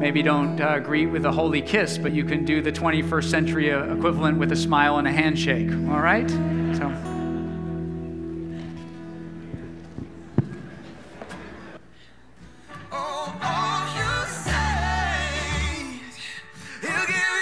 Maybe 0.00 0.22
don't 0.22 0.58
uh, 0.58 0.78
greet 0.78 1.08
with 1.08 1.26
a 1.26 1.30
holy 1.30 1.60
kiss, 1.60 1.98
but 1.98 2.12
you 2.12 2.24
can 2.24 2.46
do 2.46 2.62
the 2.62 2.72
21st 2.72 3.24
century 3.24 3.70
uh, 3.70 3.94
equivalent 3.94 4.38
with 4.38 4.50
a 4.50 4.56
smile 4.56 4.96
and 4.96 5.06
a 5.06 5.12
handshake. 5.12 5.70
All 5.90 6.00
right? 6.00 6.28
So. 6.30 7.09